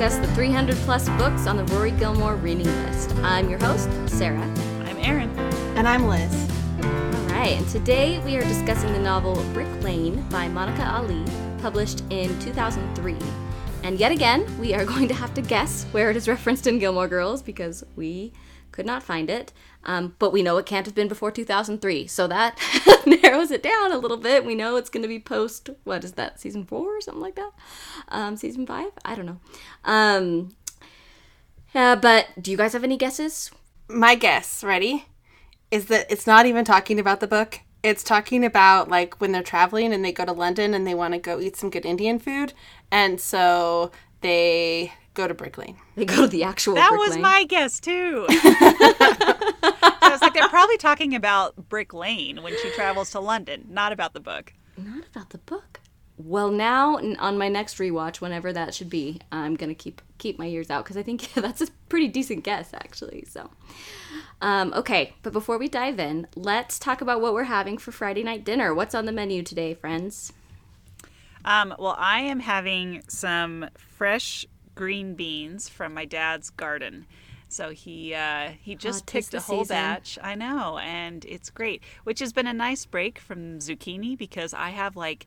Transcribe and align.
discuss 0.00 0.26
the 0.26 0.34
300 0.34 0.76
plus 0.76 1.10
books 1.10 1.46
on 1.46 1.58
the 1.58 1.64
Rory 1.74 1.90
Gilmore 1.90 2.36
reading 2.36 2.64
list. 2.86 3.14
I'm 3.16 3.50
your 3.50 3.58
host, 3.58 3.90
Sarah. 4.08 4.40
I'm 4.86 4.96
Erin. 4.96 5.28
And 5.76 5.86
I'm 5.86 6.08
Liz. 6.08 6.50
All 6.82 7.26
right, 7.26 7.58
and 7.58 7.68
today 7.68 8.18
we 8.20 8.34
are 8.36 8.40
discussing 8.40 8.94
the 8.94 8.98
novel 8.98 9.34
Brick 9.52 9.68
Lane 9.82 10.22
by 10.30 10.48
Monica 10.48 10.90
Ali, 10.90 11.22
published 11.60 12.02
in 12.08 12.28
2003. 12.40 13.14
And 13.82 13.98
yet 13.98 14.10
again, 14.10 14.46
we 14.58 14.72
are 14.72 14.84
going 14.86 15.06
to 15.06 15.12
have 15.12 15.34
to 15.34 15.42
guess 15.42 15.84
where 15.92 16.08
it 16.08 16.16
is 16.16 16.26
referenced 16.28 16.66
in 16.66 16.78
Gilmore 16.78 17.06
Girls 17.06 17.42
because 17.42 17.84
we 17.94 18.32
could 18.80 18.86
not 18.86 19.02
find 19.02 19.28
it. 19.28 19.52
Um, 19.84 20.14
but 20.18 20.32
we 20.32 20.42
know 20.42 20.56
it 20.56 20.64
can't 20.64 20.86
have 20.86 20.94
been 20.94 21.06
before 21.06 21.30
2003, 21.30 22.06
so 22.06 22.26
that 22.28 22.58
narrows 23.06 23.50
it 23.50 23.62
down 23.62 23.92
a 23.92 23.98
little 23.98 24.16
bit. 24.16 24.42
We 24.42 24.54
know 24.54 24.76
it's 24.76 24.88
going 24.88 25.02
to 25.02 25.08
be 25.08 25.20
post, 25.20 25.68
what 25.84 26.02
is 26.02 26.12
that, 26.12 26.40
season 26.40 26.64
four 26.64 26.96
or 26.96 27.00
something 27.02 27.20
like 27.20 27.34
that? 27.34 27.50
Um, 28.08 28.38
season 28.38 28.66
five? 28.66 28.90
I 29.04 29.14
don't 29.14 29.26
know. 29.26 29.40
Um, 29.84 30.56
uh, 31.74 31.96
but 31.96 32.28
do 32.40 32.50
you 32.50 32.56
guys 32.56 32.72
have 32.72 32.84
any 32.84 32.96
guesses? 32.96 33.50
My 33.86 34.14
guess, 34.14 34.64
ready, 34.64 35.04
is 35.70 35.86
that 35.86 36.10
it's 36.10 36.26
not 36.26 36.46
even 36.46 36.64
talking 36.64 36.98
about 36.98 37.20
the 37.20 37.26
book. 37.26 37.60
It's 37.82 38.02
talking 38.02 38.46
about 38.46 38.88
like 38.88 39.20
when 39.20 39.32
they're 39.32 39.42
traveling 39.42 39.92
and 39.92 40.02
they 40.02 40.12
go 40.12 40.24
to 40.24 40.32
London 40.32 40.72
and 40.72 40.86
they 40.86 40.94
want 40.94 41.12
to 41.12 41.20
go 41.20 41.38
eat 41.38 41.56
some 41.56 41.68
good 41.68 41.84
Indian 41.84 42.18
food. 42.18 42.54
And 42.90 43.20
so 43.20 43.90
they 44.22 44.94
go 45.20 45.28
to 45.28 45.34
Brick 45.34 45.58
Lane. 45.58 45.76
They 45.96 46.04
go 46.04 46.22
to 46.22 46.26
the 46.26 46.44
actual 46.44 46.74
That 46.74 46.88
Brick 46.90 47.00
was 47.00 47.10
Lane. 47.12 47.22
my 47.22 47.44
guess 47.44 47.78
too. 47.80 48.26
I 48.30 50.08
was 50.10 50.22
like, 50.22 50.34
they're 50.34 50.48
probably 50.48 50.76
talking 50.78 51.14
about 51.14 51.68
Brick 51.68 51.92
Lane 51.92 52.42
when 52.42 52.56
she 52.60 52.70
travels 52.70 53.10
to 53.10 53.20
London, 53.20 53.66
not 53.68 53.92
about 53.92 54.14
the 54.14 54.20
book. 54.20 54.52
Not 54.76 55.04
about 55.14 55.30
the 55.30 55.38
book. 55.38 55.80
Well, 56.16 56.50
now 56.50 56.98
on 57.18 57.38
my 57.38 57.48
next 57.48 57.78
rewatch, 57.78 58.20
whenever 58.20 58.52
that 58.52 58.74
should 58.74 58.90
be, 58.90 59.20
I'm 59.32 59.56
gonna 59.56 59.74
keep 59.74 60.02
keep 60.18 60.38
my 60.38 60.46
ears 60.46 60.70
out 60.70 60.84
because 60.84 60.96
I 60.96 61.02
think 61.02 61.32
that's 61.34 61.62
a 61.62 61.68
pretty 61.88 62.08
decent 62.08 62.44
guess, 62.44 62.74
actually. 62.74 63.24
So, 63.28 63.50
um, 64.42 64.72
okay. 64.74 65.14
But 65.22 65.32
before 65.32 65.56
we 65.58 65.68
dive 65.68 65.98
in, 65.98 66.26
let's 66.34 66.78
talk 66.78 67.00
about 67.00 67.20
what 67.20 67.32
we're 67.32 67.44
having 67.44 67.78
for 67.78 67.90
Friday 67.92 68.22
night 68.22 68.44
dinner. 68.44 68.74
What's 68.74 68.94
on 68.94 69.06
the 69.06 69.12
menu 69.12 69.42
today, 69.42 69.72
friends? 69.74 70.32
Um, 71.44 71.74
well, 71.78 71.96
I 71.98 72.20
am 72.20 72.40
having 72.40 73.02
some 73.08 73.70
fresh 73.78 74.44
green 74.80 75.12
beans 75.12 75.68
from 75.68 75.92
my 75.92 76.06
dad's 76.06 76.48
garden. 76.48 77.04
So 77.48 77.68
he 77.68 78.14
uh, 78.14 78.52
he 78.58 78.74
just 78.74 79.06
tis 79.06 79.26
picked 79.26 79.34
a 79.34 79.40
whole 79.40 79.64
season. 79.64 79.76
batch. 79.76 80.18
I 80.22 80.34
know, 80.34 80.78
and 80.78 81.22
it's 81.26 81.50
great. 81.50 81.82
Which 82.04 82.20
has 82.20 82.32
been 82.32 82.46
a 82.46 82.54
nice 82.54 82.86
break 82.86 83.18
from 83.18 83.58
zucchini 83.58 84.16
because 84.16 84.54
I 84.54 84.70
have 84.70 84.96
like 84.96 85.26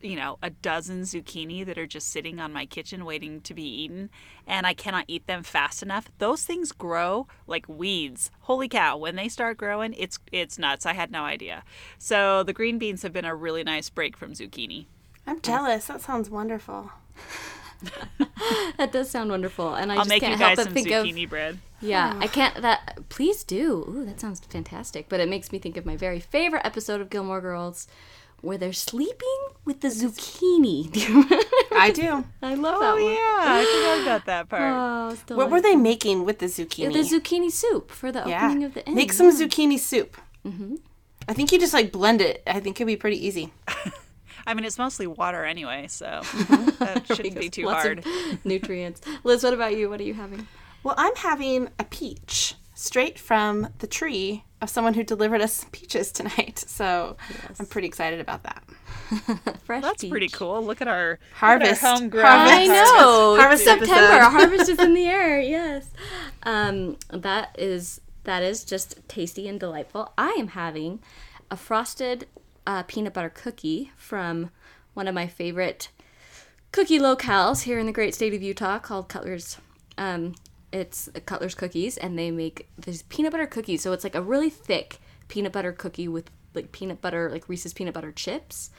you 0.00 0.16
know 0.16 0.38
a 0.42 0.50
dozen 0.50 1.02
zucchini 1.02 1.64
that 1.64 1.78
are 1.78 1.86
just 1.86 2.08
sitting 2.08 2.40
on 2.40 2.52
my 2.52 2.66
kitchen 2.66 3.04
waiting 3.04 3.40
to 3.42 3.52
be 3.52 3.82
eaten 3.82 4.08
and 4.46 4.66
i 4.66 4.72
cannot 4.72 5.04
eat 5.08 5.26
them 5.26 5.42
fast 5.42 5.82
enough 5.82 6.10
those 6.16 6.42
things 6.42 6.72
grow 6.72 7.26
like 7.46 7.68
weeds 7.68 8.30
holy 8.48 8.66
cow 8.66 8.96
when 8.96 9.14
they 9.16 9.28
start 9.28 9.58
growing 9.58 9.92
it's 9.98 10.18
it's 10.32 10.58
nuts 10.58 10.86
i 10.86 10.94
had 10.94 11.10
no 11.10 11.24
idea 11.24 11.62
so 11.98 12.42
the 12.42 12.54
green 12.54 12.78
beans 12.78 13.02
have 13.02 13.12
been 13.12 13.26
a 13.26 13.34
really 13.34 13.62
nice 13.62 13.90
break 13.90 14.16
from 14.16 14.32
zucchini 14.32 14.86
I'm 15.26 15.40
jealous. 15.42 15.86
That 15.86 16.00
sounds 16.00 16.28
wonderful. 16.28 16.90
That 18.78 18.92
does 18.92 19.10
sound 19.10 19.30
wonderful, 19.30 19.74
and 19.74 19.92
I 19.92 19.96
i'll 19.96 20.00
just 20.00 20.08
make 20.08 20.20
can't 20.22 20.32
you 20.32 20.38
help 20.38 20.56
but 20.56 20.64
some 20.64 20.72
think 20.72 20.88
zucchini 20.88 21.24
of 21.24 21.30
bread 21.30 21.58
yeah. 21.80 22.16
I 22.20 22.26
can't 22.38 22.60
that. 22.62 23.08
Please 23.08 23.44
do. 23.44 23.84
Ooh, 23.88 24.04
that 24.04 24.20
sounds 24.20 24.40
fantastic. 24.40 25.08
But 25.08 25.20
it 25.20 25.28
makes 25.28 25.52
me 25.52 25.58
think 25.58 25.76
of 25.76 25.86
my 25.86 25.96
very 25.96 26.20
favorite 26.20 26.64
episode 26.64 27.00
of 27.00 27.10
Gilmore 27.10 27.40
Girls, 27.40 27.86
where 28.40 28.58
they're 28.58 28.72
sleeping 28.72 29.38
with 29.64 29.80
the 29.80 29.88
zucchini. 29.88 30.90
Do 30.90 31.00
you 31.00 31.08
remember? 31.08 31.36
I 31.72 31.90
do. 31.90 32.24
I 32.42 32.54
love 32.54 32.76
oh 32.76 32.80
that 32.80 32.94
one. 32.94 33.12
yeah 33.12 33.18
i 33.40 33.64
forgot 33.64 34.02
about 34.02 34.26
that 34.26 34.48
part 34.48 35.16
Oh, 35.30 35.34
What 35.34 35.50
were 35.50 35.60
they 35.60 35.76
making 35.76 36.24
with 36.24 36.38
the 36.40 36.46
zucchini? 36.46 36.92
The 36.92 37.00
zucchini 37.00 37.50
soup 37.50 37.90
for 37.90 38.12
the 38.12 38.24
yeah. 38.26 38.46
opening 38.46 38.64
of 38.64 38.74
the 38.74 38.86
inn. 38.86 38.94
Make 38.94 39.12
some 39.12 39.30
zucchini 39.30 39.78
soup. 39.78 40.16
Mm-hmm. 40.46 40.76
I 41.28 41.32
think 41.32 41.52
you 41.52 41.58
just 41.58 41.72
like 41.72 41.92
blend 41.92 42.20
it. 42.20 42.42
I 42.46 42.60
think 42.60 42.76
it'd 42.76 42.86
be 42.86 42.96
pretty 42.96 43.24
easy. 43.24 43.52
i 44.46 44.54
mean 44.54 44.64
it's 44.64 44.78
mostly 44.78 45.06
water 45.06 45.44
anyway 45.44 45.86
so 45.88 46.20
that 46.78 47.04
shouldn't 47.06 47.38
be 47.38 47.48
too 47.50 47.66
Lots 47.66 47.82
hard 47.82 48.04
nutrients. 48.44 49.00
Liz, 49.24 49.42
what 49.44 49.52
about 49.54 49.76
you? 49.76 49.88
What 49.90 50.00
are 50.00 50.04
you 50.04 50.14
having? 50.14 50.46
Well, 50.82 50.94
I'm 50.96 51.14
having 51.16 51.68
a 51.78 51.84
peach 51.84 52.54
straight 52.74 53.18
from 53.18 53.68
the 53.80 53.86
tree 53.86 54.44
of 54.62 54.70
someone 54.70 54.94
who 54.94 55.04
delivered 55.04 55.40
us 55.42 55.66
peaches 55.72 56.10
tonight. 56.12 56.64
So 56.68 57.16
I'm 57.58 57.66
pretty 57.66 57.86
excited 57.88 58.20
about 58.20 58.42
that. 58.44 58.64
Fresh 59.64 59.82
that's 59.82 60.04
pretty 60.04 60.28
cool 60.28 60.64
look 60.64 60.80
at 60.80 60.88
our 60.88 61.18
Harvest. 61.34 61.82
at 61.82 61.88
our 61.90 61.96
homegrown 61.98 62.24
I 62.26 62.66
know. 62.66 63.36
Harvest 63.38 63.66
it's 63.66 63.86
September. 63.86 64.24
Harvest 64.24 64.70
is 64.70 64.78
in 64.78 64.94
the 64.94 65.06
air. 65.06 65.40
Yes. 65.40 65.90
Um, 66.44 66.96
that 67.12 67.54
is 67.58 68.00
that 68.24 68.42
is 68.42 68.64
just 68.64 68.96
tasty 69.08 69.48
and 69.48 69.58
delightful. 69.60 70.12
I 70.16 70.30
am 70.38 70.48
having 70.48 71.00
a 71.50 71.56
frosted 71.56 72.26
uh, 72.66 72.82
peanut 72.84 73.14
butter 73.14 73.30
cookie 73.30 73.92
from 73.96 74.50
one 74.94 75.08
of 75.08 75.14
my 75.14 75.26
favorite 75.26 75.88
cookie 76.72 76.98
locales 76.98 77.62
here 77.62 77.78
in 77.78 77.86
the 77.86 77.92
great 77.92 78.14
state 78.14 78.34
of 78.34 78.42
Utah 78.42 78.78
called 78.78 79.08
Cutler's. 79.08 79.58
Um, 79.98 80.34
it's 80.72 81.08
Cutler's 81.26 81.54
Cookies, 81.54 81.96
and 81.96 82.18
they 82.18 82.30
make 82.30 82.68
these 82.78 83.02
peanut 83.02 83.32
butter 83.32 83.46
cookies. 83.46 83.82
So 83.82 83.92
it's 83.92 84.04
like 84.04 84.14
a 84.14 84.22
really 84.22 84.50
thick 84.50 85.00
peanut 85.28 85.52
butter 85.52 85.72
cookie 85.72 86.08
with 86.08 86.30
like 86.54 86.72
peanut 86.72 87.00
butter, 87.00 87.30
like 87.30 87.48
Reese's 87.48 87.72
peanut 87.72 87.94
butter 87.94 88.12
chips, 88.12 88.70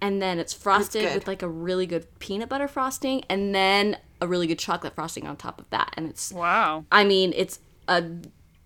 and 0.00 0.20
then 0.20 0.38
it's 0.38 0.52
frosted 0.52 1.02
good. 1.02 1.14
with 1.14 1.26
like 1.26 1.42
a 1.42 1.48
really 1.48 1.86
good 1.86 2.06
peanut 2.18 2.48
butter 2.48 2.68
frosting, 2.68 3.24
and 3.28 3.54
then 3.54 3.98
a 4.20 4.26
really 4.26 4.46
good 4.46 4.58
chocolate 4.58 4.94
frosting 4.94 5.26
on 5.26 5.36
top 5.36 5.60
of 5.60 5.68
that. 5.70 5.92
And 5.96 6.08
it's, 6.08 6.32
wow 6.32 6.84
I 6.90 7.04
mean, 7.04 7.32
it's 7.36 7.60
a 7.88 8.04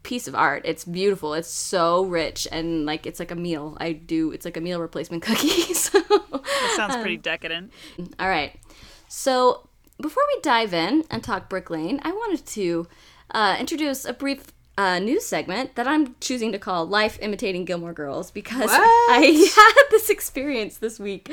piece 0.02 0.28
of 0.28 0.34
art. 0.34 0.62
It's 0.64 0.84
beautiful. 0.84 1.34
It's 1.34 1.48
so 1.48 2.04
rich, 2.04 2.46
and 2.50 2.86
like 2.86 3.06
it's 3.06 3.18
like 3.18 3.30
a 3.30 3.36
meal. 3.36 3.76
I 3.80 3.92
do. 3.92 4.30
It's 4.32 4.44
like 4.44 4.56
a 4.56 4.60
meal 4.60 4.80
replacement 4.80 5.22
cookie. 5.28 5.74
so 5.74 6.00
that 6.00 6.72
sounds 6.76 6.96
pretty 6.96 7.16
Um, 7.16 7.22
decadent 7.22 7.72
all 8.18 8.28
right. 8.28 8.54
So 9.08 9.68
before 10.00 10.22
we 10.34 10.40
dive 10.42 10.72
in 10.74 11.04
and 11.10 11.22
talk 11.24 11.48
Brick 11.48 11.70
Lane, 11.70 12.00
I 12.02 12.12
wanted 12.12 12.46
to 12.46 12.86
uh, 13.32 13.56
introduce 13.58 14.04
a 14.04 14.12
brief 14.12 14.52
uh, 14.76 14.98
news 15.00 15.26
segment 15.26 15.74
that 15.74 15.88
I'm 15.88 16.14
choosing 16.20 16.52
to 16.52 16.58
call 16.58 16.86
"Life 16.86 17.18
Imitating 17.20 17.64
Gilmore 17.64 17.92
Girls" 17.92 18.30
because 18.30 18.70
I 18.72 19.50
had 19.56 19.90
this 19.90 20.08
experience 20.08 20.78
this 20.78 20.98
week, 21.00 21.30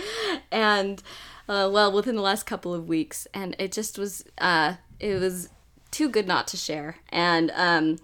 and 0.52 1.02
uh, 1.48 1.70
well, 1.72 1.92
within 1.92 2.16
the 2.16 2.22
last 2.24 2.46
couple 2.48 2.74
of 2.74 2.88
weeks, 2.88 3.28
and 3.34 3.56
it 3.60 3.72
just 3.72 4.00
was 4.00 4.26
uh, 4.40 4.76
it 5.00 5.20
was 5.20 5.50
too 5.92 6.10
good 6.10 6.28
not 6.28 6.48
to 6.48 6.58
share, 6.58 6.98
and 7.10 7.52
um, 7.56 7.98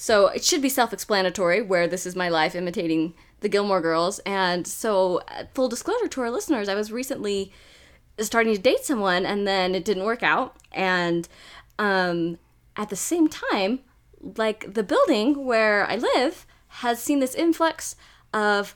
so 0.00 0.28
it 0.28 0.44
should 0.44 0.62
be 0.62 0.68
self-explanatory 0.68 1.60
where 1.60 1.88
this 1.88 2.06
is 2.06 2.14
my 2.14 2.28
life 2.28 2.54
imitating 2.54 3.14
the 3.40 3.48
Gilmore 3.48 3.80
Girls, 3.80 4.20
and 4.20 4.64
so 4.64 5.22
uh, 5.28 5.44
full 5.54 5.68
disclosure 5.68 6.06
to 6.06 6.20
our 6.20 6.30
listeners, 6.30 6.68
I 6.68 6.76
was 6.76 6.92
recently 6.92 7.52
starting 8.20 8.54
to 8.54 8.60
date 8.60 8.84
someone 8.84 9.26
and 9.26 9.46
then 9.46 9.74
it 9.74 9.84
didn't 9.84 10.04
work 10.04 10.22
out. 10.22 10.56
And 10.72 11.28
um, 11.78 12.38
at 12.76 12.90
the 12.90 12.96
same 12.96 13.28
time 13.28 13.80
like 14.36 14.74
the 14.74 14.82
building 14.82 15.44
where 15.44 15.86
i 15.86 15.96
live 15.96 16.44
has 16.68 17.00
seen 17.00 17.20
this 17.20 17.34
influx 17.34 17.96
of 18.32 18.74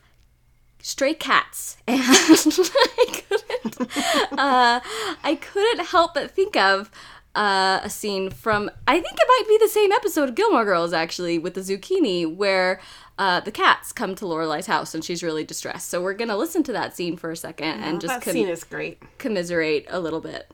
stray 0.81 1.15
cats. 1.15 1.77
And 1.87 2.01
I, 2.03 3.23
couldn't, 3.29 4.39
uh, 4.39 4.81
I 5.23 5.39
couldn't 5.41 5.87
help 5.87 6.15
but 6.15 6.31
think 6.31 6.57
of 6.57 6.91
uh, 7.35 7.81
a 7.83 7.91
scene 7.91 8.31
from 8.31 8.71
i 8.87 9.01
think 9.01 9.15
it 9.19 9.27
might 9.29 9.45
be 9.49 9.59
the 9.59 9.69
same 9.69 9.91
episode 9.93 10.29
of 10.29 10.35
gilmore 10.35 10.65
girls 10.65 10.93
actually 10.93 11.39
with 11.39 11.55
the 11.55 11.61
zucchini 11.61 12.27
where 12.27 12.81
uh, 13.19 13.41
the 13.41 13.53
cats 13.53 13.93
come 13.93 14.15
to 14.17 14.25
Lorelai's 14.25 14.67
house 14.67 14.95
and 14.95 15.05
she's 15.05 15.23
really 15.23 15.45
distressed. 15.45 15.89
So 15.91 16.03
we're 16.03 16.15
gonna 16.15 16.37
listen 16.37 16.63
to 16.65 16.73
that 16.73 16.97
scene 16.97 17.17
for 17.17 17.31
a 17.31 17.37
second 17.37 17.81
and 17.83 18.01
just 18.01 18.13
that 18.13 18.23
com- 18.23 18.33
scene 18.33 18.49
is 18.49 18.65
great. 18.65 19.01
commiserate 19.19 19.87
a 19.91 20.01
little 20.01 20.21
bit. 20.21 20.51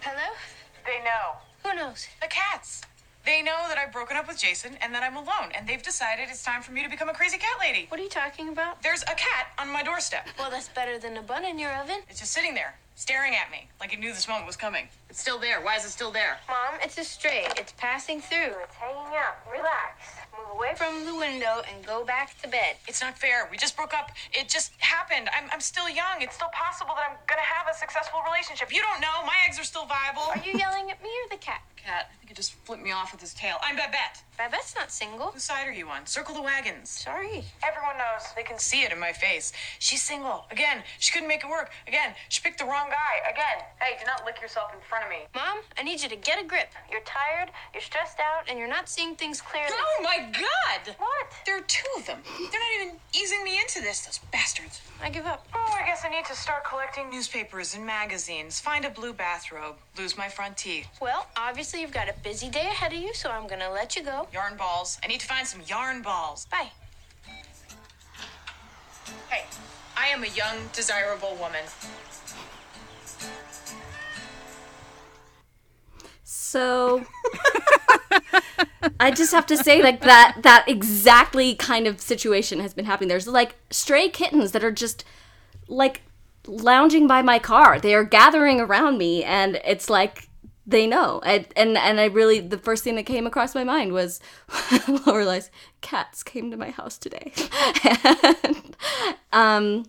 Hello? 0.00 0.34
They 0.84 0.98
know. 1.04 1.36
Who 1.64 1.76
knows? 1.76 2.06
The 2.20 2.28
cats. 2.28 2.82
They 3.24 3.42
know 3.42 3.56
that 3.68 3.78
I've 3.78 3.92
broken 3.92 4.16
up 4.16 4.28
with 4.28 4.38
Jason 4.38 4.76
and 4.80 4.94
that 4.94 5.02
I'm 5.02 5.16
alone, 5.16 5.50
and 5.56 5.66
they've 5.66 5.82
decided 5.82 6.28
it's 6.28 6.44
time 6.44 6.62
for 6.62 6.72
me 6.72 6.82
to 6.84 6.88
become 6.88 7.08
a 7.08 7.14
crazy 7.14 7.38
cat 7.38 7.56
lady. 7.58 7.86
What 7.88 7.98
are 7.98 8.02
you 8.04 8.08
talking 8.08 8.48
about? 8.50 8.82
There's 8.82 9.02
a 9.02 9.16
cat 9.16 9.48
on 9.58 9.68
my 9.72 9.82
doorstep. 9.82 10.28
Well, 10.38 10.50
that's 10.50 10.68
better 10.68 10.98
than 10.98 11.16
a 11.16 11.22
bun 11.22 11.44
in 11.44 11.58
your 11.58 11.72
oven. 11.76 12.00
It's 12.08 12.20
just 12.20 12.32
sitting 12.32 12.54
there. 12.54 12.76
Staring 12.96 13.34
at 13.36 13.50
me, 13.52 13.68
like 13.78 13.92
it 13.92 14.00
knew 14.00 14.12
this 14.12 14.26
moment 14.26 14.46
was 14.46 14.56
coming. 14.56 14.88
It's 15.08 15.20
still 15.20 15.38
there. 15.38 15.60
Why 15.60 15.76
is 15.76 15.84
it 15.84 15.90
still 15.90 16.10
there? 16.10 16.38
Mom, 16.48 16.80
it's 16.82 16.98
a 16.98 17.04
stray. 17.04 17.46
It's 17.56 17.72
passing 17.76 18.20
through. 18.20 18.56
It's 18.64 18.74
hanging 18.74 19.14
out. 19.14 19.36
Relax. 19.46 20.16
Move 20.36 20.56
away 20.56 20.74
from 20.74 21.04
the 21.06 21.14
window 21.14 21.62
and 21.70 21.86
go 21.86 22.04
back 22.04 22.40
to 22.42 22.48
bed. 22.48 22.76
It's 22.88 23.00
not 23.00 23.16
fair. 23.16 23.48
We 23.50 23.56
just 23.56 23.76
broke 23.76 23.94
up. 23.94 24.10
It 24.32 24.48
just 24.48 24.72
happened. 24.78 25.28
I'm, 25.36 25.48
I'm 25.52 25.60
still 25.60 25.88
young. 25.88 26.20
It's 26.20 26.34
still 26.34 26.50
possible 26.52 26.92
that 26.96 27.06
I'm 27.08 27.16
gonna 27.28 27.42
have 27.42 27.68
a 27.72 27.78
successful 27.78 28.20
relationship. 28.26 28.72
You 28.74 28.82
don't 28.82 29.00
know. 29.00 29.24
My 29.24 29.36
eggs 29.46 29.60
are 29.60 29.64
still 29.64 29.86
viable. 29.86 30.22
Are 30.34 30.42
you 30.44 30.58
yelling 30.58 30.90
at 30.90 31.00
me 31.02 31.10
or 31.24 31.28
the 31.30 31.40
cat? 31.40 31.62
Cat, 31.76 32.10
I 32.12 32.16
think 32.18 32.32
it 32.32 32.36
just 32.36 32.54
flipped 32.64 32.82
me 32.82 32.90
off 32.90 33.12
with 33.12 33.20
his 33.20 33.32
tail. 33.32 33.56
I'm 33.62 33.76
Babette. 33.76 34.22
Babette's 34.36 34.74
not 34.74 34.90
single. 34.90 35.28
Whose 35.28 35.44
side 35.44 35.68
are 35.68 35.72
you 35.72 35.88
on? 35.88 36.04
Circle 36.04 36.34
the 36.34 36.42
wagons. 36.42 36.90
Sorry. 36.90 37.44
Everyone 37.62 37.96
knows. 37.96 38.26
They 38.34 38.42
can 38.42 38.58
see 38.58 38.82
it 38.82 38.92
in 38.92 38.98
my 38.98 39.12
face. 39.12 39.52
She's 39.78 40.02
single. 40.02 40.46
Again, 40.50 40.82
she 40.98 41.12
couldn't 41.12 41.28
make 41.28 41.44
it 41.44 41.48
work. 41.48 41.70
Again, 41.86 42.12
she 42.28 42.42
picked 42.42 42.58
the 42.58 42.64
wrong 42.64 42.85
guy. 42.88 43.30
Again. 43.30 43.64
Hey, 43.80 43.96
do 43.98 44.06
not 44.06 44.24
lick 44.24 44.40
yourself 44.40 44.72
in 44.74 44.80
front 44.88 45.04
of 45.04 45.10
me. 45.10 45.26
Mom, 45.34 45.58
I 45.78 45.82
need 45.82 46.02
you 46.02 46.08
to 46.08 46.16
get 46.16 46.42
a 46.42 46.46
grip. 46.46 46.68
You're 46.90 47.02
tired, 47.02 47.50
you're 47.72 47.82
stressed 47.82 48.18
out, 48.20 48.48
and 48.48 48.58
you're 48.58 48.68
not 48.68 48.88
seeing 48.88 49.14
things 49.14 49.40
clearly. 49.40 49.70
Oh 49.72 50.02
my 50.02 50.18
god! 50.32 50.94
What? 50.98 51.26
There 51.44 51.58
are 51.58 51.62
two 51.62 51.86
of 51.96 52.06
them. 52.06 52.18
They're 52.24 52.60
not 52.60 52.82
even 52.82 52.96
easing 53.14 53.44
me 53.44 53.58
into 53.60 53.80
this, 53.80 54.06
those 54.06 54.18
bastards. 54.32 54.80
I 55.02 55.10
give 55.10 55.26
up. 55.26 55.46
Oh, 55.54 55.74
I 55.78 55.84
guess 55.86 56.04
I 56.04 56.08
need 56.08 56.24
to 56.26 56.34
start 56.34 56.64
collecting 56.64 57.10
newspapers 57.10 57.74
and 57.74 57.84
magazines, 57.84 58.60
find 58.60 58.84
a 58.84 58.90
blue 58.90 59.12
bathrobe, 59.12 59.76
lose 59.98 60.16
my 60.16 60.28
front 60.28 60.56
teeth. 60.56 60.86
Well, 61.00 61.26
obviously 61.36 61.80
you've 61.80 61.92
got 61.92 62.08
a 62.08 62.14
busy 62.22 62.48
day 62.48 62.66
ahead 62.66 62.92
of 62.92 62.98
you, 62.98 63.12
so 63.14 63.30
I'm 63.30 63.46
gonna 63.46 63.70
let 63.70 63.96
you 63.96 64.02
go. 64.02 64.26
Yarn 64.32 64.56
balls. 64.56 64.98
I 65.04 65.08
need 65.08 65.20
to 65.20 65.26
find 65.26 65.46
some 65.46 65.60
yarn 65.66 66.02
balls. 66.02 66.46
Bye. 66.50 66.70
Hey, 69.30 69.44
I 69.96 70.08
am 70.08 70.24
a 70.24 70.28
young, 70.28 70.56
desirable 70.72 71.36
woman. 71.40 71.64
So 76.46 77.04
I 79.00 79.10
just 79.10 79.32
have 79.32 79.46
to 79.46 79.56
say 79.56 79.82
like 79.82 80.00
that 80.02 80.38
that 80.42 80.64
exactly 80.68 81.56
kind 81.56 81.88
of 81.88 82.00
situation 82.00 82.60
has 82.60 82.72
been 82.72 82.84
happening. 82.84 83.08
There's 83.08 83.26
like 83.26 83.56
stray 83.70 84.08
kittens 84.08 84.52
that 84.52 84.62
are 84.62 84.70
just 84.70 85.04
like 85.66 86.02
lounging 86.46 87.08
by 87.08 87.20
my 87.20 87.40
car. 87.40 87.80
They 87.80 87.96
are 87.96 88.04
gathering 88.04 88.60
around 88.60 88.96
me 88.96 89.24
and 89.24 89.60
it's 89.64 89.90
like 89.90 90.28
they 90.64 90.86
know. 90.86 91.20
And 91.24 91.48
and, 91.56 91.76
and 91.76 91.98
I 91.98 92.04
really 92.04 92.38
the 92.38 92.58
first 92.58 92.84
thing 92.84 92.94
that 92.94 93.06
came 93.06 93.26
across 93.26 93.56
my 93.56 93.64
mind 93.64 93.92
was 93.92 94.20
Lorelai's 94.48 95.50
cats 95.80 96.22
came 96.22 96.52
to 96.52 96.56
my 96.56 96.70
house 96.70 96.96
today. 96.96 97.32
and 98.44 98.76
um 99.32 99.84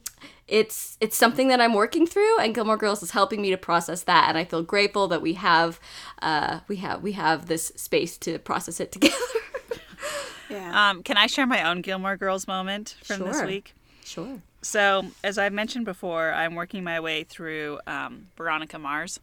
it's 0.47 0.97
it's 1.01 1.17
something 1.17 1.49
that 1.49 1.59
I'm 1.59 1.73
working 1.73 2.07
through, 2.07 2.39
and 2.39 2.55
Gilmore 2.55 2.77
Girls 2.77 3.03
is 3.03 3.11
helping 3.11 3.41
me 3.41 3.49
to 3.51 3.57
process 3.57 4.03
that, 4.03 4.29
and 4.29 4.37
I 4.37 4.45
feel 4.45 4.63
grateful 4.63 5.07
that 5.09 5.21
we 5.21 5.33
have 5.33 5.79
uh, 6.21 6.61
we 6.67 6.77
have 6.77 7.03
we 7.03 7.13
have 7.13 7.47
this 7.47 7.71
space 7.75 8.17
to 8.19 8.39
process 8.39 8.79
it 8.79 8.91
together. 8.93 9.15
Yeah. 10.49 10.89
Um, 10.89 11.03
can 11.03 11.17
I 11.17 11.27
share 11.27 11.45
my 11.45 11.69
own 11.69 11.81
Gilmore 11.81 12.15
Girls 12.15 12.47
moment 12.47 12.95
from 13.03 13.19
this 13.21 13.43
week? 13.43 13.73
sure. 14.05 14.41
So, 14.61 15.05
as 15.23 15.37
I've 15.37 15.53
mentioned 15.53 15.85
before, 15.85 16.33
I'm 16.33 16.55
working 16.55 16.83
my 16.83 16.99
way 16.99 17.23
through 17.23 17.79
um, 17.85 18.27
Veronica 18.35 18.79
Mars, 18.79 19.19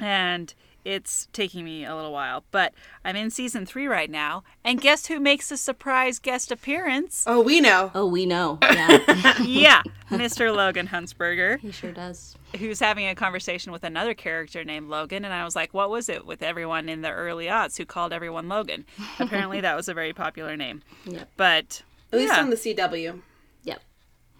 and 0.00 0.54
it's 0.86 1.28
taking 1.32 1.64
me 1.64 1.84
a 1.84 1.94
little 1.96 2.12
while. 2.12 2.44
But 2.50 2.72
I'm 3.04 3.16
in 3.16 3.30
season 3.30 3.66
three 3.66 3.86
right 3.88 4.10
now, 4.10 4.44
and 4.64 4.80
guess 4.80 5.06
who 5.06 5.18
makes 5.20 5.50
a 5.50 5.56
surprise 5.56 6.18
guest 6.18 6.52
appearance? 6.52 7.24
oh, 7.26 7.40
we 7.40 7.60
know. 7.60 7.90
Oh, 7.94 8.06
we 8.06 8.24
know. 8.26 8.58
Yeah, 8.76 9.42
yeah, 9.42 9.82
Mr. 10.10 10.54
Logan 10.54 10.86
Huntzberger, 10.88 11.58
he 11.58 11.70
sure 11.72 11.92
does. 11.92 12.36
who's 12.58 12.78
having 12.80 13.08
a 13.08 13.14
conversation 13.14 13.72
with 13.72 13.82
another 13.84 14.14
character 14.14 14.62
named 14.64 14.88
Logan. 14.88 15.24
And 15.24 15.32
I 15.34 15.44
was 15.44 15.56
like, 15.56 15.72
what 15.74 15.90
was 15.90 16.08
it 16.08 16.24
with 16.26 16.42
everyone 16.42 16.88
in 16.88 17.00
the 17.02 17.10
early 17.10 17.46
aughts 17.46 17.76
who 17.78 17.84
called 17.84 18.12
everyone 18.12 18.48
Logan? 18.48 18.84
Apparently, 19.18 19.60
that 19.62 19.74
was 19.76 19.88
a 19.88 19.94
very 19.94 20.12
popular 20.12 20.56
name. 20.56 20.82
Yep. 21.06 21.28
But 21.36 21.82
At 22.12 22.18
least 22.20 22.34
yeah. 22.34 22.40
on 22.42 22.50
the 22.50 22.56
CW. 22.56 23.20
Yep. 23.64 23.80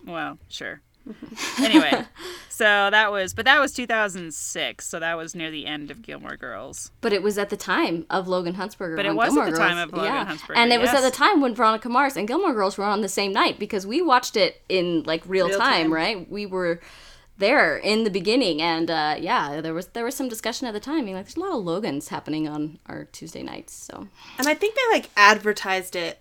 Well, 0.06 0.38
sure. 0.48 0.80
anyway, 1.58 2.04
so 2.48 2.64
that 2.64 3.12
was, 3.12 3.34
but 3.34 3.44
that 3.44 3.60
was 3.60 3.72
2006, 3.72 4.86
so 4.86 5.00
that 5.00 5.16
was 5.16 5.34
near 5.34 5.50
the 5.50 5.66
end 5.66 5.90
of 5.90 6.02
Gilmore 6.02 6.36
Girls. 6.36 6.90
But 7.00 7.12
it 7.12 7.22
was 7.22 7.38
at 7.38 7.50
the 7.50 7.56
time 7.56 8.06
of 8.10 8.28
Logan 8.28 8.54
Huntzberger. 8.54 8.96
But 8.96 9.06
it 9.06 9.10
on 9.10 9.16
was 9.16 9.28
at 9.28 9.34
Gilmore 9.34 9.50
the 9.50 9.56
time 9.56 9.78
of 9.78 9.92
Logan 9.92 10.12
yeah. 10.12 10.26
Huntzberger, 10.26 10.56
and 10.56 10.72
it 10.72 10.80
was 10.80 10.90
at 10.90 11.02
the 11.02 11.10
time 11.10 11.40
when 11.40 11.54
Veronica 11.54 11.88
Mars 11.88 12.16
and 12.16 12.26
Gilmore 12.26 12.52
Girls 12.52 12.76
were 12.76 12.84
on 12.84 13.00
the 13.00 13.08
same 13.08 13.32
night 13.32 13.58
because 13.58 13.86
we 13.86 14.02
watched 14.02 14.36
it 14.36 14.62
in 14.68 15.02
like 15.04 15.22
real, 15.26 15.48
Real 15.48 15.58
time, 15.58 15.84
time. 15.84 15.92
right? 15.92 16.30
We 16.30 16.46
were 16.46 16.80
there 17.38 17.76
in 17.76 18.04
the 18.04 18.10
beginning, 18.10 18.62
and 18.62 18.90
uh, 18.90 19.16
yeah, 19.18 19.60
there 19.60 19.74
was 19.74 19.88
there 19.88 20.04
was 20.04 20.14
some 20.14 20.28
discussion 20.28 20.66
at 20.66 20.72
the 20.72 20.80
time, 20.80 21.04
being 21.04 21.16
like, 21.16 21.26
"There's 21.26 21.36
a 21.36 21.40
lot 21.40 21.52
of 21.52 21.64
Logans 21.64 22.08
happening 22.08 22.48
on 22.48 22.78
our 22.86 23.04
Tuesday 23.04 23.42
nights." 23.42 23.74
So 23.74 24.08
And 24.38 24.48
I 24.48 24.54
think 24.54 24.74
they 24.74 24.96
like 24.96 25.10
advertised 25.16 25.94
it 25.94 26.20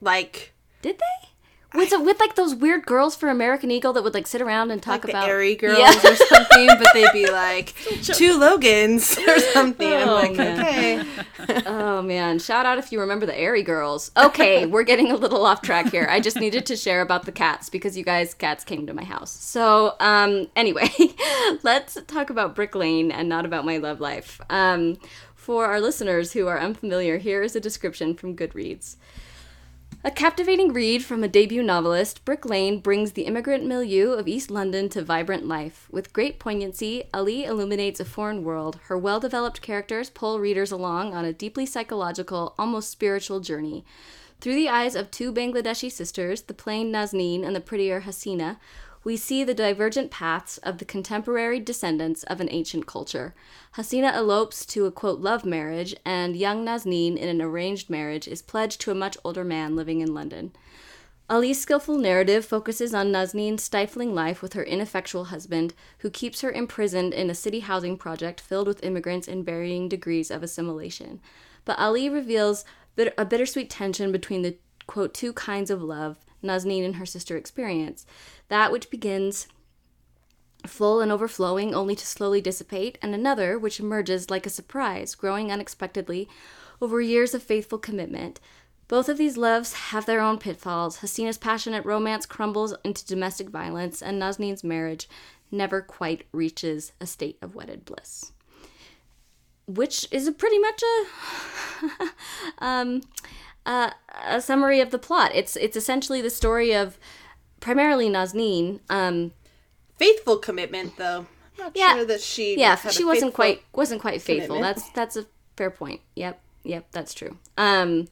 like 0.00 0.54
did 0.82 0.98
they? 0.98 1.28
Was 1.74 1.92
it 1.92 2.02
with 2.02 2.18
like 2.20 2.36
those 2.36 2.54
weird 2.54 2.86
girls 2.86 3.14
for 3.16 3.28
American 3.28 3.70
Eagle 3.70 3.92
that 3.94 4.02
would 4.04 4.14
like 4.14 4.26
sit 4.26 4.40
around 4.40 4.70
and 4.70 4.82
talk 4.82 4.94
like 4.94 5.02
the 5.02 5.08
about 5.10 5.28
Aerie 5.28 5.56
girls 5.56 5.78
Yeah. 5.78 5.90
or 6.10 6.16
something, 6.16 6.66
but 6.68 6.86
they'd 6.94 7.12
be 7.12 7.30
like 7.30 7.74
two 8.02 8.38
Logans 8.38 9.18
or 9.18 9.38
something. 9.40 9.92
I'm 9.92 10.08
Oh, 10.08 10.14
like, 10.14 10.36
man. 10.36 10.60
okay. 10.60 11.04
Oh 11.66 12.02
man, 12.02 12.38
shout 12.38 12.66
out 12.66 12.78
if 12.78 12.90
you 12.92 13.00
remember 13.00 13.24
the 13.26 13.38
Aerie 13.38 13.62
Girls. 13.62 14.10
Okay, 14.16 14.66
we're 14.66 14.82
getting 14.84 15.12
a 15.12 15.16
little 15.16 15.44
off 15.46 15.62
track 15.62 15.90
here. 15.90 16.06
I 16.10 16.18
just 16.18 16.38
needed 16.40 16.66
to 16.66 16.76
share 16.76 17.00
about 17.02 17.24
the 17.24 17.30
cats 17.32 17.68
because 17.68 17.96
you 17.96 18.02
guys 18.04 18.34
cats 18.34 18.64
came 18.64 18.86
to 18.86 18.94
my 18.94 19.04
house. 19.04 19.30
So, 19.30 19.94
um 20.00 20.48
anyway, 20.56 20.88
let's 21.62 21.98
talk 22.06 22.30
about 22.30 22.54
Brick 22.54 22.74
Lane 22.74 23.10
and 23.12 23.28
not 23.28 23.44
about 23.44 23.64
my 23.64 23.76
love 23.76 24.00
life. 24.00 24.40
Um 24.50 24.96
for 25.34 25.66
our 25.66 25.80
listeners 25.80 26.32
who 26.32 26.46
are 26.48 26.58
unfamiliar, 26.58 27.18
here 27.18 27.42
is 27.42 27.54
a 27.54 27.60
description 27.60 28.14
from 28.14 28.34
Goodreads. 28.36 28.96
A 30.06 30.10
captivating 30.12 30.72
read 30.72 31.04
from 31.04 31.24
a 31.24 31.28
debut 31.28 31.64
novelist, 31.64 32.24
Brick 32.24 32.44
Lane 32.44 32.78
brings 32.78 33.10
the 33.10 33.22
immigrant 33.22 33.66
milieu 33.66 34.12
of 34.12 34.28
East 34.28 34.52
London 34.52 34.88
to 34.90 35.02
vibrant 35.02 35.48
life. 35.48 35.88
With 35.90 36.12
great 36.12 36.38
poignancy, 36.38 37.02
Ali 37.12 37.44
illuminates 37.44 37.98
a 37.98 38.04
foreign 38.04 38.44
world. 38.44 38.78
Her 38.84 38.96
well 38.96 39.18
developed 39.18 39.62
characters 39.62 40.08
pull 40.08 40.38
readers 40.38 40.70
along 40.70 41.12
on 41.12 41.24
a 41.24 41.32
deeply 41.32 41.66
psychological, 41.66 42.54
almost 42.56 42.88
spiritual 42.88 43.40
journey. 43.40 43.84
Through 44.40 44.54
the 44.54 44.68
eyes 44.68 44.94
of 44.94 45.10
two 45.10 45.32
Bangladeshi 45.32 45.90
sisters, 45.90 46.42
the 46.42 46.54
plain 46.54 46.92
Nazneen 46.92 47.44
and 47.44 47.56
the 47.56 47.60
prettier 47.60 48.02
Hasina, 48.02 48.58
we 49.06 49.16
see 49.16 49.44
the 49.44 49.54
divergent 49.54 50.10
paths 50.10 50.58
of 50.64 50.78
the 50.78 50.84
contemporary 50.84 51.60
descendants 51.60 52.24
of 52.24 52.40
an 52.40 52.48
ancient 52.50 52.86
culture. 52.86 53.36
Hasina 53.76 54.12
elopes 54.12 54.66
to 54.66 54.84
a 54.84 54.90
quote 54.90 55.20
love 55.20 55.44
marriage, 55.44 55.94
and 56.04 56.34
young 56.34 56.66
Nazneen, 56.66 57.16
in 57.16 57.28
an 57.28 57.40
arranged 57.40 57.88
marriage, 57.88 58.26
is 58.26 58.42
pledged 58.42 58.80
to 58.80 58.90
a 58.90 58.96
much 58.96 59.16
older 59.22 59.44
man 59.44 59.76
living 59.76 60.00
in 60.00 60.12
London. 60.12 60.50
Ali's 61.30 61.60
skillful 61.60 61.96
narrative 61.96 62.44
focuses 62.44 62.92
on 62.94 63.12
Nazneen's 63.12 63.62
stifling 63.62 64.12
life 64.12 64.42
with 64.42 64.54
her 64.54 64.64
ineffectual 64.64 65.26
husband, 65.26 65.72
who 65.98 66.10
keeps 66.10 66.40
her 66.40 66.50
imprisoned 66.50 67.14
in 67.14 67.30
a 67.30 67.34
city 67.34 67.60
housing 67.60 67.96
project 67.96 68.40
filled 68.40 68.66
with 68.66 68.82
immigrants 68.82 69.28
in 69.28 69.44
varying 69.44 69.88
degrees 69.88 70.32
of 70.32 70.42
assimilation. 70.42 71.20
But 71.64 71.78
Ali 71.78 72.08
reveals 72.08 72.64
bit- 72.96 73.14
a 73.16 73.24
bittersweet 73.24 73.70
tension 73.70 74.10
between 74.10 74.42
the 74.42 74.56
quote 74.88 75.14
two 75.14 75.32
kinds 75.32 75.70
of 75.70 75.80
love 75.80 76.18
Nazneen 76.46 76.84
and 76.84 76.96
her 76.96 77.06
sister 77.06 77.36
experience 77.36 78.06
that 78.48 78.72
which 78.72 78.90
begins 78.90 79.48
full 80.66 81.00
and 81.00 81.12
overflowing 81.12 81.74
only 81.74 81.94
to 81.94 82.06
slowly 82.06 82.40
dissipate, 82.40 82.98
and 83.02 83.14
another 83.14 83.58
which 83.58 83.80
emerges 83.80 84.30
like 84.30 84.46
a 84.46 84.50
surprise, 84.50 85.14
growing 85.14 85.52
unexpectedly 85.52 86.28
over 86.80 87.00
years 87.00 87.34
of 87.34 87.42
faithful 87.42 87.78
commitment. 87.78 88.40
Both 88.88 89.08
of 89.08 89.18
these 89.18 89.36
loves 89.36 89.72
have 89.72 90.06
their 90.06 90.20
own 90.20 90.38
pitfalls. 90.38 90.98
Hasina's 90.98 91.38
passionate 91.38 91.84
romance 91.84 92.24
crumbles 92.24 92.74
into 92.84 93.06
domestic 93.06 93.48
violence, 93.48 94.00
and 94.00 94.20
Nazneen's 94.20 94.62
marriage 94.62 95.08
never 95.50 95.80
quite 95.80 96.26
reaches 96.32 96.92
a 97.00 97.06
state 97.06 97.38
of 97.42 97.54
wedded 97.54 97.84
bliss. 97.84 98.32
Which 99.66 100.06
is 100.12 100.28
a 100.28 100.32
pretty 100.32 100.60
much 100.60 100.82
a 100.82 102.08
um, 102.64 103.00
uh, 103.66 103.90
a 104.26 104.40
summary 104.40 104.80
of 104.80 104.90
the 104.90 104.98
plot. 104.98 105.32
It's 105.34 105.56
it's 105.56 105.76
essentially 105.76 106.22
the 106.22 106.30
story 106.30 106.74
of 106.74 106.98
primarily 107.60 108.08
Nazneen. 108.08 108.80
Um, 108.88 109.32
Faithful 109.98 110.38
commitment, 110.38 110.96
though. 110.96 111.26
I'm 111.58 111.64
not 111.64 111.72
Yeah. 111.76 111.94
sure 111.94 112.04
that 112.06 112.20
she. 112.20 112.58
yeah, 112.58 112.76
she 112.76 113.04
wasn't 113.04 113.34
quite 113.34 113.62
wasn't 113.74 114.00
quite 114.00 114.22
faithful. 114.22 114.56
commitment. 114.56 114.76
That's 114.76 114.90
that's 114.90 115.16
a 115.16 115.26
fair 115.56 115.70
point. 115.70 116.00
Yep, 116.14 116.40
yep, 116.64 116.86
that's 116.92 117.12
true. 117.14 117.36
Um, 117.58 118.08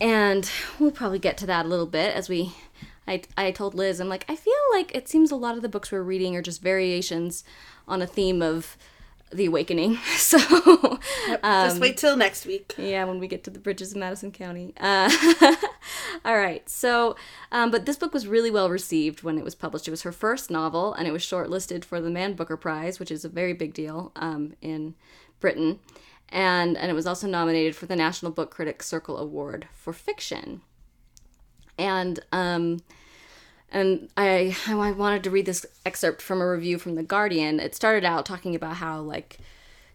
and 0.00 0.50
we'll 0.78 0.90
probably 0.90 1.18
get 1.18 1.36
to 1.38 1.46
that 1.46 1.66
a 1.66 1.68
little 1.68 1.86
bit 1.86 2.14
as 2.14 2.28
we. 2.28 2.52
I 3.06 3.22
I 3.36 3.50
told 3.50 3.74
Liz, 3.74 4.00
I'm 4.00 4.08
like, 4.08 4.24
I 4.28 4.36
feel 4.36 4.54
like 4.72 4.94
it 4.94 5.08
seems 5.08 5.30
a 5.30 5.36
lot 5.36 5.56
of 5.56 5.62
the 5.62 5.68
books 5.68 5.90
we're 5.90 6.02
reading 6.02 6.36
are 6.36 6.42
just 6.42 6.62
variations 6.62 7.42
on 7.88 8.00
a 8.00 8.06
theme 8.06 8.40
of 8.42 8.76
The 9.32 9.46
Awakening. 9.46 9.98
So, 10.16 10.38
Just 11.42 11.80
wait 11.80 11.96
till 11.96 12.16
next 12.16 12.46
week. 12.46 12.74
yeah, 12.78 13.04
when 13.04 13.18
we 13.18 13.28
get 13.28 13.44
to 13.44 13.50
the 13.50 13.58
bridges 13.58 13.92
of 13.92 13.98
Madison 13.98 14.30
County. 14.30 14.72
Uh, 14.80 15.10
all 16.24 16.36
right. 16.36 16.66
So, 16.68 17.16
um, 17.50 17.70
but 17.70 17.84
this 17.84 17.96
book 17.96 18.14
was 18.14 18.26
really 18.26 18.50
well 18.50 18.70
received 18.70 19.22
when 19.22 19.36
it 19.36 19.44
was 19.44 19.54
published. 19.54 19.88
It 19.88 19.90
was 19.90 20.02
her 20.02 20.12
first 20.12 20.50
novel, 20.50 20.94
and 20.94 21.06
it 21.06 21.12
was 21.12 21.22
shortlisted 21.22 21.84
for 21.84 22.00
the 22.00 22.10
Man 22.10 22.34
Booker 22.34 22.56
Prize, 22.56 22.98
which 22.98 23.10
is 23.10 23.24
a 23.24 23.28
very 23.28 23.52
big 23.52 23.74
deal 23.74 24.12
um, 24.16 24.54
in 24.62 24.94
Britain. 25.40 25.80
And, 26.30 26.78
and 26.78 26.90
it 26.90 26.94
was 26.94 27.06
also 27.06 27.26
nominated 27.26 27.76
for 27.76 27.86
the 27.86 27.96
National 27.96 28.32
Book 28.32 28.50
Critics 28.50 28.86
Circle 28.86 29.18
Award 29.18 29.68
for 29.74 29.92
fiction. 29.92 30.62
And 31.78 32.20
um, 32.32 32.80
and 33.72 34.08
I 34.16 34.56
I 34.68 34.92
wanted 34.92 35.24
to 35.24 35.30
read 35.30 35.46
this 35.46 35.66
excerpt 35.84 36.22
from 36.22 36.40
a 36.40 36.48
review 36.48 36.78
from 36.78 36.94
the 36.94 37.02
Guardian. 37.02 37.58
It 37.58 37.74
started 37.74 38.04
out 38.04 38.26
talking 38.26 38.54
about 38.54 38.76
how 38.76 39.00
like 39.00 39.38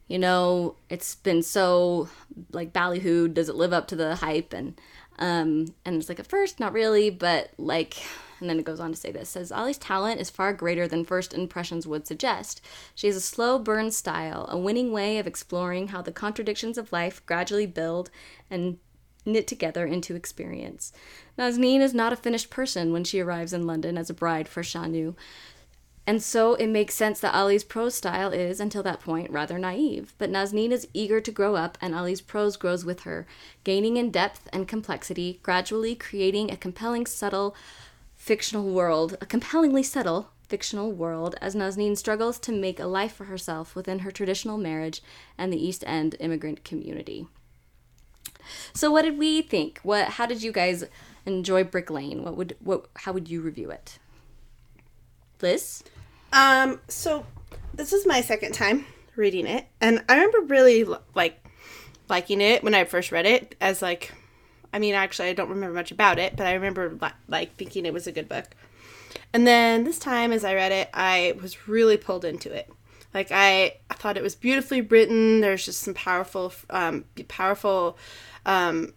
you 0.07 0.19
know 0.19 0.75
it's 0.89 1.15
been 1.15 1.43
so 1.43 2.09
like 2.51 2.73
ballyhooed. 2.73 3.35
Does 3.35 3.49
it 3.49 3.55
live 3.55 3.73
up 3.73 3.87
to 3.89 3.95
the 3.95 4.15
hype? 4.15 4.51
And 4.51 4.79
um 5.19 5.75
and 5.85 5.95
it's 5.95 6.09
like 6.09 6.19
at 6.19 6.27
first 6.27 6.59
not 6.59 6.73
really, 6.73 7.09
but 7.09 7.51
like 7.57 7.97
and 8.39 8.49
then 8.49 8.59
it 8.59 8.65
goes 8.65 8.79
on 8.79 8.91
to 8.91 8.97
say 8.97 9.11
this 9.11 9.29
says 9.29 9.51
Ali's 9.51 9.77
talent 9.77 10.19
is 10.19 10.29
far 10.29 10.53
greater 10.53 10.87
than 10.87 11.05
first 11.05 11.33
impressions 11.33 11.87
would 11.87 12.07
suggest. 12.07 12.61
She 12.95 13.07
has 13.07 13.15
a 13.15 13.21
slow 13.21 13.59
burn 13.59 13.91
style, 13.91 14.47
a 14.49 14.57
winning 14.57 14.91
way 14.91 15.19
of 15.19 15.27
exploring 15.27 15.89
how 15.89 16.01
the 16.01 16.11
contradictions 16.11 16.77
of 16.77 16.91
life 16.91 17.23
gradually 17.25 17.67
build 17.67 18.09
and 18.49 18.79
knit 19.27 19.45
together 19.45 19.85
into 19.85 20.15
experience. 20.15 20.91
Nazneen 21.37 21.81
is 21.81 21.93
not 21.93 22.13
a 22.13 22.17
finished 22.17 22.49
person 22.49 22.91
when 22.91 23.03
she 23.03 23.19
arrives 23.19 23.53
in 23.53 23.67
London 23.67 23.97
as 23.97 24.09
a 24.09 24.13
bride 24.13 24.47
for 24.47 24.63
Chanu, 24.63 25.15
and 26.07 26.23
so 26.23 26.55
it 26.55 26.67
makes 26.67 26.95
sense 26.95 27.19
that 27.19 27.35
Ali's 27.35 27.65
prose 27.65 27.93
style 27.95 28.31
is, 28.31 28.61
until 28.61 28.81
that 28.83 29.01
point, 29.01 29.29
rather 29.29 29.59
naive. 29.59 30.13
But 30.17 30.31
Nazneen 30.31 30.71
is 30.71 30.87
eager 30.93 31.19
to 31.19 31.31
grow 31.31 31.57
up, 31.57 31.77
and 31.81 31.93
Ali's 31.93 32.21
prose 32.21 32.55
grows 32.55 32.85
with 32.85 33.01
her, 33.01 33.27
gaining 33.65 33.97
in 33.97 34.09
depth 34.09 34.47
and 34.53 34.69
complexity, 34.69 35.41
gradually 35.43 35.95
creating 35.95 36.49
a 36.49 36.55
compelling, 36.55 37.05
subtle, 37.05 37.53
fictional 38.15 38.69
world, 38.69 39.17
a 39.19 39.25
compellingly 39.25 39.83
subtle 39.83 40.29
fictional 40.47 40.93
world 40.93 41.35
as 41.41 41.55
Nazneen 41.55 41.97
struggles 41.97 42.39
to 42.39 42.53
make 42.53 42.79
a 42.79 42.87
life 42.87 43.11
for 43.11 43.25
herself 43.25 43.75
within 43.75 43.99
her 43.99 44.11
traditional 44.11 44.57
marriage 44.57 45.01
and 45.37 45.51
the 45.51 45.61
East 45.61 45.83
End 45.85 46.15
immigrant 46.21 46.63
community. 46.63 47.27
So 48.73 48.89
what 48.89 49.01
did 49.01 49.17
we 49.17 49.41
think? 49.41 49.79
What 49.83 50.07
how 50.11 50.25
did 50.25 50.41
you 50.41 50.53
guys 50.53 50.85
enjoy 51.27 51.63
Brick 51.63 51.89
Lane? 51.89 52.23
What 52.23 52.35
would 52.37 52.55
what 52.59 52.87
how 52.95 53.13
would 53.13 53.29
you 53.29 53.41
review 53.41 53.69
it? 53.69 53.99
Liz? 55.41 55.83
Um, 56.33 56.79
so 56.87 57.25
this 57.73 57.93
is 57.93 58.07
my 58.07 58.21
second 58.21 58.53
time 58.53 58.85
reading 59.15 59.45
it, 59.45 59.67
and 59.79 60.03
I 60.09 60.15
remember 60.15 60.41
really 60.41 60.85
like 61.13 61.43
liking 62.09 62.41
it 62.41 62.63
when 62.63 62.73
I 62.73 62.85
first 62.85 63.11
read 63.11 63.25
it. 63.25 63.55
As 63.61 63.81
like, 63.81 64.13
I 64.73 64.79
mean, 64.79 64.95
actually, 64.95 65.29
I 65.29 65.33
don't 65.33 65.49
remember 65.49 65.75
much 65.75 65.91
about 65.91 66.17
it, 66.17 66.35
but 66.35 66.47
I 66.47 66.53
remember 66.53 66.97
like 67.27 67.55
thinking 67.55 67.85
it 67.85 67.93
was 67.93 68.07
a 68.07 68.11
good 68.11 68.29
book. 68.29 68.45
And 69.33 69.45
then 69.45 69.83
this 69.83 69.99
time, 69.99 70.31
as 70.31 70.43
I 70.43 70.55
read 70.55 70.71
it, 70.71 70.89
I 70.93 71.35
was 71.41 71.67
really 71.67 71.97
pulled 71.97 72.25
into 72.25 72.51
it. 72.51 72.69
Like 73.13 73.31
I, 73.31 73.77
I 73.89 73.93
thought 73.93 74.17
it 74.17 74.23
was 74.23 74.35
beautifully 74.35 74.81
written. 74.81 75.41
There's 75.41 75.65
just 75.65 75.81
some 75.81 75.93
powerful, 75.93 76.53
um, 76.69 77.05
powerful 77.27 77.97
um, 78.45 78.93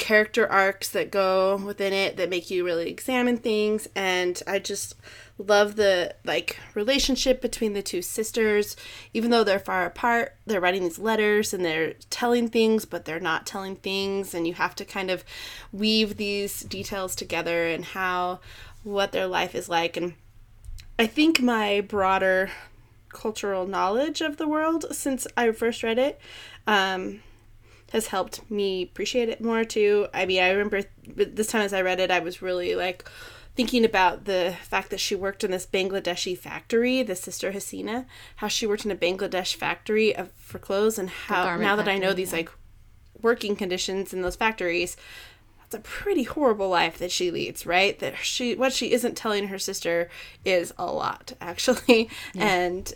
character 0.00 0.50
arcs 0.50 0.88
that 0.88 1.10
go 1.10 1.56
within 1.58 1.92
it 1.92 2.16
that 2.16 2.30
make 2.30 2.50
you 2.50 2.64
really 2.64 2.88
examine 2.88 3.36
things. 3.36 3.86
And 3.94 4.42
i 4.46 4.58
just 4.58 4.94
love 5.36 5.76
the 5.76 6.14
like 6.24 6.58
relationship 6.74 7.42
between 7.42 7.74
the 7.74 7.82
two 7.82 8.00
sisters. 8.00 8.76
Even 9.12 9.30
though 9.30 9.44
they're 9.44 9.58
far 9.58 9.84
apart 9.84 10.34
they're 10.46 10.60
writing 10.60 10.84
these 10.84 10.98
letters 10.98 11.52
and 11.52 11.62
they're 11.62 11.92
telling 12.08 12.48
things 12.48 12.86
but 12.86 13.04
they're 13.04 13.20
not 13.20 13.46
telling 13.46 13.76
things. 13.76 14.32
And 14.32 14.46
you 14.46 14.54
have 14.54 14.74
to 14.76 14.86
kind 14.86 15.10
of 15.10 15.22
weave 15.70 16.16
these 16.16 16.62
details 16.62 17.14
together 17.14 17.66
and 17.66 17.84
how 17.84 18.40
what 18.82 19.12
their 19.12 19.26
life 19.26 19.54
is 19.54 19.68
like. 19.68 19.98
And 19.98 20.14
i 20.98 21.06
think 21.06 21.42
my 21.42 21.82
broader 21.82 22.50
cultural 23.10 23.66
knowledge 23.66 24.22
of 24.22 24.38
the 24.38 24.48
world 24.48 24.86
since 24.92 25.26
i 25.36 25.50
first 25.50 25.82
read 25.82 25.98
it 25.98 26.20
um, 26.66 27.20
has 27.92 28.08
helped 28.08 28.48
me 28.50 28.82
appreciate 28.82 29.28
it 29.28 29.40
more 29.40 29.64
too. 29.64 30.06
I 30.14 30.26
mean, 30.26 30.42
I 30.42 30.50
remember 30.50 30.82
this 31.06 31.48
time 31.48 31.62
as 31.62 31.72
I 31.72 31.82
read 31.82 32.00
it, 32.00 32.10
I 32.10 32.20
was 32.20 32.42
really 32.42 32.74
like 32.74 33.08
thinking 33.56 33.84
about 33.84 34.24
the 34.24 34.56
fact 34.62 34.90
that 34.90 35.00
she 35.00 35.14
worked 35.14 35.44
in 35.44 35.50
this 35.50 35.66
Bangladeshi 35.66 36.38
factory, 36.38 37.02
the 37.02 37.16
sister 37.16 37.52
Hasina, 37.52 38.06
how 38.36 38.48
she 38.48 38.66
worked 38.66 38.84
in 38.84 38.90
a 38.90 38.96
Bangladesh 38.96 39.54
factory 39.54 40.14
of, 40.14 40.30
for 40.36 40.58
clothes, 40.58 40.98
and 40.98 41.10
how 41.10 41.56
now 41.56 41.76
that 41.76 41.88
I 41.88 41.98
know 41.98 42.12
these 42.12 42.30
yeah. 42.30 42.38
like 42.38 42.50
working 43.20 43.56
conditions 43.56 44.14
in 44.14 44.22
those 44.22 44.36
factories, 44.36 44.96
that's 45.58 45.74
a 45.74 45.80
pretty 45.80 46.22
horrible 46.22 46.68
life 46.68 46.98
that 46.98 47.10
she 47.10 47.30
leads, 47.30 47.66
right? 47.66 47.98
That 47.98 48.18
she 48.18 48.54
what 48.54 48.72
she 48.72 48.92
isn't 48.92 49.16
telling 49.16 49.48
her 49.48 49.58
sister 49.58 50.08
is 50.44 50.72
a 50.78 50.86
lot 50.86 51.32
actually, 51.40 52.08
yeah. 52.34 52.46
and 52.46 52.94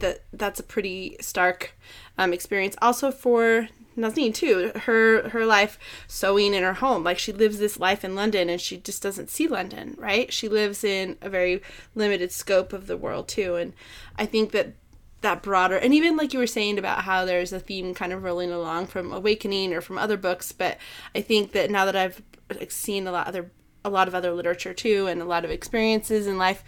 that 0.00 0.20
that's 0.32 0.60
a 0.60 0.64
pretty 0.64 1.16
stark 1.20 1.74
um, 2.18 2.32
experience. 2.32 2.76
Also 2.82 3.10
for 3.10 3.68
Nazneen 3.96 4.34
too. 4.34 4.72
Her 4.74 5.28
her 5.30 5.44
life 5.44 5.78
sewing 6.06 6.54
in 6.54 6.62
her 6.62 6.74
home. 6.74 7.04
Like 7.04 7.18
she 7.18 7.32
lives 7.32 7.58
this 7.58 7.78
life 7.78 8.04
in 8.04 8.14
London 8.14 8.48
and 8.48 8.60
she 8.60 8.78
just 8.78 9.02
doesn't 9.02 9.30
see 9.30 9.46
London, 9.46 9.94
right? 9.98 10.32
She 10.32 10.48
lives 10.48 10.84
in 10.84 11.16
a 11.20 11.28
very 11.28 11.62
limited 11.94 12.32
scope 12.32 12.72
of 12.72 12.86
the 12.86 12.96
world 12.96 13.28
too. 13.28 13.56
And 13.56 13.72
I 14.16 14.26
think 14.26 14.52
that 14.52 14.74
that 15.22 15.40
broader 15.40 15.76
and 15.76 15.94
even 15.94 16.16
like 16.16 16.32
you 16.32 16.38
were 16.38 16.48
saying 16.48 16.78
about 16.78 17.04
how 17.04 17.24
there's 17.24 17.52
a 17.52 17.60
theme 17.60 17.94
kind 17.94 18.12
of 18.12 18.24
rolling 18.24 18.50
along 18.50 18.88
from 18.88 19.12
awakening 19.12 19.72
or 19.72 19.80
from 19.80 19.96
other 19.96 20.16
books 20.16 20.50
but 20.50 20.78
i 21.14 21.20
think 21.20 21.52
that 21.52 21.70
now 21.70 21.84
that 21.84 21.94
i've 21.94 22.20
seen 22.68 23.06
a 23.06 23.12
lot 23.12 23.28
other 23.28 23.48
a 23.84 23.90
lot 23.90 24.08
of 24.08 24.16
other 24.16 24.32
literature 24.32 24.74
too 24.74 25.06
and 25.06 25.22
a 25.22 25.24
lot 25.24 25.44
of 25.44 25.50
experiences 25.52 26.26
in 26.26 26.38
life 26.38 26.64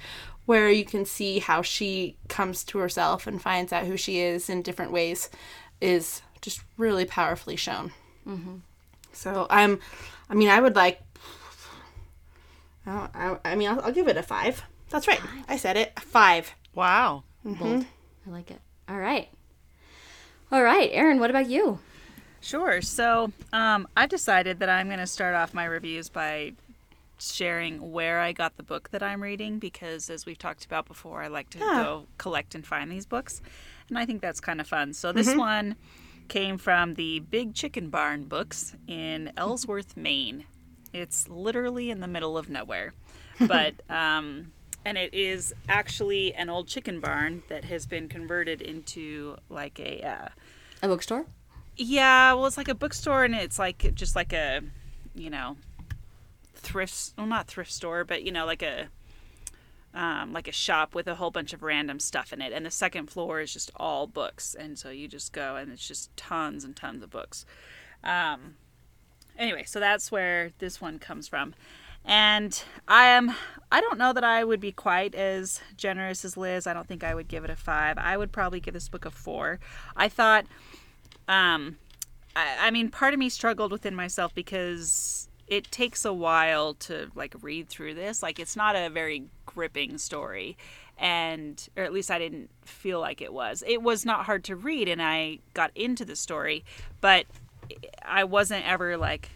where 0.47 0.71
you 0.71 0.85
can 0.85 1.05
see 1.05 1.39
how 1.39 1.63
she 1.63 2.17
comes 2.29 2.65
to 2.65 2.79
herself 2.79 3.27
and 3.27 3.43
finds 3.43 3.73
out 3.73 3.87
who 3.87 3.97
she 3.97 4.21
is 4.21 4.49
in 4.49 4.63
different 4.63 4.93
ways 4.93 5.31
is 5.81 6.23
just 6.45 6.61
really 6.77 7.07
powerfully 7.07 7.57
shown. 7.57 7.91
Mm-hmm. 8.29 8.57
So 9.13 9.47
I'm, 9.49 9.81
I 10.29 10.35
mean, 10.35 10.51
I 10.51 10.61
would 10.61 10.77
like. 10.77 11.01
I, 12.87 13.39
I 13.47 13.55
mean, 13.55 13.71
I'll, 13.71 13.81
I'll, 13.81 13.93
give 13.93 14.09
it 14.09 14.17
a 14.19 14.23
five. 14.23 14.63
That's 14.91 15.09
right. 15.09 15.19
Five. 15.19 15.45
I 15.49 15.57
said 15.57 15.79
it. 15.79 15.99
Five. 15.99 16.55
Wow. 16.75 17.25
Mm-hmm. 17.47 17.81
I 18.27 18.31
like 18.31 18.51
it. 18.51 18.61
All 18.91 18.99
right. 18.99 19.29
All 20.53 20.63
right, 20.63 20.91
Erin. 20.93 21.19
What 21.19 21.31
about 21.31 21.49
you? 21.49 21.79
Sure. 22.43 22.83
So 22.83 23.33
um, 23.55 23.89
I've 23.97 24.11
decided 24.11 24.59
that 24.59 24.69
I'm 24.69 24.89
going 24.89 24.99
to 24.99 25.07
start 25.07 25.35
off 25.35 25.55
my 25.55 25.65
reviews 25.65 26.11
by 26.11 26.53
sharing 27.19 27.91
where 27.91 28.21
I 28.21 28.33
got 28.33 28.59
the 28.59 28.63
book 28.63 28.91
that 28.91 29.03
I'm 29.03 29.23
reading 29.23 29.59
because, 29.59 30.11
as 30.11 30.27
we've 30.27 30.39
talked 30.39 30.67
about 30.67 30.87
before, 30.87 31.23
I 31.23 31.29
like 31.29 31.49
to 31.51 31.59
yeah. 31.59 31.83
go 31.83 32.07
collect 32.19 32.55
and 32.55 32.67
find 32.67 32.93
these 32.93 33.07
books, 33.07 33.41
and 33.89 33.99
I 33.99 34.05
think 34.05 34.21
that's 34.21 34.41
kind 34.41 34.61
of 34.61 34.67
fun. 34.67 34.93
So 34.93 35.11
this 35.11 35.31
mm-hmm. 35.31 35.39
one 35.39 35.77
came 36.29 36.59
from 36.59 36.95
the 36.95 37.21
Big 37.21 37.55
Chicken 37.55 37.91
Barn 37.91 38.25
books 38.25 38.75
in 38.87 39.33
Ellsworth, 39.37 39.97
Maine. 39.97 40.45
It's 40.93 41.29
literally 41.29 41.91
in 41.91 42.01
the 42.01 42.07
middle 42.07 42.39
of 42.39 42.49
nowhere. 42.49 42.93
But, 43.41 43.75
um, 43.91 44.53
and 44.85 44.99
it 44.99 45.15
is 45.15 45.55
actually 45.69 46.35
an 46.35 46.51
old 46.51 46.69
chicken 46.69 47.01
barn 47.01 47.43
that 47.49 47.65
has 47.65 47.87
been 47.87 48.09
converted 48.09 48.61
into 48.61 49.37
like 49.49 49.79
a, 49.81 50.03
uh, 50.03 50.29
a 50.83 50.89
bookstore? 50.89 51.27
Yeah, 51.77 52.35
well, 52.35 52.47
it's 52.47 52.57
like 52.57 52.69
a 52.69 52.75
bookstore 52.75 53.25
and 53.25 53.35
it's 53.35 53.59
like 53.59 53.95
just 53.95 54.15
like 54.15 54.33
a, 54.33 54.61
you 55.15 55.31
know, 55.31 55.57
thrift, 56.55 57.15
well, 57.17 57.27
not 57.27 57.47
thrift 57.47 57.73
store, 57.73 58.05
but, 58.05 58.23
you 58.23 58.31
know, 58.31 58.47
like 58.47 58.63
a, 58.63 58.89
um, 59.95 60.33
like 60.33 60.49
a 60.49 60.53
shop 60.53 60.95
with 60.95 61.07
a 61.07 61.15
whole 61.15 61.31
bunch 61.31 61.53
of 61.53 61.63
random 61.63 62.01
stuff 62.01 62.33
in 62.33 62.43
it. 62.43 62.53
And 62.53 62.67
the 62.67 62.71
second 62.71 63.11
floor 63.11 63.41
is 63.41 63.53
just 63.53 63.71
all 63.77 64.07
books. 64.07 64.55
And 64.59 64.79
so 64.79 64.91
you 64.91 65.07
just 65.09 65.33
go 65.33 65.57
and 65.57 65.73
it's 65.73 65.87
just 65.87 66.15
tons 66.17 66.65
and 66.65 66.75
tons 66.75 67.03
of 67.03 67.11
books. 67.11 67.47
Um, 68.03 68.57
anyway, 69.39 69.65
so 69.65 69.81
that's 69.81 70.11
where 70.11 70.51
this 70.59 70.81
one 70.81 70.99
comes 70.99 71.29
from. 71.29 71.55
And 72.05 72.63
I 72.87 73.07
am 73.07 73.35
I 73.73 73.81
don't 73.81 73.99
know 73.99 74.13
that 74.13 74.25
I 74.25 74.45
would 74.45 74.61
be 74.61 74.73
quite 74.73 75.15
as 75.15 75.61
generous 75.77 76.25
as 76.25 76.37
Liz. 76.37 76.67
I 76.67 76.75
don't 76.75 76.87
think 76.87 77.03
I 77.03 77.15
would 77.15 77.29
give 77.29 77.45
it 77.45 77.51
a 77.51 77.57
five. 77.57 77.97
I 77.97 78.17
would 78.17 78.31
probably 78.31 78.61
give 78.61 78.75
this 78.75 78.91
book 78.91 79.07
a 79.07 79.11
four. 79.11 79.59
I 79.97 80.09
thought 80.11 80.45
um 81.29 81.79
I, 82.37 82.57
I 82.63 82.71
mean 82.73 82.91
part 82.91 83.15
of 83.15 83.21
me 83.21 83.31
struggled 83.31 83.73
within 83.73 83.95
myself 83.95 84.35
because 84.35 85.29
it 85.47 85.71
takes 85.71 86.05
a 86.05 86.13
while 86.13 86.75
to 86.75 87.11
like 87.15 87.35
read 87.43 87.69
through 87.69 87.95
this. 87.95 88.23
Like 88.23 88.39
it's 88.39 88.57
not 88.57 88.77
a 88.77 88.89
very 88.91 89.25
gripping 89.47 89.99
story 89.99 90.57
and 90.99 91.69
or 91.77 91.83
at 91.83 91.93
least 91.93 92.11
I 92.11 92.19
didn't 92.19 92.51
feel 92.65 93.01
like 93.01 93.21
it 93.21 93.33
was. 93.33 93.63
It 93.67 93.83
was 93.83 94.05
not 94.05 94.27
hard 94.27 94.45
to 94.45 94.57
read 94.57 94.89
and 94.89 95.03
I 95.03 95.39
got 95.53 95.71
into 95.75 96.05
the 96.05 96.17
story, 96.17 96.65
but 97.01 97.27
I 98.03 98.25
wasn't 98.25 98.67
ever 98.67 98.97
like 98.97 99.31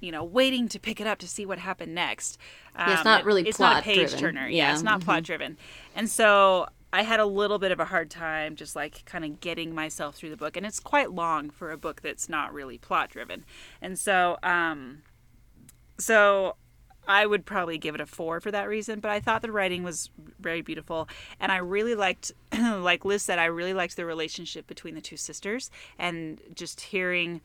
you 0.00 0.10
know, 0.10 0.24
waiting 0.24 0.66
to 0.68 0.80
pick 0.80 1.00
it 1.00 1.06
up 1.06 1.20
to 1.20 1.28
see 1.28 1.46
what 1.46 1.60
happened 1.60 1.94
next. 1.94 2.36
Um, 2.74 2.88
yeah, 2.88 2.94
it's 2.94 3.04
not 3.04 3.24
really 3.24 3.42
it, 3.42 3.48
it's 3.48 3.56
plot 3.56 3.76
not 3.76 3.84
page 3.84 4.10
driven. 4.10 4.18
turner. 4.18 4.48
Yeah, 4.48 4.66
yeah 4.66 4.72
it's 4.72 4.82
not 4.82 4.98
mm-hmm. 4.98 5.04
plot 5.04 5.22
driven. 5.22 5.56
And 5.94 6.10
so 6.10 6.66
I 6.92 7.02
had 7.02 7.20
a 7.20 7.24
little 7.24 7.58
bit 7.58 7.72
of 7.72 7.80
a 7.80 7.86
hard 7.86 8.10
time 8.10 8.54
just 8.54 8.76
like 8.76 9.04
kind 9.06 9.24
of 9.24 9.40
getting 9.40 9.74
myself 9.74 10.16
through 10.16 10.30
the 10.30 10.36
book, 10.36 10.56
and 10.56 10.66
it's 10.66 10.80
quite 10.80 11.12
long 11.12 11.48
for 11.48 11.70
a 11.70 11.78
book 11.78 12.02
that's 12.02 12.28
not 12.28 12.52
really 12.52 12.76
plot 12.76 13.10
driven, 13.10 13.44
and 13.80 13.98
so 13.98 14.36
um, 14.42 15.02
so 16.02 16.56
I 17.06 17.26
would 17.26 17.44
probably 17.44 17.78
give 17.78 17.94
it 17.94 18.00
a 18.00 18.06
four 18.06 18.40
for 18.40 18.50
that 18.50 18.68
reason. 18.68 19.00
But 19.00 19.10
I 19.10 19.20
thought 19.20 19.42
the 19.42 19.52
writing 19.52 19.82
was 19.82 20.10
very 20.38 20.62
beautiful, 20.62 21.08
and 21.40 21.50
I 21.50 21.58
really 21.58 21.94
liked, 21.94 22.32
like 22.52 23.04
Liz 23.04 23.22
said, 23.22 23.38
I 23.38 23.46
really 23.46 23.74
liked 23.74 23.96
the 23.96 24.06
relationship 24.06 24.66
between 24.66 24.94
the 24.94 25.00
two 25.00 25.16
sisters, 25.16 25.70
and 25.98 26.40
just 26.54 26.80
hearing 26.80 27.40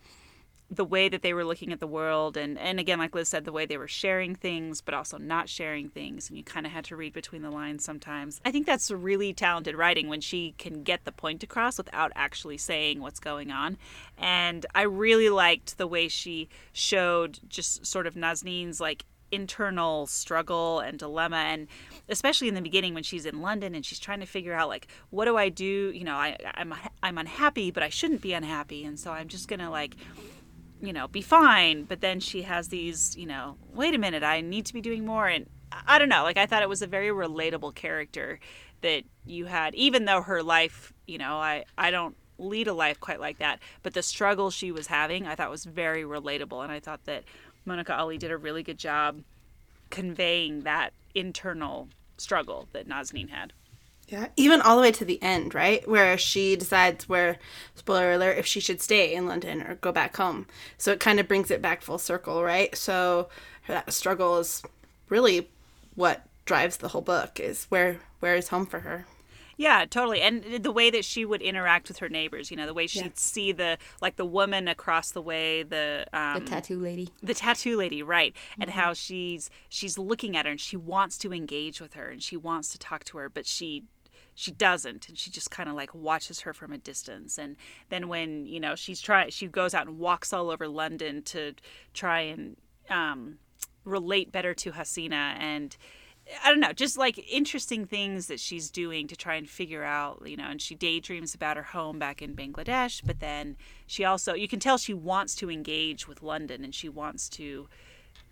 the 0.70 0.86
way 0.86 1.08
that 1.08 1.22
they 1.22 1.34
were 1.34 1.46
looking 1.46 1.72
at 1.72 1.80
the 1.80 1.88
world 1.88 2.36
and 2.36 2.58
and 2.58 2.80
again 2.80 3.00
like 3.00 3.16
Liz 3.16 3.30
said 3.30 3.46
the 3.46 3.54
way 3.54 3.66
they 3.66 3.78
were 3.78 3.88
sharing 3.88 4.36
things 4.36 4.82
but 4.82 4.94
also 4.94 5.18
not 5.18 5.48
sharing 5.48 5.88
things 5.88 6.30
and 6.30 6.38
you 6.38 6.44
kind 6.44 6.66
of 6.66 6.72
had 6.74 6.84
to 6.86 6.96
read 6.96 7.14
between 7.14 7.42
the 7.42 7.50
lines 7.50 7.84
sometimes. 7.84 8.42
I 8.44 8.52
think 8.52 8.66
that's 8.66 8.92
really 8.92 9.34
talented 9.34 9.76
writing 9.76 10.10
when 10.10 10.22
she 10.22 10.56
can 10.58 10.84
get 10.84 11.06
the 11.06 11.12
point 11.12 11.44
across 11.44 11.78
without 11.78 12.12
actually 12.16 12.58
saying 12.58 13.00
what's 13.00 13.20
going 13.20 13.52
on. 13.52 13.78
And 14.18 14.66
I 14.76 14.82
really 14.82 15.30
liked 15.30 15.78
the 15.78 15.88
way 15.88 16.08
she 16.08 16.50
showed 16.74 17.40
just 17.48 17.86
sort 17.86 18.08
of 18.08 18.16
Nazneen's 18.16 18.82
like 18.82 19.06
internal 19.32 20.08
struggle 20.08 20.80
and 20.80 21.00
dilemma 21.00 21.36
and 21.36 21.68
especially 22.08 22.48
in 22.48 22.54
the 22.54 22.62
beginning 22.62 22.94
when 22.94 23.04
she's 23.04 23.26
in 23.26 23.42
London 23.42 23.76
and 23.76 23.86
she's 23.86 24.00
trying 24.00 24.22
to 24.22 24.26
figure 24.26 24.54
out 24.54 24.70
like 24.70 24.88
what 25.10 25.26
do 25.26 25.36
I 25.36 25.50
do 25.50 25.92
you 25.94 26.06
know 26.06 26.16
I 26.16 26.38
I'm 26.54 26.74
I'm 27.04 27.18
unhappy 27.18 27.70
but 27.70 27.84
I 27.84 27.90
shouldn't 27.90 28.22
be 28.22 28.32
unhappy 28.32 28.86
and 28.86 28.98
so 28.98 29.12
I'm 29.12 29.28
just 29.28 29.50
to 29.50 29.70
like 29.70 29.98
you 30.82 30.94
know, 30.94 31.08
be 31.08 31.22
fine. 31.22 31.84
But 31.84 32.02
then 32.02 32.20
she 32.20 32.44
has 32.44 32.68
these, 32.70 33.16
you 33.16 33.26
know, 33.26 33.58
wait 33.74 33.94
a 33.94 33.98
minute, 33.98 34.24
I 34.24 34.42
need 34.42 34.66
to 34.68 34.74
be 34.74 34.82
doing 34.82 35.06
more. 35.06 35.28
And 35.28 35.48
I 35.86 36.00
don't 36.00 36.10
know, 36.10 36.24
like 36.24 36.38
I 36.38 36.46
thought 36.46 36.64
it 36.64 36.70
was 36.70 36.82
a 36.82 36.88
very 36.88 37.10
relatable 37.10 37.76
character 37.76 38.40
that 38.82 39.04
you 39.26 39.46
had, 39.46 39.74
even 39.76 40.06
though 40.06 40.22
her 40.22 40.44
life, 40.44 40.94
you 41.06 41.18
know, 41.18 41.38
I, 41.38 41.66
I 41.78 41.92
don't 41.92 42.16
lead 42.38 42.68
a 42.68 42.74
life 42.74 43.00
quite 43.00 43.20
like 43.20 43.40
that, 43.40 43.60
but 43.82 43.94
the 43.94 44.04
struggle 44.04 44.52
she 44.52 44.72
was 44.72 44.88
having, 44.88 45.26
I 45.26 45.36
thought 45.36 45.50
was 45.50 45.66
very 45.66 46.04
relatable. 46.04 46.64
And 46.64 46.72
I 46.72 46.80
thought 46.80 47.04
that 47.06 47.24
Monica 47.66 47.96
Ali 47.98 48.18
did 48.18 48.32
a 48.32 48.38
really 48.38 48.64
good 48.64 48.78
job 48.78 49.22
conveying 49.90 50.62
that 50.62 50.94
internal 51.16 51.90
struggle 52.18 52.68
that 52.74 52.88
Nazneen 52.88 53.30
had. 53.30 53.54
Yeah, 54.08 54.28
even 54.38 54.62
all 54.62 54.78
the 54.78 54.82
way 54.84 54.92
to 54.94 55.04
the 55.06 55.22
end, 55.22 55.54
right? 55.54 55.86
Where 55.88 56.18
she 56.18 56.56
decides 56.56 57.10
where, 57.10 57.38
spoiler 57.76 58.14
alert, 58.14 58.38
if 58.38 58.46
she 58.46 58.62
should 58.62 58.82
stay 58.82 59.14
in 59.14 59.28
London 59.28 59.62
or 59.62 59.76
go 59.76 59.92
back 59.92 60.16
home. 60.16 60.48
So 60.78 60.94
it 60.94 61.02
kind 61.02 61.20
of 61.20 61.28
brings 61.28 61.52
it 61.52 61.62
back 61.62 61.82
full 61.82 61.98
circle, 61.98 62.42
right? 62.44 62.76
So 62.78 63.28
that 63.68 63.92
struggle 63.92 64.38
is 64.38 64.64
really 65.10 65.50
what 65.96 66.26
drives 66.46 66.78
the 66.78 66.88
whole 66.90 67.02
book 67.02 67.40
is 67.42 67.66
where 67.66 68.00
where 68.22 68.36
is 68.36 68.48
home 68.48 68.66
for 68.66 68.80
her. 68.80 69.06
Yeah, 69.60 69.86
totally. 69.90 70.22
And 70.22 70.64
the 70.64 70.72
way 70.72 70.92
that 70.92 71.04
she 71.04 71.26
would 71.26 71.42
interact 71.42 71.88
with 71.88 71.98
her 71.98 72.10
neighbors, 72.10 72.52
you 72.52 72.58
know, 72.58 72.68
the 72.68 72.76
way 72.76 72.86
she'd 72.86 73.02
Yeah. 73.06 73.10
see 73.16 73.52
the 73.52 73.80
like 74.00 74.16
the 74.16 74.24
woman 74.26 74.68
across 74.68 75.10
the 75.12 75.22
way, 75.22 75.64
the 75.64 76.06
um, 76.14 76.44
The 76.44 76.50
tattoo 76.50 76.80
lady. 76.80 77.10
the 77.22 77.34
tattoo 77.34 77.76
lady 77.76 78.04
right 78.04 78.36
and 78.60 78.70
how 78.70 78.94
she's 78.94 79.50
she's 79.68 79.98
looking 79.98 80.38
at 80.38 80.46
her 80.46 80.52
and 80.52 80.62
she 80.62 80.78
wants 80.78 81.18
to 81.18 81.34
engage 81.34 81.82
with 81.82 81.96
her 81.96 82.08
and 82.10 82.22
she 82.24 82.38
wants 82.38 82.70
to 82.70 82.78
talk 82.80 83.04
to 83.06 83.18
her 83.18 83.30
but 83.30 83.46
she 83.48 83.84
she 84.40 84.52
doesn't 84.52 85.10
and 85.10 85.18
she 85.18 85.32
just 85.32 85.50
kind 85.50 85.68
of 85.68 85.74
like 85.74 85.96
watches 85.96 86.42
her 86.42 86.54
from 86.54 86.72
a 86.72 86.78
distance 86.78 87.40
and 87.40 87.56
then 87.90 88.08
when 88.08 88.46
you 88.46 88.60
know 88.60 88.76
she's 88.76 89.02
try 89.02 89.28
she 89.30 89.48
goes 89.48 89.74
out 89.74 89.88
and 89.88 89.98
walks 89.98 90.32
all 90.32 90.52
over 90.52 90.68
london 90.68 91.24
to 91.24 91.54
try 91.96 92.20
and 92.20 92.56
um 92.92 93.40
relate 93.84 94.32
better 94.32 94.54
to 94.54 94.72
hasina 94.74 95.36
and 95.40 95.76
I 96.44 96.50
don't 96.50 96.60
know, 96.60 96.74
just 96.74 96.98
like 96.98 97.18
interesting 97.32 97.86
things 97.86 98.28
that 98.28 98.38
she's 98.38 98.70
doing 98.70 99.08
to 99.08 99.16
try 99.16 99.36
and 99.36 99.50
figure 99.50 99.84
out, 99.84 100.24
you 100.26 100.36
know, 100.36 100.50
and 100.50 100.62
she 100.62 100.76
daydreams 100.76 101.34
about 101.34 101.56
her 101.56 101.64
home 101.64 102.00
back 102.00 102.22
in 102.22 102.36
Bangladesh, 102.36 103.02
but 103.06 103.22
then 103.22 103.56
she 103.86 104.04
also, 104.04 104.34
you 104.34 104.50
can 104.50 104.60
tell 104.60 104.78
she 104.78 104.94
wants 104.94 105.36
to 105.36 105.50
engage 105.50 106.06
with 106.06 106.22
London 106.22 106.66
and 106.66 106.76
she 106.76 106.90
wants 106.90 107.30
to, 107.30 107.70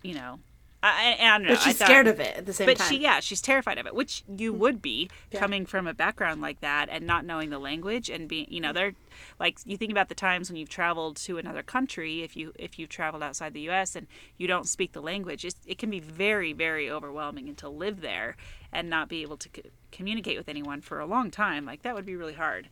you 0.02 0.14
know, 0.14 0.40
I, 0.86 1.16
I, 1.18 1.34
I 1.34 1.38
don't 1.38 1.46
know. 1.46 1.54
But 1.54 1.62
she's 1.62 1.78
thought- 1.78 1.88
scared 1.88 2.06
of 2.06 2.20
it 2.20 2.36
at 2.36 2.46
the 2.46 2.52
same 2.52 2.66
but 2.66 2.78
time. 2.78 2.88
she, 2.88 2.98
yeah, 2.98 3.20
she's 3.20 3.40
terrified 3.40 3.78
of 3.78 3.86
it, 3.86 3.94
which 3.94 4.22
you 4.28 4.52
hmm. 4.52 4.58
would 4.60 4.82
be 4.82 5.10
coming 5.32 5.66
from 5.66 5.86
a 5.86 5.94
background 5.94 6.40
like 6.40 6.60
that 6.60 6.88
and 6.90 7.06
not 7.06 7.24
knowing 7.24 7.50
the 7.50 7.58
language 7.58 8.08
and 8.08 8.28
being, 8.28 8.46
you 8.48 8.60
know, 8.60 8.72
they're 8.72 8.92
like 9.40 9.58
you 9.64 9.76
think 9.76 9.90
about 9.90 10.08
the 10.08 10.14
times 10.14 10.50
when 10.50 10.56
you've 10.56 10.68
traveled 10.68 11.16
to 11.16 11.38
another 11.38 11.62
country, 11.62 12.22
if 12.22 12.36
you 12.36 12.52
if 12.56 12.78
you've 12.78 12.88
traveled 12.88 13.22
outside 13.22 13.52
the 13.52 13.60
U.S. 13.62 13.96
and 13.96 14.06
you 14.36 14.46
don't 14.46 14.68
speak 14.68 14.92
the 14.92 15.02
language, 15.02 15.44
it's, 15.44 15.56
it 15.66 15.78
can 15.78 15.90
be 15.90 16.00
very 16.00 16.52
very 16.52 16.90
overwhelming 16.90 17.48
and 17.48 17.58
to 17.58 17.68
live 17.68 18.00
there 18.00 18.36
and 18.72 18.90
not 18.90 19.08
be 19.08 19.22
able 19.22 19.36
to 19.38 19.48
co- 19.48 19.62
communicate 19.92 20.36
with 20.36 20.48
anyone 20.48 20.80
for 20.80 21.00
a 21.00 21.06
long 21.06 21.30
time, 21.30 21.64
like 21.64 21.82
that 21.82 21.94
would 21.94 22.06
be 22.06 22.16
really 22.16 22.34
hard. 22.34 22.68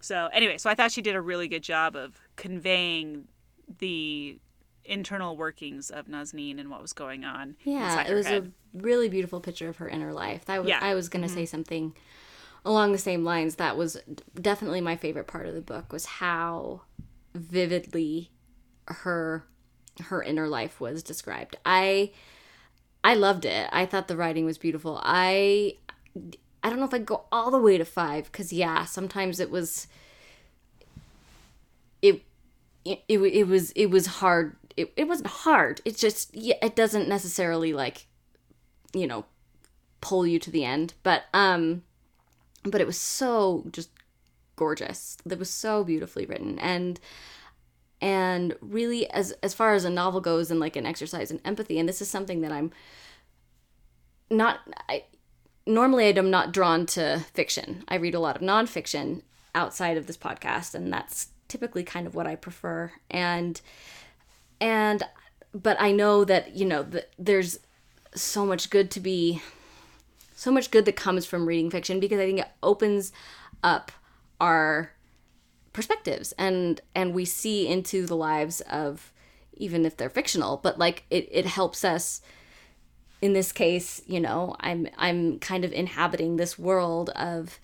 So 0.00 0.28
anyway, 0.32 0.58
so 0.58 0.70
I 0.70 0.74
thought 0.74 0.92
she 0.92 1.02
did 1.02 1.16
a 1.16 1.20
really 1.20 1.48
good 1.48 1.62
job 1.62 1.96
of 1.96 2.20
conveying 2.36 3.24
the 3.78 4.38
internal 4.88 5.36
workings 5.36 5.90
of 5.90 6.06
Nazneen 6.06 6.58
and 6.58 6.70
what 6.70 6.82
was 6.82 6.92
going 6.92 7.24
on. 7.24 7.56
Yeah, 7.64 8.06
it 8.06 8.14
was 8.14 8.26
head. 8.26 8.52
a 8.74 8.78
really 8.78 9.08
beautiful 9.08 9.40
picture 9.40 9.68
of 9.68 9.76
her 9.76 9.88
inner 9.88 10.12
life. 10.12 10.46
That 10.46 10.60
was, 10.60 10.68
Yeah. 10.68 10.80
I 10.82 10.94
was 10.94 11.08
going 11.08 11.22
to 11.22 11.28
say 11.28 11.42
mm-hmm. 11.42 11.50
something 11.50 11.94
along 12.64 12.92
the 12.92 12.98
same 12.98 13.24
lines. 13.24 13.56
That 13.56 13.76
was 13.76 13.98
definitely 14.40 14.80
my 14.80 14.96
favorite 14.96 15.26
part 15.26 15.46
of 15.46 15.54
the 15.54 15.60
book 15.60 15.92
was 15.92 16.06
how 16.06 16.82
vividly 17.34 18.30
her 18.86 19.44
her 20.04 20.22
inner 20.22 20.48
life 20.48 20.80
was 20.80 21.02
described. 21.02 21.56
I 21.64 22.12
I 23.02 23.14
loved 23.14 23.44
it. 23.44 23.68
I 23.72 23.86
thought 23.86 24.08
the 24.08 24.16
writing 24.16 24.44
was 24.44 24.58
beautiful. 24.58 25.00
I 25.02 25.76
I 26.62 26.70
don't 26.70 26.78
know 26.78 26.84
if 26.84 26.94
I'd 26.94 27.06
go 27.06 27.24
all 27.30 27.50
the 27.50 27.60
way 27.60 27.78
to 27.78 27.84
5 27.84 28.32
cuz 28.32 28.52
yeah, 28.52 28.84
sometimes 28.84 29.40
it 29.40 29.50
was 29.50 29.86
it, 32.02 32.22
it, 32.84 33.02
it 33.08 33.46
was 33.46 33.70
it 33.72 33.86
was 33.86 34.06
hard 34.06 34.56
it, 34.78 34.92
it 34.96 35.08
wasn't 35.08 35.28
hard. 35.28 35.80
It's 35.84 36.00
just 36.00 36.34
yeah 36.34 36.56
it 36.62 36.76
doesn't 36.76 37.08
necessarily 37.08 37.72
like 37.72 38.06
you 38.92 39.06
know 39.06 39.24
pull 40.00 40.26
you 40.26 40.38
to 40.38 40.50
the 40.50 40.64
end. 40.64 40.94
But 41.02 41.24
um 41.34 41.82
but 42.64 42.80
it 42.80 42.86
was 42.86 42.98
so 42.98 43.64
just 43.70 43.90
gorgeous. 44.56 45.16
It 45.28 45.38
was 45.38 45.50
so 45.50 45.84
beautifully 45.84 46.26
written. 46.26 46.58
And 46.58 47.00
and 48.00 48.56
really 48.60 49.10
as 49.10 49.32
as 49.42 49.54
far 49.54 49.74
as 49.74 49.84
a 49.84 49.90
novel 49.90 50.20
goes 50.20 50.50
and 50.50 50.60
like 50.60 50.76
an 50.76 50.86
exercise 50.86 51.30
in 51.30 51.40
empathy 51.44 51.80
and 51.80 51.88
this 51.88 52.00
is 52.00 52.08
something 52.08 52.42
that 52.42 52.52
i'm 52.52 52.70
not 54.30 54.60
i 54.88 55.02
normally 55.66 56.16
i'm 56.16 56.30
not 56.30 56.52
drawn 56.52 56.86
to 56.86 57.24
fiction. 57.34 57.84
I 57.88 57.96
read 57.96 58.14
a 58.14 58.20
lot 58.20 58.36
of 58.36 58.42
nonfiction 58.42 59.22
outside 59.54 59.96
of 59.96 60.06
this 60.06 60.16
podcast 60.16 60.74
and 60.74 60.92
that's 60.92 61.28
typically 61.48 61.82
kind 61.84 62.06
of 62.06 62.14
what 62.14 62.26
i 62.26 62.36
prefer. 62.36 62.92
And 63.10 63.60
and 64.60 65.02
but 65.54 65.80
i 65.80 65.90
know 65.92 66.24
that 66.24 66.56
you 66.56 66.64
know 66.64 66.82
that 66.82 67.10
there's 67.18 67.58
so 68.14 68.44
much 68.44 68.70
good 68.70 68.90
to 68.90 69.00
be 69.00 69.42
so 70.34 70.50
much 70.50 70.70
good 70.70 70.84
that 70.84 70.96
comes 70.96 71.26
from 71.26 71.46
reading 71.46 71.70
fiction 71.70 72.00
because 72.00 72.18
i 72.18 72.26
think 72.26 72.40
it 72.40 72.48
opens 72.62 73.12
up 73.62 73.92
our 74.40 74.92
perspectives 75.72 76.32
and 76.38 76.80
and 76.94 77.14
we 77.14 77.24
see 77.24 77.68
into 77.68 78.06
the 78.06 78.16
lives 78.16 78.60
of 78.62 79.12
even 79.54 79.84
if 79.84 79.96
they're 79.96 80.10
fictional 80.10 80.56
but 80.56 80.78
like 80.78 81.04
it, 81.10 81.28
it 81.30 81.46
helps 81.46 81.84
us. 81.84 82.20
In 83.20 83.32
this 83.32 83.50
case 83.50 84.00
you 84.06 84.20
know 84.20 84.54
i'm 84.60 84.86
i'm 84.96 85.40
kind 85.40 85.64
of 85.64 85.72
inhabiting 85.72 86.36
this 86.36 86.56
world 86.56 87.10
of 87.10 87.58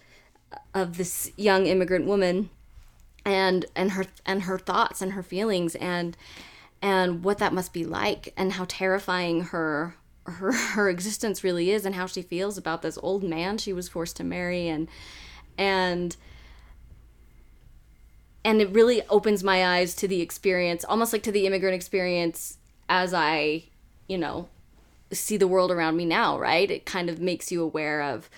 of 0.74 0.96
this 0.96 1.30
young 1.36 1.66
immigrant 1.66 2.06
woman 2.06 2.50
and 3.24 3.66
and 3.76 3.92
her 3.92 4.06
and 4.26 4.42
her 4.42 4.58
thoughts 4.58 5.00
and 5.00 5.12
her 5.12 5.22
feelings 5.22 5.76
and 5.76 6.16
and 6.84 7.24
what 7.24 7.38
that 7.38 7.54
must 7.54 7.72
be 7.72 7.82
like 7.82 8.34
and 8.36 8.52
how 8.52 8.66
terrifying 8.68 9.40
her 9.44 9.96
her 10.26 10.52
her 10.52 10.90
existence 10.90 11.42
really 11.42 11.70
is 11.70 11.86
and 11.86 11.94
how 11.94 12.06
she 12.06 12.20
feels 12.20 12.58
about 12.58 12.82
this 12.82 12.98
old 13.02 13.22
man 13.24 13.56
she 13.56 13.72
was 13.72 13.88
forced 13.88 14.16
to 14.16 14.22
marry. 14.24 14.68
And 14.68 14.86
and 15.56 16.14
and 18.44 18.60
it 18.60 18.68
really 18.70 19.00
opens 19.08 19.42
my 19.42 19.66
eyes 19.66 19.94
to 19.94 20.06
the 20.06 20.20
experience 20.20 20.84
almost 20.84 21.14
like 21.14 21.22
to 21.22 21.32
the 21.32 21.46
immigrant 21.46 21.74
experience 21.74 22.58
as 22.90 23.14
i 23.14 23.62
you 24.06 24.18
know 24.18 24.48
see 25.10 25.38
the 25.38 25.48
world 25.48 25.70
around 25.70 25.96
me 25.96 26.04
now 26.04 26.38
right? 26.38 26.70
It 26.70 26.84
kind 26.84 27.08
of 27.08 27.18
makes 27.18 27.50
you 27.50 27.62
aware 27.62 28.02
of 28.02 28.28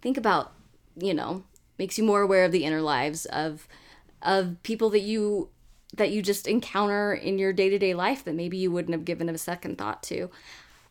think 0.00 0.16
about 0.16 0.52
you 0.96 1.14
know 1.14 1.42
makes 1.78 1.98
you 1.98 2.04
more 2.04 2.20
aware 2.20 2.44
of 2.44 2.52
the 2.52 2.64
inner 2.64 2.82
lives 2.82 3.24
of 3.26 3.66
of 4.22 4.62
people 4.62 4.90
that 4.90 5.00
you 5.00 5.48
that 5.94 6.10
you 6.10 6.22
just 6.22 6.46
encounter 6.46 7.14
in 7.14 7.38
your 7.38 7.52
day-to-day 7.52 7.94
life 7.94 8.24
that 8.24 8.34
maybe 8.34 8.56
you 8.56 8.70
wouldn't 8.70 8.92
have 8.94 9.04
given 9.04 9.28
a 9.28 9.38
second 9.38 9.78
thought 9.78 10.02
to 10.02 10.28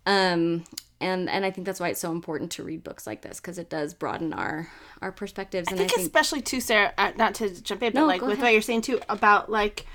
um 0.05 0.63
and 0.99 1.29
and 1.29 1.45
i 1.45 1.51
think 1.51 1.65
that's 1.65 1.79
why 1.79 1.89
it's 1.89 1.99
so 1.99 2.11
important 2.11 2.49
to 2.51 2.63
read 2.63 2.83
books 2.83 3.05
like 3.05 3.21
this 3.21 3.39
because 3.39 3.57
it 3.59 3.69
does 3.69 3.93
broaden 3.93 4.33
our 4.33 4.67
our 5.01 5.11
perspectives 5.11 5.67
I 5.67 5.71
and 5.71 5.79
think, 5.79 5.91
i 5.91 5.95
think 5.95 6.07
especially 6.07 6.41
too, 6.41 6.59
Sarah. 6.59 6.93
Uh, 6.97 7.11
not 7.15 7.35
to 7.35 7.61
jump 7.61 7.83
in, 7.83 7.93
but 7.93 7.99
No, 7.99 8.05
like 8.07 8.21
with 8.21 8.31
ahead. 8.33 8.43
what 8.43 8.53
you're 8.53 8.61
saying 8.61 8.81
too 8.81 8.99
about 9.07 9.51
like 9.51 9.85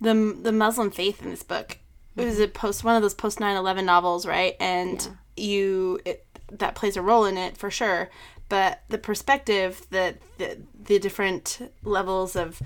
the 0.00 0.36
the 0.42 0.52
Muslim 0.52 0.90
faith 0.90 1.22
in 1.22 1.30
this 1.30 1.42
book. 1.42 1.78
It 2.16 2.24
was 2.24 2.38
a 2.40 2.48
post 2.48 2.84
one 2.84 2.96
of 2.96 3.02
those 3.02 3.14
post 3.14 3.38
9/11 3.38 3.84
novels, 3.84 4.26
right? 4.26 4.54
And 4.60 5.08
you 5.36 6.00
it, 6.04 6.26
that 6.52 6.74
plays 6.74 6.96
a 6.98 7.02
role 7.02 7.24
in 7.24 7.38
it 7.38 7.56
for 7.56 7.70
sure. 7.70 8.10
but 8.50 8.80
the 8.88 8.98
perspective 8.98 9.86
that 9.90 10.18
the, 10.38 10.58
the 10.84 10.98
different 10.98 11.72
levels 11.84 12.34
of 12.36 12.60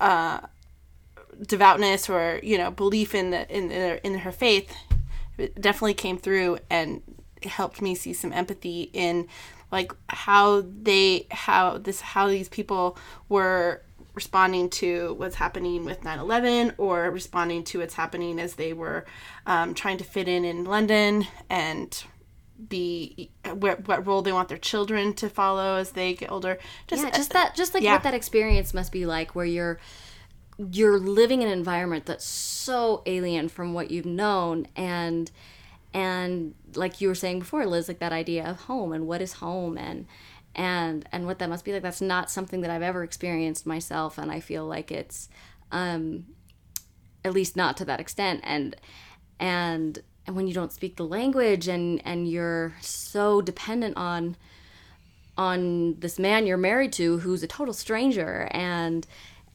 uh, 0.00 0.40
devoutness 1.46 2.08
or 2.08 2.40
you 2.42 2.58
know 2.58 2.70
belief 2.70 3.14
in 3.14 3.30
the 3.30 3.48
in 3.54 3.70
in 3.70 3.90
her, 3.90 3.94
in 3.96 4.14
her 4.18 4.32
faith 4.32 4.74
it 5.36 5.60
definitely 5.60 5.94
came 5.94 6.18
through 6.18 6.58
and 6.68 7.02
helped 7.44 7.80
me 7.80 7.94
see 7.94 8.12
some 8.12 8.32
empathy 8.32 8.90
in 8.92 9.26
like 9.70 9.92
how 10.08 10.64
they 10.82 11.26
how 11.30 11.78
this 11.78 12.00
how 12.00 12.28
these 12.28 12.48
people 12.48 12.98
were 13.28 13.82
responding 14.14 14.68
to 14.68 15.14
what's 15.18 15.36
happening 15.36 15.84
with 15.84 16.00
9-11 16.00 16.74
or 16.76 17.08
responding 17.10 17.62
to 17.62 17.78
what's 17.78 17.94
happening 17.94 18.40
as 18.40 18.54
they 18.54 18.72
were 18.72 19.06
um, 19.46 19.74
trying 19.74 19.98
to 19.98 20.04
fit 20.04 20.26
in 20.26 20.44
in 20.44 20.64
london 20.64 21.24
and 21.48 22.04
be 22.68 23.30
what, 23.52 23.86
what 23.86 24.04
role 24.04 24.22
they 24.22 24.32
want 24.32 24.48
their 24.48 24.58
children 24.58 25.14
to 25.14 25.28
follow 25.28 25.76
as 25.76 25.92
they 25.92 26.14
get 26.14 26.32
older 26.32 26.58
just 26.88 27.04
yeah, 27.04 27.10
just 27.10 27.30
that, 27.32 27.54
just 27.54 27.74
like 27.74 27.84
yeah. 27.84 27.92
what 27.92 28.02
that 28.02 28.14
experience 28.14 28.74
must 28.74 28.90
be 28.90 29.06
like, 29.06 29.36
where 29.36 29.46
you're 29.46 29.78
you're 30.58 30.98
living 30.98 31.42
in 31.42 31.48
an 31.48 31.56
environment 31.56 32.06
that's 32.06 32.24
so 32.24 33.02
alien 33.06 33.48
from 33.48 33.74
what 33.74 33.90
you've 33.90 34.06
known, 34.06 34.66
and 34.74 35.30
and 35.94 36.54
like 36.74 37.00
you 37.00 37.08
were 37.08 37.14
saying 37.14 37.38
before, 37.40 37.64
Liz, 37.66 37.88
like 37.88 38.00
that 38.00 38.12
idea 38.12 38.44
of 38.44 38.62
home 38.62 38.92
and 38.92 39.06
what 39.06 39.22
is 39.22 39.34
home 39.34 39.78
and 39.78 40.06
and 40.54 41.08
and 41.12 41.26
what 41.26 41.38
that 41.38 41.48
must 41.48 41.64
be 41.64 41.72
like. 41.72 41.82
That's 41.82 42.00
not 42.00 42.30
something 42.30 42.60
that 42.62 42.70
I've 42.70 42.82
ever 42.82 43.04
experienced 43.04 43.66
myself, 43.66 44.18
and 44.18 44.30
I 44.30 44.40
feel 44.40 44.66
like 44.66 44.90
it's 44.90 45.28
um, 45.70 46.26
at 47.24 47.32
least 47.32 47.56
not 47.56 47.76
to 47.78 47.84
that 47.84 48.00
extent, 48.00 48.40
and 48.42 48.74
and 49.38 50.00
and 50.26 50.36
when 50.36 50.46
you 50.46 50.54
don't 50.54 50.72
speak 50.72 50.96
the 50.96 51.04
language 51.04 51.68
and 51.68 52.02
and 52.04 52.28
you're 52.28 52.74
so 52.80 53.40
dependent 53.40 53.96
on 53.96 54.36
on 55.36 55.94
this 56.00 56.18
man 56.18 56.46
you're 56.46 56.56
married 56.56 56.92
to 56.92 57.18
who's 57.18 57.42
a 57.42 57.46
total 57.46 57.72
stranger 57.72 58.48
and 58.50 59.06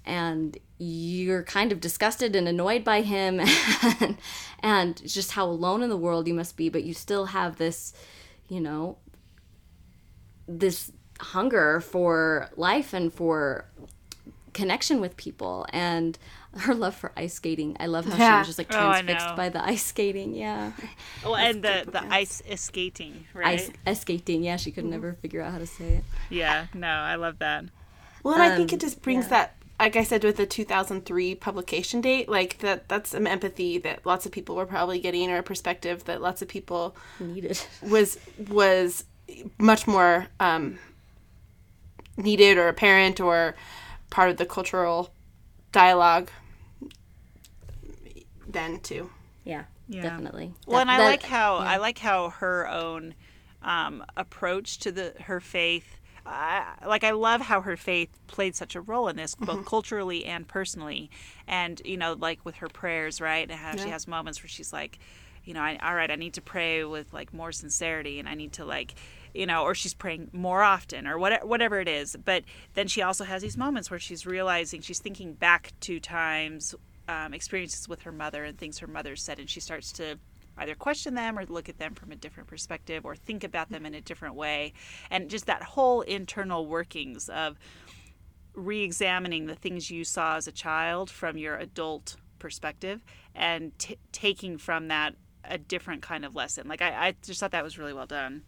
and 0.06 0.58
you're 0.78 1.44
kind 1.44 1.72
of 1.72 1.80
disgusted 1.80 2.36
and 2.36 2.48
annoyed 2.48 2.84
by 2.84 3.02
him 3.02 3.40
and, 4.00 4.18
and 4.62 5.08
just 5.08 5.32
how 5.32 5.46
alone 5.46 5.82
in 5.82 5.90
the 5.90 5.98
world 5.98 6.28
you 6.28 6.34
must 6.34 6.58
be 6.58 6.68
but 6.70 6.84
you 6.84 6.94
still 6.94 7.28
have 7.28 7.56
this 7.58 7.94
you 8.50 8.60
know 8.60 8.98
this 10.48 10.92
hunger 11.20 11.80
for 11.80 12.50
life 12.56 12.94
and 12.94 13.14
for 13.14 13.66
connection 14.54 15.00
with 15.00 15.16
people 15.18 15.66
and 15.72 16.18
her 16.56 16.76
love 16.76 16.94
for 16.94 17.12
ice 17.18 17.34
skating. 17.34 17.76
I 17.80 17.88
love 17.88 18.06
how 18.06 18.16
she 18.16 18.38
was 18.38 18.46
just 18.48 18.60
like 18.60 18.68
Oh, 18.72 18.78
transfixed 18.78 19.28
know. 19.30 19.36
by 19.36 19.50
the 19.50 19.64
ice 19.64 19.84
skating. 19.84 20.36
Yeah. 20.36 20.74
Well, 21.24 21.36
and 21.36 21.64
the 21.64 21.86
the 21.92 22.04
ice 22.14 22.44
skating, 22.58 23.26
right? 23.34 23.60
Ice, 23.60 23.72
ice 23.88 24.02
skating. 24.02 24.44
Yeah, 24.44 24.58
she 24.58 24.70
could 24.72 24.86
never 24.86 25.14
figure 25.14 25.42
out 25.42 25.52
how 25.54 25.58
to 25.58 25.66
say 25.66 25.86
it. 25.86 26.04
Yeah, 26.30 26.68
no, 26.76 26.88
I 26.88 27.16
love 27.16 27.40
that. 27.40 27.66
Well, 28.22 28.36
and 28.36 28.44
I 28.44 28.56
think 28.56 28.72
Um, 28.72 28.76
it 28.78 28.82
just 28.82 29.02
brings 29.02 29.26
yeah. 29.26 29.30
that, 29.30 29.56
like 29.80 29.96
I 29.96 30.04
said, 30.04 30.24
with 30.24 30.38
the 30.38 30.46
2003 30.46 31.36
publication 31.36 32.00
date, 32.02 32.30
like 32.30 32.60
that, 32.60 32.88
that's 32.88 33.10
some 33.10 33.28
empathy 33.28 33.78
that 33.80 34.06
lots 34.06 34.26
of 34.26 34.32
people 34.32 34.56
were 34.56 34.66
probably 34.66 35.00
getting, 35.00 35.30
or 35.30 35.38
a 35.38 35.44
perspective 35.44 36.06
that 36.06 36.22
lots 36.22 36.42
of 36.42 36.48
people 36.48 36.96
Needed. 37.20 37.60
was 37.82 38.18
was 38.50 39.04
much 39.58 39.88
more 39.88 40.28
um, 40.40 40.80
needed 42.18 42.58
or 42.58 42.68
apparent 42.70 43.20
or 43.20 43.56
part 44.10 44.30
of 44.30 44.38
the 44.38 44.46
cultural 44.46 45.12
dialogue 45.72 46.30
then 48.48 48.80
too. 48.82 49.10
Yeah, 49.44 49.64
Yeah. 49.88 50.04
definitely. 50.04 50.54
Well, 50.68 50.78
That- 50.78 50.82
and 50.84 50.92
I 50.92 50.98
that- 51.00 51.06
like 51.06 51.24
how 51.24 51.56
I 51.58 51.78
like 51.78 51.98
how 51.98 52.30
her 52.30 52.68
own 52.70 53.16
um, 53.62 54.04
approach 54.18 54.78
to 54.80 54.92
the 54.92 55.14
her 55.22 55.40
faith. 55.40 55.98
I, 56.26 56.76
like 56.86 57.04
I 57.04 57.12
love 57.12 57.42
how 57.42 57.62
her 57.62 57.76
faith 57.76 58.10
played 58.28 58.56
such 58.56 58.76
a 58.76 58.82
role 58.82 59.08
in 59.08 59.16
this, 59.16 59.36
both 59.36 59.66
culturally 59.66 60.26
and 60.26 60.48
personally. 60.48 61.10
And 61.48 61.82
you 61.84 61.98
know, 61.98 62.14
like 62.14 62.46
with 62.46 62.56
her 62.56 62.70
prayers, 62.70 63.20
right? 63.20 63.50
And 63.50 63.60
how 63.60 63.76
she 63.76 63.90
has 63.90 64.08
moments 64.08 64.42
where 64.42 64.50
she's 64.50 64.72
like, 64.72 65.00
you 65.44 65.54
know, 65.54 65.62
I, 65.62 65.78
all 65.82 65.96
right, 65.96 66.10
I 66.10 66.16
need 66.16 66.34
to 66.36 66.42
pray 66.42 66.84
with 66.86 67.12
like 67.14 67.34
more 67.34 67.52
sincerity, 67.52 68.20
and 68.20 68.30
I 68.30 68.36
need 68.36 68.54
to 68.54 68.66
like, 68.66 68.96
you 69.34 69.46
know, 69.46 69.64
or 69.64 69.76
she's 69.76 69.94
praying 69.94 70.30
more 70.32 70.64
often, 70.64 71.08
or 71.08 71.18
whatever, 71.18 71.46
whatever 71.46 71.82
it 71.82 71.88
is. 71.88 72.16
But 72.24 72.44
then 72.76 72.88
she 72.88 73.02
also 73.02 73.26
has 73.26 73.42
these 73.42 73.58
moments 73.58 73.92
where 73.92 74.00
she's 74.00 74.26
realizing 74.26 74.82
she's 74.82 75.00
thinking 75.00 75.34
back 75.34 75.74
to 75.82 76.00
times 76.00 76.74
um, 77.10 77.34
experiences 77.34 77.90
with 77.90 78.04
her 78.04 78.12
mother 78.14 78.46
and 78.46 78.58
things 78.58 78.80
her 78.80 78.88
mother 78.88 79.16
said, 79.18 79.40
and 79.40 79.50
she 79.50 79.60
starts 79.60 79.92
to 79.94 80.18
either 80.58 80.76
question 80.76 81.16
them 81.16 81.38
or 81.38 81.46
look 81.46 81.70
at 81.70 81.78
them 81.78 81.96
from 81.96 82.12
a 82.12 82.16
different 82.16 82.48
perspective 82.48 83.06
or 83.06 83.16
think 83.16 83.44
about 83.44 83.70
them 83.70 83.86
in 83.86 83.94
a 83.94 84.02
different 84.02 84.36
way. 84.36 84.74
And 85.10 85.30
just 85.30 85.46
that 85.48 85.64
whole 85.64 86.02
internal 86.02 86.66
workings 86.66 87.30
of 87.30 87.58
re 88.54 88.84
examining 88.84 89.48
the 89.48 89.56
things 89.56 89.90
you 89.90 90.04
saw 90.04 90.36
as 90.36 90.48
a 90.48 90.52
child 90.52 91.10
from 91.10 91.38
your 91.38 91.58
adult 91.58 92.18
perspective 92.40 93.02
and 93.34 93.78
t- 93.80 93.98
taking 94.12 94.58
from 94.58 94.90
that 94.90 95.16
a 95.44 95.58
different 95.58 96.02
kind 96.02 96.24
of 96.24 96.36
lesson. 96.36 96.68
Like, 96.68 96.82
I, 96.82 97.08
I 97.08 97.16
just 97.24 97.40
thought 97.40 97.52
that 97.52 97.64
was 97.64 97.78
really 97.78 97.94
well 97.94 98.06
done. 98.06 98.44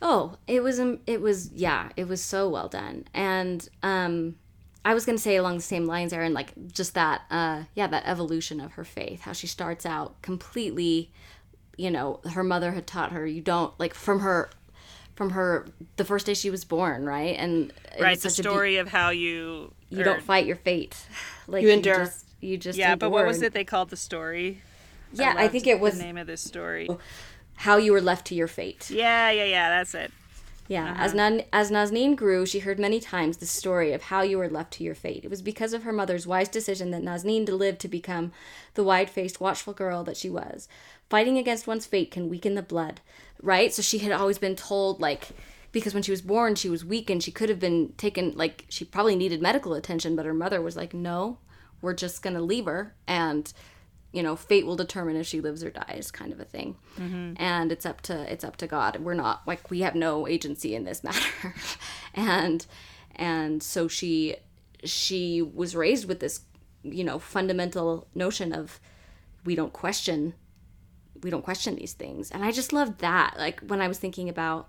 Oh, 0.00 0.36
it 0.46 0.62
was 0.62 0.78
um, 0.78 1.00
it 1.06 1.20
was 1.20 1.50
yeah, 1.52 1.88
it 1.96 2.06
was 2.06 2.22
so 2.22 2.48
well 2.48 2.68
done. 2.68 3.06
And 3.14 3.68
um 3.82 4.36
I 4.84 4.94
was 4.94 5.04
going 5.04 5.16
to 5.18 5.22
say 5.22 5.36
along 5.36 5.56
the 5.56 5.62
same 5.62 5.86
lines 5.86 6.12
Erin 6.12 6.32
like 6.32 6.52
just 6.72 6.94
that 6.94 7.22
uh 7.30 7.64
yeah, 7.74 7.86
that 7.88 8.04
evolution 8.06 8.60
of 8.60 8.72
her 8.72 8.84
faith, 8.84 9.22
how 9.22 9.32
she 9.32 9.46
starts 9.46 9.84
out 9.86 10.20
completely 10.22 11.10
you 11.76 11.90
know, 11.92 12.18
her 12.32 12.42
mother 12.42 12.72
had 12.72 12.86
taught 12.86 13.12
her 13.12 13.26
you 13.26 13.40
don't 13.42 13.78
like 13.78 13.94
from 13.94 14.20
her 14.20 14.50
from 15.14 15.30
her 15.30 15.66
the 15.96 16.04
first 16.04 16.26
day 16.26 16.34
she 16.34 16.48
was 16.50 16.64
born, 16.64 17.04
right? 17.04 17.36
And 17.38 17.72
Right. 18.00 18.18
The 18.20 18.28
a 18.28 18.30
be- 18.30 18.34
story 18.42 18.76
of 18.76 18.88
how 18.88 19.10
you. 19.10 19.72
you 19.90 20.00
or- 20.00 20.04
don't 20.04 20.22
fight 20.22 20.46
your 20.46 20.56
fate. 20.56 20.96
Like 21.50 21.62
You 21.62 21.70
endure. 21.70 22.04
just, 22.04 22.26
you 22.40 22.58
just 22.58 22.78
Yeah, 22.78 22.94
but 22.94 23.10
what 23.10 23.26
was 23.26 23.40
it 23.42 23.52
they 23.54 23.64
called 23.64 23.88
the 23.90 23.96
story? 23.96 24.60
Yeah, 25.14 25.30
I 25.36 25.42
loved 25.42 25.52
think 25.52 25.66
it 25.66 25.80
was 25.80 25.96
the 25.98 26.04
name 26.04 26.18
of 26.18 26.26
this 26.26 26.42
story. 26.42 26.88
how 27.56 27.78
you 27.78 27.92
were 27.92 28.00
left 28.02 28.26
to 28.26 28.34
your 28.34 28.48
fate. 28.48 28.90
Yeah, 28.90 29.30
yeah, 29.30 29.44
yeah. 29.44 29.70
That's 29.70 29.94
it. 29.94 30.12
Yeah, 30.68 30.92
uh-huh. 30.92 31.02
as 31.02 31.14
Nan- 31.14 31.44
as 31.52 31.70
Nazneen 31.70 32.14
grew, 32.14 32.44
she 32.44 32.58
heard 32.60 32.78
many 32.78 33.00
times 33.00 33.38
the 33.38 33.46
story 33.46 33.92
of 33.94 34.02
how 34.02 34.20
you 34.20 34.36
were 34.36 34.50
left 34.50 34.72
to 34.74 34.84
your 34.84 34.94
fate. 34.94 35.24
It 35.24 35.30
was 35.30 35.40
because 35.40 35.72
of 35.72 35.82
her 35.82 35.92
mother's 35.92 36.26
wise 36.26 36.48
decision 36.48 36.90
that 36.90 37.02
Nazneen 37.02 37.48
lived 37.48 37.80
to 37.80 37.88
become 37.88 38.32
the 38.74 38.84
wide-faced, 38.84 39.40
watchful 39.40 39.72
girl 39.72 40.04
that 40.04 40.18
she 40.18 40.28
was. 40.28 40.68
Fighting 41.08 41.38
against 41.38 41.66
one's 41.66 41.86
fate 41.86 42.10
can 42.10 42.28
weaken 42.28 42.54
the 42.54 42.62
blood, 42.62 43.00
right? 43.42 43.72
So 43.72 43.80
she 43.80 43.98
had 43.98 44.12
always 44.12 44.38
been 44.38 44.56
told 44.56 45.00
like 45.00 45.28
because 45.72 45.94
when 45.94 46.02
she 46.02 46.10
was 46.10 46.22
born, 46.22 46.54
she 46.54 46.68
was 46.68 46.84
weak 46.84 47.08
and 47.10 47.22
she 47.22 47.30
could 47.30 47.48
have 47.48 47.60
been 47.60 47.92
taken 47.96 48.32
like 48.32 48.66
she 48.68 48.84
probably 48.84 49.16
needed 49.16 49.40
medical 49.40 49.72
attention, 49.72 50.16
but 50.16 50.26
her 50.26 50.34
mother 50.34 50.60
was 50.60 50.76
like, 50.76 50.92
"No, 50.92 51.38
we're 51.80 51.94
just 51.94 52.22
going 52.22 52.34
to 52.34 52.42
leave 52.42 52.66
her 52.66 52.94
and 53.06 53.52
you 54.12 54.22
know 54.22 54.36
fate 54.36 54.66
will 54.66 54.76
determine 54.76 55.16
if 55.16 55.26
she 55.26 55.40
lives 55.40 55.62
or 55.62 55.70
dies 55.70 56.10
kind 56.10 56.32
of 56.32 56.40
a 56.40 56.44
thing. 56.44 56.76
Mm-hmm. 56.98 57.34
And 57.36 57.70
it's 57.70 57.86
up 57.86 58.00
to 58.02 58.32
it's 58.32 58.44
up 58.44 58.56
to 58.58 58.66
god. 58.66 58.96
We're 58.96 59.14
not 59.14 59.42
like 59.46 59.70
we 59.70 59.80
have 59.80 59.94
no 59.94 60.26
agency 60.26 60.74
in 60.74 60.84
this 60.84 61.04
matter. 61.08 61.54
And 62.14 62.66
and 63.16 63.62
so 63.62 63.88
she 63.88 64.36
she 64.84 65.42
was 65.42 65.76
raised 65.76 66.06
with 66.06 66.20
this 66.20 66.40
you 66.82 67.04
know 67.04 67.18
fundamental 67.18 68.06
notion 68.14 68.52
of 68.52 68.80
we 69.44 69.54
don't 69.54 69.72
question 69.72 70.34
we 71.22 71.30
don't 71.30 71.44
question 71.44 71.74
these 71.76 71.92
things. 71.92 72.30
And 72.30 72.44
i 72.44 72.52
just 72.52 72.72
loved 72.72 73.00
that 73.00 73.34
like 73.36 73.60
when 73.60 73.80
i 73.80 73.88
was 73.88 73.98
thinking 73.98 74.28
about 74.28 74.68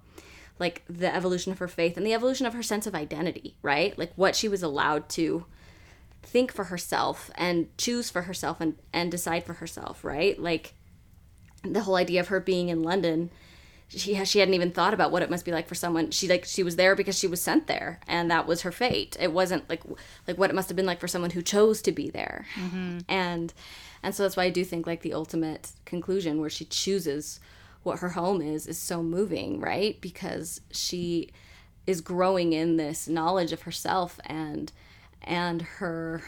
like 0.58 0.84
the 0.89 1.13
evolution 1.13 1.52
of 1.52 1.60
her 1.60 1.67
faith 1.67 1.95
and 1.95 2.06
the 2.06 2.13
evolution 2.13 2.45
of 2.45 2.54
her 2.54 2.63
sense 2.63 2.86
of 2.88 2.95
identity 2.95 3.56
right? 3.62 3.97
Like 3.97 4.12
what 4.15 4.36
she 4.36 4.47
was 4.49 4.63
allowed 4.63 5.08
to 5.10 5.45
think 6.23 6.53
for 6.53 6.65
herself 6.65 7.32
and 7.36 7.75
choose 7.77 8.10
for 8.10 8.23
herself 8.23 8.62
and, 8.62 8.75
and 8.93 9.12
decide 9.12 9.43
for 9.43 9.53
herself, 9.53 10.03
right? 10.03 10.39
Like 10.39 10.73
the 11.63 11.82
whole 11.82 11.95
idea 11.95 12.19
of 12.19 12.27
her 12.27 12.39
being 12.39 12.69
in 12.69 12.84
London, 12.84 13.29
she 13.89 14.13
has, 14.13 14.29
she 14.29 14.39
hadn't 14.39 14.53
even 14.53 14.71
thought 14.71 14.93
about 14.93 15.12
what 15.12 15.23
it 15.23 15.29
must 15.29 15.45
be 15.45 15.51
like 15.51 15.67
for 15.67 15.75
someone. 15.75 16.12
She 16.12 16.27
like 16.27 16.45
she 16.45 16.63
was 16.63 16.75
there 16.75 16.95
because 16.95 17.17
she 17.17 17.27
was 17.27 17.41
sent 17.41 17.67
there, 17.67 17.99
and 18.08 18.29
that 18.29 18.45
was 18.45 18.62
her 18.62 18.71
fate. 18.71 19.17
It 19.19 19.34
wasn't 19.34 19.67
like 19.69 19.82
like 20.27 20.38
what 20.38 20.51
it 20.51 20.55
must 20.55 20.69
have 20.69 20.75
been 20.75 20.86
like 20.86 20.99
for 20.99 21.08
someone 21.08 21.32
who 21.32 21.41
chose 21.41 21.82
to 21.84 21.91
be 21.91 22.10
there, 22.10 22.45
mm-hmm. 22.55 22.99
and 23.08 23.53
and 24.03 24.13
so 24.13 24.23
that's 24.23 24.38
why 24.38 24.43
I 24.43 24.49
do 24.51 24.63
think 24.63 24.86
like 24.86 25.01
the 25.01 25.13
ultimate 25.13 25.71
conclusion 25.86 26.39
where 26.39 26.51
she 26.51 26.65
chooses 26.65 27.39
what 27.82 27.99
her 27.99 28.10
home 28.10 28.41
is 28.41 28.67
is 28.67 28.77
so 28.77 29.01
moving, 29.01 29.60
right? 29.60 29.99
Because 29.99 30.62
she 30.71 31.32
is 31.88 32.01
growing 32.01 32.53
in 32.53 32.77
this 32.77 33.08
knowledge 33.08 33.51
of 33.51 33.63
herself 33.63 34.19
and 34.25 34.71
and 35.23 35.62
her 35.62 36.23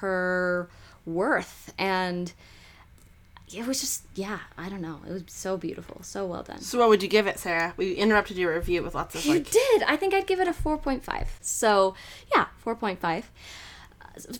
her 0.00 0.68
worth. 1.04 1.72
And 1.78 2.32
it 3.54 3.64
was 3.64 3.80
just 3.80 4.02
yeah 4.14 4.40
i 4.58 4.68
don't 4.68 4.82
know. 4.82 5.00
It 5.08 5.12
was 5.12 5.24
so 5.28 5.56
beautiful. 5.56 6.02
So 6.02 6.26
well 6.26 6.42
done. 6.42 6.60
So 6.60 6.78
what 6.78 6.88
would 6.88 7.02
you 7.02 7.08
give 7.08 7.26
it, 7.26 7.38
Sarah? 7.38 7.74
We 7.76 7.94
interrupted 7.94 8.36
your 8.36 8.54
review 8.54 8.82
with 8.82 8.94
lots 8.94 9.14
of 9.14 9.24
you 9.24 9.34
like 9.34 9.50
did. 9.50 9.82
I 9.82 9.96
think 9.96 10.14
i'd 10.14 10.26
give 10.26 10.40
it 10.40 10.48
a 10.48 10.52
4.5 10.52 11.26
so 11.40 11.94
yeah 12.34 12.46
4.5 12.64 13.24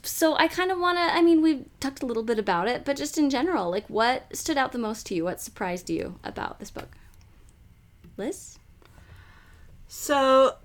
so 0.03 0.35
i 0.37 0.49
kind 0.49 0.73
of 0.73 0.79
want 0.79 0.97
to 0.97 1.03
i 1.03 1.21
mean 1.21 1.43
we've 1.43 1.67
talked 1.81 2.03
a 2.03 2.07
little 2.07 2.23
bit 2.23 2.39
about 2.39 2.67
it 2.67 2.83
but 2.83 2.97
just 2.97 3.19
in 3.19 3.29
general 3.29 3.71
like 3.71 3.87
what 3.89 4.35
stood 4.35 4.57
out 4.57 4.73
the 4.73 4.79
most 4.79 5.07
to 5.07 5.15
you? 5.15 5.25
What 5.25 5.41
surprised 5.41 5.91
you 5.91 6.19
about 6.25 6.59
this 6.59 6.71
book? 6.71 6.89
Liz? 8.17 8.59
So 9.89 10.57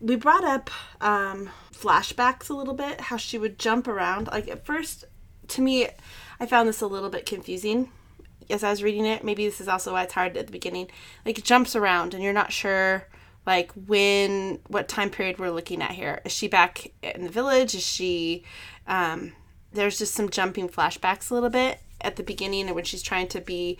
we 0.00 0.16
brought 0.16 0.44
up 0.44 0.70
um, 1.00 1.50
flashbacks 1.82 2.48
a 2.48 2.54
little 2.54 2.74
bit, 2.74 3.00
how 3.00 3.16
she 3.16 3.38
would 3.38 3.58
jump 3.58 3.88
around. 3.88 4.28
Like 4.28 4.48
at 4.48 4.64
first, 4.64 5.04
to 5.48 5.60
me, 5.60 5.88
I 6.38 6.46
found 6.46 6.68
this 6.68 6.80
a 6.80 6.86
little 6.86 7.10
bit 7.10 7.26
confusing 7.26 7.90
as 8.50 8.62
I 8.62 8.70
was 8.70 8.82
reading 8.82 9.06
it. 9.06 9.24
Maybe 9.24 9.44
this 9.44 9.60
is 9.60 9.68
also 9.68 9.92
why 9.92 10.04
it's 10.04 10.14
hard 10.14 10.36
at 10.36 10.46
the 10.46 10.52
beginning. 10.52 10.88
Like 11.24 11.38
it 11.38 11.44
jumps 11.44 11.74
around 11.74 12.14
and 12.14 12.22
you're 12.22 12.32
not 12.32 12.52
sure 12.52 13.08
like 13.46 13.72
when 13.72 14.60
what 14.68 14.88
time 14.88 15.10
period 15.10 15.38
we're 15.38 15.50
looking 15.50 15.82
at 15.82 15.92
here. 15.92 16.20
Is 16.24 16.32
she 16.32 16.48
back 16.48 16.92
in 17.02 17.24
the 17.24 17.30
village? 17.30 17.74
Is 17.74 17.84
she 17.84 18.44
um 18.86 19.32
there's 19.72 19.98
just 19.98 20.14
some 20.14 20.28
jumping 20.28 20.68
flashbacks 20.68 21.30
a 21.30 21.34
little 21.34 21.50
bit 21.50 21.78
at 22.00 22.16
the 22.16 22.22
beginning 22.22 22.66
and 22.66 22.74
when 22.74 22.84
she's 22.84 23.02
trying 23.02 23.28
to 23.28 23.40
be 23.40 23.78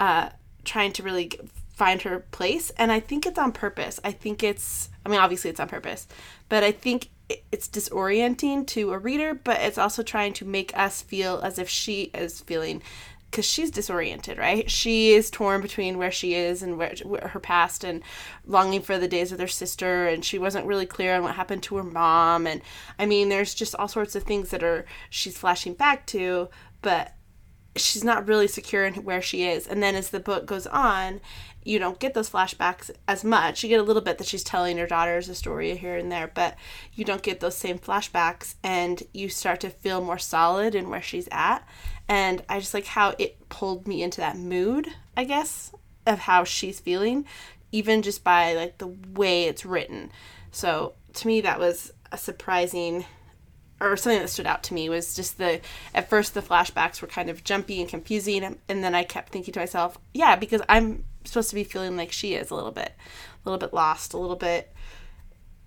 uh 0.00 0.28
trying 0.64 0.92
to 0.92 1.02
really 1.02 1.30
find 1.74 2.02
her 2.02 2.20
place 2.30 2.70
and 2.76 2.92
i 2.92 3.00
think 3.00 3.26
it's 3.26 3.38
on 3.38 3.50
purpose 3.50 3.98
i 4.04 4.12
think 4.12 4.42
it's 4.42 4.90
i 5.04 5.08
mean 5.08 5.18
obviously 5.18 5.50
it's 5.50 5.58
on 5.58 5.68
purpose 5.68 6.06
but 6.48 6.62
i 6.62 6.70
think 6.70 7.08
it's 7.28 7.68
disorienting 7.68 8.66
to 8.66 8.92
a 8.92 8.98
reader 8.98 9.34
but 9.34 9.60
it's 9.60 9.78
also 9.78 10.02
trying 10.02 10.32
to 10.32 10.44
make 10.44 10.76
us 10.76 11.02
feel 11.02 11.40
as 11.42 11.58
if 11.58 11.68
she 11.68 12.10
is 12.14 12.40
feeling 12.40 12.82
because 13.30 13.46
she's 13.46 13.70
disoriented 13.70 14.36
right? 14.36 14.70
She 14.70 15.14
is 15.14 15.30
torn 15.30 15.62
between 15.62 15.96
where 15.96 16.10
she 16.10 16.34
is 16.34 16.62
and 16.62 16.76
where, 16.76 16.94
where 17.02 17.28
her 17.28 17.40
past 17.40 17.82
and 17.82 18.02
longing 18.46 18.82
for 18.82 18.98
the 18.98 19.08
days 19.08 19.30
with 19.30 19.40
her 19.40 19.48
sister 19.48 20.06
and 20.06 20.22
she 20.22 20.38
wasn't 20.38 20.66
really 20.66 20.84
clear 20.84 21.16
on 21.16 21.22
what 21.22 21.34
happened 21.34 21.62
to 21.64 21.76
her 21.76 21.82
mom 21.82 22.46
and 22.46 22.60
i 22.98 23.06
mean 23.06 23.28
there's 23.28 23.54
just 23.54 23.74
all 23.76 23.88
sorts 23.88 24.14
of 24.14 24.24
things 24.24 24.50
that 24.50 24.62
are 24.62 24.84
she's 25.08 25.38
flashing 25.38 25.72
back 25.72 26.06
to 26.06 26.48
but 26.82 27.14
she's 27.76 28.04
not 28.04 28.28
really 28.28 28.48
secure 28.48 28.84
in 28.84 28.94
where 29.04 29.22
she 29.22 29.44
is. 29.44 29.66
And 29.66 29.82
then 29.82 29.94
as 29.94 30.10
the 30.10 30.20
book 30.20 30.46
goes 30.46 30.66
on, 30.66 31.20
you 31.64 31.78
don't 31.78 31.98
get 31.98 32.14
those 32.14 32.28
flashbacks 32.28 32.90
as 33.06 33.24
much. 33.24 33.62
You 33.62 33.68
get 33.68 33.80
a 33.80 33.84
little 33.84 34.02
bit 34.02 34.18
that 34.18 34.26
she's 34.26 34.42
telling 34.42 34.78
her 34.78 34.86
daughters 34.86 35.28
a 35.28 35.34
story 35.34 35.76
here 35.76 35.96
and 35.96 36.10
there, 36.10 36.30
but 36.32 36.56
you 36.92 37.04
don't 37.04 37.22
get 37.22 37.40
those 37.40 37.56
same 37.56 37.78
flashbacks 37.78 38.56
and 38.62 39.02
you 39.14 39.28
start 39.28 39.60
to 39.60 39.70
feel 39.70 40.00
more 40.00 40.18
solid 40.18 40.74
in 40.74 40.90
where 40.90 41.02
she's 41.02 41.28
at. 41.30 41.66
And 42.08 42.42
I 42.48 42.58
just 42.58 42.74
like 42.74 42.86
how 42.86 43.14
it 43.18 43.48
pulled 43.48 43.86
me 43.86 44.02
into 44.02 44.20
that 44.20 44.36
mood, 44.36 44.88
I 45.16 45.24
guess, 45.24 45.72
of 46.06 46.20
how 46.20 46.44
she's 46.44 46.80
feeling, 46.80 47.26
even 47.70 48.02
just 48.02 48.24
by 48.24 48.54
like 48.54 48.78
the 48.78 48.94
way 49.12 49.44
it's 49.44 49.64
written. 49.64 50.10
So 50.50 50.94
to 51.14 51.26
me, 51.26 51.40
that 51.42 51.60
was 51.60 51.92
a 52.10 52.18
surprising 52.18 53.06
or 53.82 53.96
something 53.96 54.20
that 54.20 54.28
stood 54.28 54.46
out 54.46 54.62
to 54.62 54.74
me 54.74 54.88
was 54.88 55.14
just 55.14 55.38
the 55.38 55.60
at 55.94 56.08
first 56.08 56.34
the 56.34 56.42
flashbacks 56.42 57.02
were 57.02 57.08
kind 57.08 57.28
of 57.28 57.44
jumpy 57.44 57.80
and 57.80 57.90
confusing 57.90 58.44
and 58.44 58.84
then 58.84 58.94
i 58.94 59.02
kept 59.02 59.32
thinking 59.32 59.52
to 59.52 59.60
myself 59.60 59.98
yeah 60.14 60.36
because 60.36 60.62
i'm 60.68 61.04
supposed 61.24 61.50
to 61.50 61.54
be 61.54 61.64
feeling 61.64 61.96
like 61.96 62.12
she 62.12 62.34
is 62.34 62.50
a 62.50 62.54
little 62.54 62.70
bit 62.70 62.92
a 63.44 63.48
little 63.48 63.58
bit 63.58 63.74
lost 63.74 64.14
a 64.14 64.18
little 64.18 64.36
bit 64.36 64.72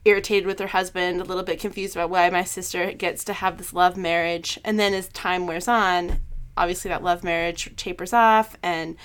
irritated 0.06 0.46
with 0.46 0.60
her 0.60 0.68
husband 0.68 1.20
a 1.20 1.24
little 1.24 1.44
bit 1.44 1.60
confused 1.60 1.96
about 1.96 2.12
why 2.12 2.30
my 2.30 2.44
sister 2.44 2.92
gets 2.94 3.24
to 3.26 3.34
have 3.34 3.58
this 3.58 3.74
love 3.74 3.98
marriage. 3.98 4.60
And 4.64 4.80
then 4.80 4.94
as 4.94 5.10
time 5.10 5.48
wears 5.48 5.68
on 5.68 6.20
obviously 6.56 6.88
that 6.90 7.04
love 7.04 7.24
marriage 7.24 7.76
tapers 7.76 8.14
off 8.14 8.56
and 8.64 8.96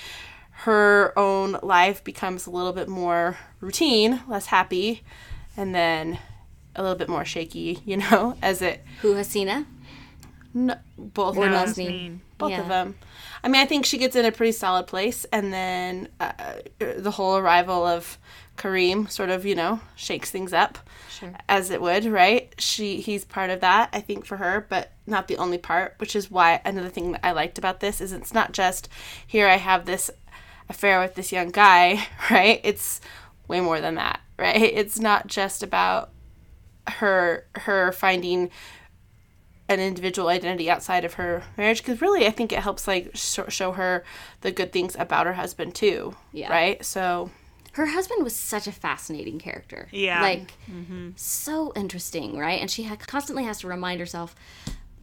her 0.53 1.19
own 1.19 1.59
life 1.63 2.05
becomes 2.05 2.47
a 2.47 2.51
little 2.51 2.73
bit 2.73 2.87
more 2.87 3.39
routine 3.61 4.21
less 4.29 4.47
happy. 4.47 5.03
And 5.57 5.75
then 5.75 6.19
a 6.81 6.83
little 6.83 6.97
bit 6.99 7.09
more 7.09 7.25
shaky, 7.25 7.81
you 7.85 7.97
know, 7.99 8.37
as 8.43 8.63
it 8.63 8.83
Who 9.03 9.15
Hasina? 9.15 9.67
no, 10.55 10.75
both 10.99 11.37
Or 11.37 11.47
of 11.47 11.53
them, 11.53 11.67
Nazneen? 11.67 12.19
both 12.39 12.51
Yeah. 12.51 12.63
of 12.63 12.69
them. 12.69 12.97
I 13.45 13.49
mean, 13.49 13.61
I 13.63 13.67
think 13.67 13.87
she 13.87 13.97
gets 13.99 14.17
in 14.17 14.25
a 14.25 14.33
pretty 14.33 14.53
solid 14.53 14.87
place, 14.87 15.25
and 15.33 15.53
then 15.53 16.09
uh, 16.19 16.33
the 16.79 17.11
whole 17.13 17.37
arrival 17.39 17.87
of 17.87 18.19
Karim 18.57 19.07
sort 19.09 19.31
of, 19.31 19.47
you 19.47 19.55
know, 19.55 19.81
shakes 19.97 20.31
things 20.31 20.53
up, 20.53 20.79
Sure. 21.09 21.33
as 21.49 21.71
it 21.71 21.81
would, 21.81 22.05
right? 22.05 22.53
She 22.59 23.01
he's 23.01 23.25
part 23.25 23.49
of 23.51 23.61
that, 23.61 23.89
I 23.95 24.01
think, 24.01 24.27
for 24.27 24.37
her, 24.39 24.67
but 24.69 24.93
not 25.07 25.29
the 25.29 25.37
only 25.39 25.57
part. 25.59 25.95
Which 25.99 26.15
is 26.17 26.31
why 26.31 26.61
another 26.67 26.91
thing 26.91 27.13
that 27.13 27.25
I 27.27 27.33
liked 27.33 27.57
about 27.59 27.81
this 27.81 28.01
is 28.03 28.13
it's 28.13 28.35
not 28.35 28.53
just 28.53 28.89
here 29.27 29.47
I 29.49 29.57
have 29.57 29.87
this 29.87 30.11
affair 30.69 31.01
with 31.01 31.15
this 31.15 31.33
young 31.33 31.51
guy, 31.51 32.07
right? 32.31 32.61
It's 32.63 33.01
way 33.49 33.61
more 33.61 33.81
than 33.81 33.95
that, 33.95 34.21
right? 34.39 34.57
It's 34.61 34.99
not 34.99 35.27
just 35.29 35.63
about 35.63 36.11
her 36.89 37.47
her 37.55 37.93
finding 37.93 38.51
an 39.69 39.79
individual 39.79 40.29
identity 40.29 40.69
outside 40.71 41.05
of 41.05 41.15
her 41.15 41.43
marriage 41.57 41.79
because 41.83 42.01
really 42.01 42.27
i 42.27 42.31
think 42.31 42.53
it 42.53 42.59
helps 42.61 42.89
like 42.89 43.11
sh- 43.15 43.39
show 43.49 43.73
her 43.73 44.03
the 44.41 44.51
good 44.51 44.73
things 44.73 44.97
about 44.99 45.27
her 45.27 45.35
husband 45.35 45.75
too 45.75 46.17
Yeah. 46.33 46.51
right 46.51 46.85
so 46.85 47.31
Her 47.75 47.87
husband 47.87 48.25
was 48.25 48.35
such 48.35 48.67
a 48.67 48.73
fascinating 48.73 49.39
character. 49.39 49.87
Yeah. 49.93 50.21
Like, 50.23 50.53
mm-hmm. 50.69 51.11
so 51.15 51.73
interesting, 51.77 52.37
right? 52.37 52.61
And 52.61 52.69
she 52.69 52.83
ha- 52.83 52.97
constantly 52.97 53.45
has 53.45 53.61
to 53.61 53.69
remind 53.69 54.01
herself, 54.01 54.35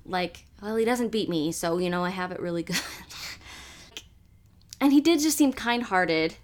like, 0.06 0.46
well, 0.62 0.76
he 0.76 0.84
doesn't 0.84 1.08
beat 1.14 1.30
me, 1.30 1.54
so, 1.54 1.78
you 1.78 1.90
know, 1.90 2.04
I 2.04 2.10
have 2.10 2.34
it 2.34 2.42
really 2.42 2.64
good. 2.72 2.82
and 4.82 4.92
he 4.92 5.00
did 5.00 5.22
just 5.22 5.38
seem 5.38 5.54
kind 5.54 5.84
hearted 5.84 6.36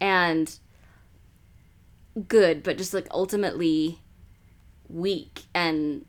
and 0.00 0.58
good, 2.26 2.62
but 2.62 2.78
just 2.78 2.94
like 2.94 3.06
ultimately 3.10 4.00
weak 4.88 5.44
and 5.54 6.04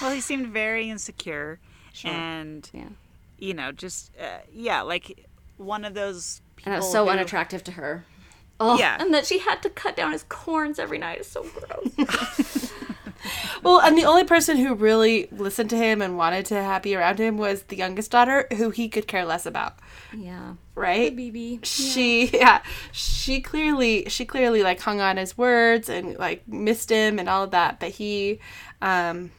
Well, 0.00 0.12
he 0.12 0.20
seemed 0.20 0.48
very 0.48 0.88
insecure, 0.90 1.58
and 2.04 2.68
yeah. 2.72 2.88
you 3.38 3.54
know, 3.54 3.72
just 3.72 4.12
uh, 4.20 4.38
yeah, 4.52 4.82
like 4.82 5.26
one 5.56 5.84
of 5.84 5.94
those 5.94 6.40
people. 6.56 6.72
And 6.72 6.82
it 6.82 6.84
was 6.84 6.92
so 6.92 7.04
who- 7.04 7.10
unattractive 7.10 7.64
to 7.64 7.72
her. 7.72 8.04
Oh, 8.60 8.78
Yeah. 8.78 8.96
and 9.00 9.12
that 9.12 9.26
she 9.26 9.38
had 9.38 9.60
to 9.62 9.70
cut 9.70 9.96
down 9.96 10.12
his 10.12 10.22
corns 10.28 10.78
every 10.78 10.98
night 10.98 11.20
is 11.20 11.26
so 11.26 11.42
gross. 11.42 12.58
well 13.62 13.80
and 13.80 13.96
the 13.96 14.04
only 14.04 14.24
person 14.24 14.56
who 14.56 14.74
really 14.74 15.28
listened 15.30 15.70
to 15.70 15.76
him 15.76 16.02
and 16.02 16.16
wanted 16.16 16.46
to 16.46 16.54
happy 16.54 16.94
around 16.94 17.18
him 17.18 17.36
was 17.36 17.64
the 17.64 17.76
youngest 17.76 18.10
daughter 18.10 18.46
who 18.56 18.70
he 18.70 18.88
could 18.88 19.06
care 19.06 19.24
less 19.24 19.46
about. 19.46 19.78
Yeah. 20.16 20.54
right? 20.74 21.14
Bibi. 21.14 21.60
she 21.62 22.26
yeah. 22.32 22.62
She 22.92 23.40
clearly 23.40 24.08
she 24.08 24.24
clearly 24.24 24.62
like 24.62 24.80
hung 24.80 25.00
on 25.00 25.16
his 25.16 25.36
words 25.36 25.88
and 25.88 26.16
like 26.18 26.46
missed 26.48 26.90
him 26.90 27.18
and 27.18 27.28
all 27.28 27.44
of 27.44 27.50
that 27.52 27.80
but 27.80 27.90
he 27.90 28.40
um 28.80 29.30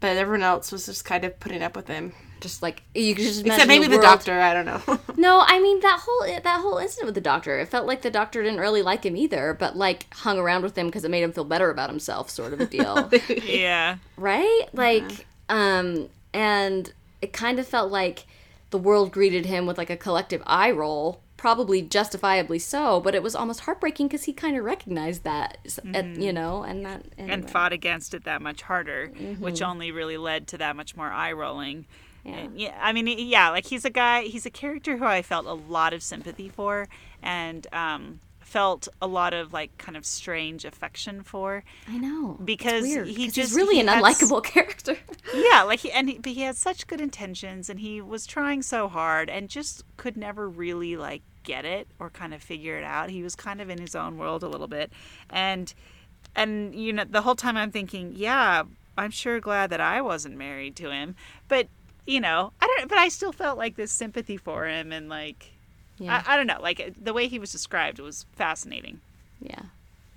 but 0.00 0.16
everyone 0.16 0.42
else 0.42 0.70
was 0.70 0.86
just 0.86 1.04
kind 1.04 1.24
of 1.24 1.38
putting 1.40 1.62
up 1.62 1.76
with 1.76 1.88
him 1.88 2.12
Just 2.44 2.62
like 2.62 2.82
you 2.94 3.14
could 3.14 3.24
just 3.24 3.40
except 3.46 3.66
maybe 3.68 3.86
the, 3.86 3.96
world- 3.96 4.02
doctor 4.02 4.38
i 4.38 4.52
don't 4.52 4.66
know 4.66 4.82
No, 5.16 5.42
I 5.46 5.58
mean 5.60 5.80
that 5.80 6.00
whole 6.04 6.20
that 6.26 6.60
whole 6.60 6.76
incident 6.78 7.06
with 7.06 7.14
the 7.14 7.20
doctor. 7.32 7.58
It 7.58 7.68
felt 7.68 7.86
like 7.86 8.02
the 8.02 8.10
doctor 8.10 8.42
didn't 8.42 8.60
really 8.60 8.82
like 8.82 9.04
him 9.06 9.16
either, 9.16 9.56
but 9.58 9.74
like 9.76 10.06
hung 10.12 10.38
around 10.38 10.62
with 10.62 10.76
him 10.76 10.86
because 10.86 11.04
it 11.04 11.10
made 11.10 11.22
him 11.22 11.32
feel 11.32 11.44
better 11.44 11.70
about 11.70 11.88
himself, 11.88 12.28
sort 12.28 12.52
of 12.52 12.60
a 12.60 12.66
deal, 12.66 13.10
Yeah, 13.42 13.96
right? 14.18 14.66
Like, 14.74 15.26
um, 15.48 16.10
and 16.34 16.92
it 17.22 17.32
kind 17.32 17.58
of 17.58 17.66
felt 17.66 17.90
like 17.90 18.26
the 18.70 18.76
world 18.78 19.12
greeted 19.12 19.46
him 19.46 19.64
with 19.66 19.78
like 19.78 19.88
a 19.88 19.96
collective 19.96 20.42
eye 20.46 20.70
roll, 20.72 21.20
probably 21.38 21.80
justifiably 21.80 22.58
so. 22.58 23.00
But 23.00 23.14
it 23.14 23.22
was 23.22 23.34
almost 23.34 23.60
heartbreaking 23.60 24.08
because 24.08 24.24
he 24.24 24.32
kind 24.34 24.56
of 24.58 24.64
recognized 24.64 25.24
that, 25.24 25.56
at, 25.94 26.04
you 26.20 26.32
know, 26.34 26.64
and 26.64 26.84
that 26.84 27.02
and 27.16 27.48
fought 27.50 27.72
against 27.72 28.12
it 28.12 28.24
that 28.24 28.42
much 28.42 28.60
harder, 28.62 29.06
which 29.38 29.54
Mm-hmm. 29.54 29.70
only 29.70 29.90
really 29.92 30.16
led 30.18 30.48
to 30.48 30.58
that 30.58 30.76
much 30.76 30.96
more 30.96 31.10
eye 31.10 31.32
rolling. 31.32 31.86
Yeah. 32.24 32.32
And 32.36 32.58
yeah, 32.58 32.78
I 32.80 32.92
mean, 32.92 33.06
yeah, 33.06 33.50
like 33.50 33.66
he's 33.66 33.84
a 33.84 33.90
guy, 33.90 34.22
he's 34.22 34.46
a 34.46 34.50
character 34.50 34.96
who 34.96 35.04
I 35.04 35.22
felt 35.22 35.46
a 35.46 35.52
lot 35.52 35.92
of 35.92 36.02
sympathy 36.02 36.48
for, 36.48 36.88
and 37.22 37.66
um, 37.72 38.20
felt 38.40 38.88
a 39.02 39.06
lot 39.06 39.34
of 39.34 39.52
like 39.52 39.76
kind 39.78 39.96
of 39.96 40.06
strange 40.06 40.64
affection 40.64 41.22
for. 41.22 41.64
I 41.88 41.98
know 41.98 42.38
because 42.44 42.82
weird, 42.82 43.08
he 43.08 43.26
just- 43.26 43.36
he's 43.36 43.54
really 43.54 43.74
he 43.74 43.80
an 43.80 43.88
had 43.88 44.02
unlikable 44.02 44.42
character. 44.54 44.96
Yeah, 45.34 45.62
like 45.64 45.80
he 45.80 45.92
and 45.92 46.08
he, 46.08 46.18
but 46.18 46.32
he 46.32 46.40
had 46.42 46.56
such 46.56 46.86
good 46.86 47.00
intentions, 47.00 47.68
and 47.68 47.80
he 47.80 48.00
was 48.00 48.26
trying 48.26 48.62
so 48.62 48.88
hard, 48.88 49.28
and 49.28 49.48
just 49.48 49.82
could 49.96 50.16
never 50.16 50.48
really 50.48 50.96
like 50.96 51.22
get 51.42 51.66
it 51.66 51.86
or 51.98 52.08
kind 52.08 52.32
of 52.32 52.42
figure 52.42 52.78
it 52.78 52.84
out. 52.84 53.10
He 53.10 53.22
was 53.22 53.34
kind 53.36 53.60
of 53.60 53.68
in 53.68 53.78
his 53.78 53.94
own 53.94 54.16
world 54.16 54.42
a 54.42 54.48
little 54.48 54.68
bit, 54.68 54.90
and 55.28 55.74
and 56.34 56.74
you 56.74 56.92
know 56.92 57.04
the 57.04 57.22
whole 57.22 57.34
time 57.36 57.56
I'm 57.56 57.70
thinking, 57.70 58.12
yeah, 58.16 58.62
I'm 58.96 59.10
sure 59.10 59.40
glad 59.40 59.68
that 59.70 59.80
I 59.80 60.00
wasn't 60.00 60.36
married 60.38 60.74
to 60.76 60.90
him, 60.90 61.16
but 61.48 61.68
you 62.06 62.20
know 62.20 62.52
I 62.60 62.66
don't, 62.78 62.88
but 62.88 62.98
I 62.98 63.08
still 63.08 63.32
felt 63.32 63.58
like 63.58 63.76
this 63.76 63.90
sympathy 63.92 64.36
for 64.36 64.66
him, 64.66 64.92
and 64.92 65.08
like 65.08 65.52
Yeah. 65.98 66.22
I, 66.26 66.34
I 66.34 66.36
don't 66.36 66.46
know, 66.46 66.60
like 66.60 66.94
the 67.02 67.12
way 67.12 67.28
he 67.28 67.38
was 67.38 67.50
described 67.52 67.98
was 67.98 68.26
fascinating. 68.34 69.00
Yeah. 69.40 69.60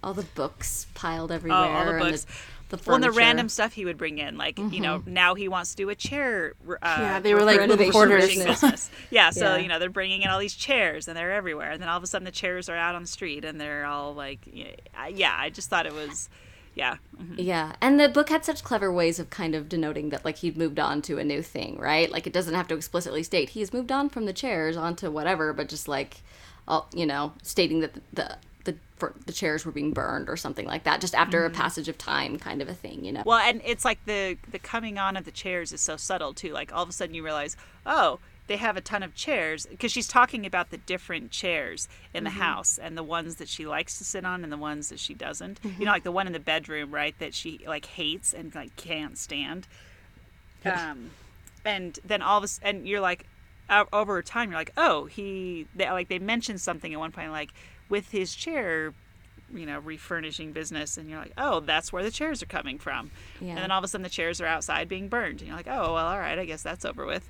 All 0.03 0.13
the 0.13 0.23
books 0.23 0.87
piled 0.93 1.31
everywhere. 1.31 1.57
Oh, 1.59 1.63
all 1.71 1.85
the 1.85 1.91
and 1.91 1.99
books. 2.11 2.25
the, 2.69 2.77
the 2.77 2.83
Well, 2.85 2.95
and 2.95 3.03
the 3.03 3.11
random 3.11 3.49
stuff 3.49 3.73
he 3.73 3.83
would 3.85 3.97
bring 3.97 4.19
in, 4.19 4.37
like 4.37 4.59
you 4.59 4.79
know, 4.79 5.01
now 5.05 5.33
he 5.35 5.47
wants 5.47 5.71
to 5.71 5.77
do 5.77 5.89
a 5.89 5.95
chair. 5.95 6.53
Uh, 6.69 6.75
Yeah, 6.83 7.19
they 7.19 7.33
were 7.33 7.41
like 7.43 7.55
little 7.59 7.75
renovation 7.77 7.91
quarters. 7.91 8.27
business. 8.27 8.61
business. 8.61 8.91
Yeah, 9.09 9.31
so 9.31 9.55
Yeah. 9.55 9.57
you 9.57 9.67
know 9.67 9.79
they're 9.79 9.89
bringing 9.89 10.21
in 10.21 10.29
all 10.29 10.39
these 10.39 10.53
chairs 10.53 11.07
and 11.07 11.17
they're 11.17 11.33
everywhere, 11.33 11.71
and 11.71 11.81
then 11.81 11.89
all 11.89 11.97
of 11.97 12.03
a 12.03 12.07
sudden 12.07 12.25
the 12.25 12.31
chairs 12.31 12.69
are 12.69 12.75
out 12.75 12.93
on 12.95 13.01
the 13.01 13.07
street 13.07 13.43
and 13.43 13.59
they're 13.59 13.85
all 13.85 14.13
like, 14.13 14.39
yeah, 14.51 14.67
yeah. 15.11 15.35
I 15.37 15.49
just 15.49 15.69
thought 15.69 15.85
it 15.87 15.93
was, 15.93 16.29
yeah, 16.77 16.97
mhm. 17.19 17.35
Yeah, 17.37 17.73
and 17.81 17.99
the 17.99 18.07
book 18.09 18.29
had 18.29 18.45
such 18.45 18.63
clever 18.63 18.91
ways 18.91 19.19
of 19.19 19.29
kind 19.29 19.55
of 19.55 19.67
denoting 19.67 20.09
that 20.09 20.23
like 20.23 20.37
he'd 20.37 20.57
moved 20.57 20.79
on 20.79 21.01
to 21.03 21.17
a 21.17 21.23
new 21.23 21.41
thing, 21.41 21.77
right? 21.77 22.09
Like 22.11 22.27
it 22.27 22.33
doesn't 22.33 22.53
have 22.53 22.67
to 22.69 22.75
explicitly 22.75 23.23
state 23.23 23.49
he's 23.49 23.73
moved 23.73 23.91
on 23.91 24.09
from 24.09 24.25
the 24.25 24.33
chairs 24.33 24.77
onto 24.77 25.09
whatever, 25.11 25.53
but 25.53 25.69
just 25.69 25.87
like 25.87 26.21
all, 26.67 26.87
you 26.93 27.05
know, 27.05 27.33
stating 27.43 27.79
that 27.79 27.93
the, 27.93 28.01
the 28.13 28.37
the 28.65 28.75
for 28.97 29.13
the 29.25 29.33
chairs 29.33 29.65
were 29.65 29.71
being 29.71 29.91
burned 29.93 30.29
or 30.29 30.37
something 30.37 30.65
like 30.67 30.83
that, 30.83 31.01
just 31.01 31.15
after 31.15 31.45
a 31.45 31.49
passage 31.49 31.87
of 31.87 31.97
time, 31.97 32.37
kind 32.37 32.61
of 32.61 32.67
a 32.67 32.73
thing, 32.73 33.03
you 33.05 33.11
know. 33.11 33.23
Well, 33.25 33.39
and 33.39 33.61
it's 33.65 33.85
like 33.85 33.99
the 34.05 34.37
the 34.51 34.59
coming 34.59 34.97
on 34.99 35.17
of 35.17 35.25
the 35.25 35.31
chairs 35.31 35.71
is 35.71 35.81
so 35.81 35.97
subtle 35.97 36.33
too. 36.33 36.51
Like 36.51 36.73
all 36.73 36.83
of 36.83 36.89
a 36.89 36.91
sudden 36.91 37.15
you 37.15 37.23
realize, 37.23 37.55
oh, 37.85 38.19
they 38.47 38.57
have 38.57 38.77
a 38.77 38.81
ton 38.81 39.03
of 39.03 39.13
chairs 39.13 39.65
because 39.65 39.91
she's 39.91 40.07
talking 40.07 40.45
about 40.45 40.69
the 40.69 40.77
different 40.77 41.31
chairs 41.31 41.87
in 42.13 42.23
the 42.23 42.29
house 42.31 42.77
and 42.77 42.97
the 42.97 43.03
ones 43.03 43.35
that 43.35 43.47
she 43.49 43.65
likes 43.67 43.97
to 43.97 44.03
sit 44.03 44.23
on 44.25 44.43
and 44.43 44.51
the 44.51 44.57
ones 44.57 44.89
that 44.89 44.99
she 44.99 45.13
doesn't. 45.13 45.59
You 45.77 45.85
know, 45.85 45.91
like 45.91 46.03
the 46.03 46.11
one 46.11 46.27
in 46.27 46.33
the 46.33 46.39
bedroom, 46.39 46.91
right, 46.93 47.13
that 47.19 47.33
she 47.33 47.59
like 47.67 47.85
hates 47.85 48.33
and 48.33 48.53
like 48.55 48.75
can't 48.77 49.17
stand. 49.17 49.67
Um, 50.65 51.11
and 51.65 51.99
then 52.05 52.21
all 52.21 52.37
of 52.37 52.43
a 52.43 52.45
s- 52.45 52.59
and 52.63 52.87
you're 52.87 53.01
like, 53.01 53.25
over 53.91 54.21
time, 54.21 54.49
you're 54.51 54.59
like, 54.59 54.71
oh, 54.77 55.05
he 55.05 55.67
they, 55.75 55.89
like 55.91 56.07
they 56.07 56.19
mentioned 56.19 56.61
something 56.61 56.93
at 56.93 56.99
one 56.99 57.11
point, 57.11 57.31
like 57.31 57.51
with 57.89 58.11
his 58.11 58.33
chair 58.33 58.93
you 59.53 59.65
know, 59.65 59.79
refurnishing 59.79 60.51
business, 60.51 60.97
and 60.97 61.09
you're 61.09 61.19
like, 61.19 61.33
oh, 61.37 61.59
that's 61.61 61.93
where 61.93 62.03
the 62.03 62.11
chairs 62.11 62.43
are 62.43 62.47
coming 62.47 62.77
from. 62.77 63.11
Yeah. 63.39 63.49
And 63.49 63.57
then 63.59 63.71
all 63.71 63.77
of 63.79 63.83
a 63.83 63.87
sudden, 63.87 64.03
the 64.03 64.09
chairs 64.09 64.41
are 64.41 64.45
outside 64.45 64.89
being 64.89 65.07
burned, 65.07 65.39
and 65.39 65.47
you're 65.47 65.55
like, 65.57 65.67
oh, 65.67 65.93
well, 65.93 66.07
all 66.07 66.19
right, 66.19 66.37
I 66.37 66.45
guess 66.45 66.61
that's 66.63 66.85
over 66.85 67.05
with. 67.05 67.27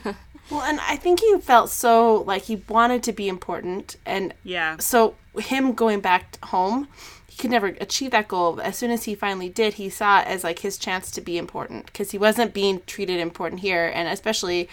Well, 0.50 0.62
and 0.62 0.80
I 0.80 0.96
think 0.96 1.20
he 1.20 1.38
felt 1.38 1.70
so 1.70 2.22
like 2.26 2.42
he 2.44 2.56
wanted 2.68 3.04
to 3.04 3.12
be 3.12 3.28
important, 3.28 3.96
and 4.04 4.34
Yeah. 4.42 4.78
so 4.78 5.14
him 5.38 5.74
going 5.74 6.00
back 6.00 6.42
home, 6.46 6.88
he 7.28 7.36
could 7.36 7.52
never 7.52 7.68
achieve 7.68 8.10
that 8.10 8.26
goal. 8.26 8.60
As 8.60 8.76
soon 8.76 8.90
as 8.90 9.04
he 9.04 9.14
finally 9.14 9.48
did, 9.48 9.74
he 9.74 9.88
saw 9.88 10.20
it 10.20 10.26
as 10.26 10.42
like 10.42 10.60
his 10.60 10.76
chance 10.76 11.12
to 11.12 11.20
be 11.20 11.38
important 11.38 11.86
because 11.86 12.10
he 12.10 12.18
wasn't 12.18 12.52
being 12.52 12.80
treated 12.86 13.20
important 13.20 13.60
here, 13.60 13.86
and 13.94 14.08
especially 14.08 14.68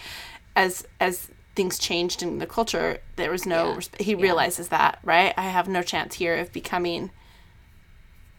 as 0.56 0.84
as 0.98 1.28
things 1.58 1.76
changed 1.76 2.22
in 2.22 2.38
the 2.38 2.46
culture, 2.46 2.98
there 3.16 3.32
was 3.32 3.44
no. 3.44 3.74
Yeah. 3.74 4.04
He 4.04 4.14
realizes 4.14 4.68
that 4.68 5.00
right. 5.02 5.34
I 5.36 5.42
have 5.42 5.66
no 5.66 5.82
chance 5.82 6.14
here 6.14 6.36
of 6.36 6.52
becoming 6.52 7.10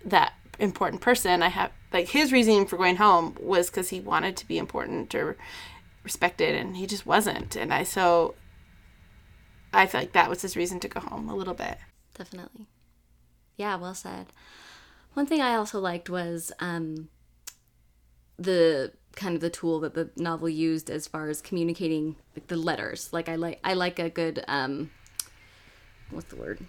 that 0.05 0.31
important 0.57 1.01
person. 1.01 1.43
I 1.43 1.49
have 1.49 1.73
like 1.91 2.07
his 2.07 2.31
reasoning 2.31 2.65
for 2.65 2.77
going 2.77 2.95
home 2.95 3.35
was 3.37 3.69
because 3.69 3.89
he 3.89 3.99
wanted 3.99 4.37
to 4.37 4.47
be 4.47 4.57
important 4.57 5.13
or 5.13 5.35
respected, 6.05 6.55
and 6.55 6.77
he 6.77 6.87
just 6.87 7.05
wasn't. 7.05 7.57
And 7.57 7.73
I 7.73 7.83
so 7.83 8.35
I 9.73 9.85
feel 9.85 9.99
like 9.99 10.13
that 10.13 10.29
was 10.29 10.41
his 10.41 10.55
reason 10.55 10.79
to 10.79 10.87
go 10.87 11.01
home 11.01 11.27
a 11.27 11.35
little 11.35 11.53
bit. 11.53 11.77
Definitely. 12.13 12.67
Yeah, 13.57 13.75
well 13.75 13.95
said. 13.95 14.27
One 15.13 15.25
thing 15.25 15.41
I 15.41 15.55
also 15.55 15.81
liked 15.81 16.09
was 16.09 16.53
um, 16.61 17.09
the 18.37 18.93
kind 19.15 19.35
of 19.35 19.41
the 19.41 19.49
tool 19.49 19.79
that 19.81 19.93
the 19.93 20.09
novel 20.15 20.49
used 20.49 20.89
as 20.89 21.07
far 21.07 21.29
as 21.29 21.41
communicating 21.41 22.15
like 22.35 22.47
the 22.47 22.57
letters. 22.57 23.09
Like 23.11 23.29
I 23.29 23.35
like 23.35 23.59
I 23.63 23.73
like 23.73 23.99
a 23.99 24.09
good 24.09 24.43
um, 24.47 24.91
what's 26.09 26.29
the 26.29 26.35
word? 26.35 26.59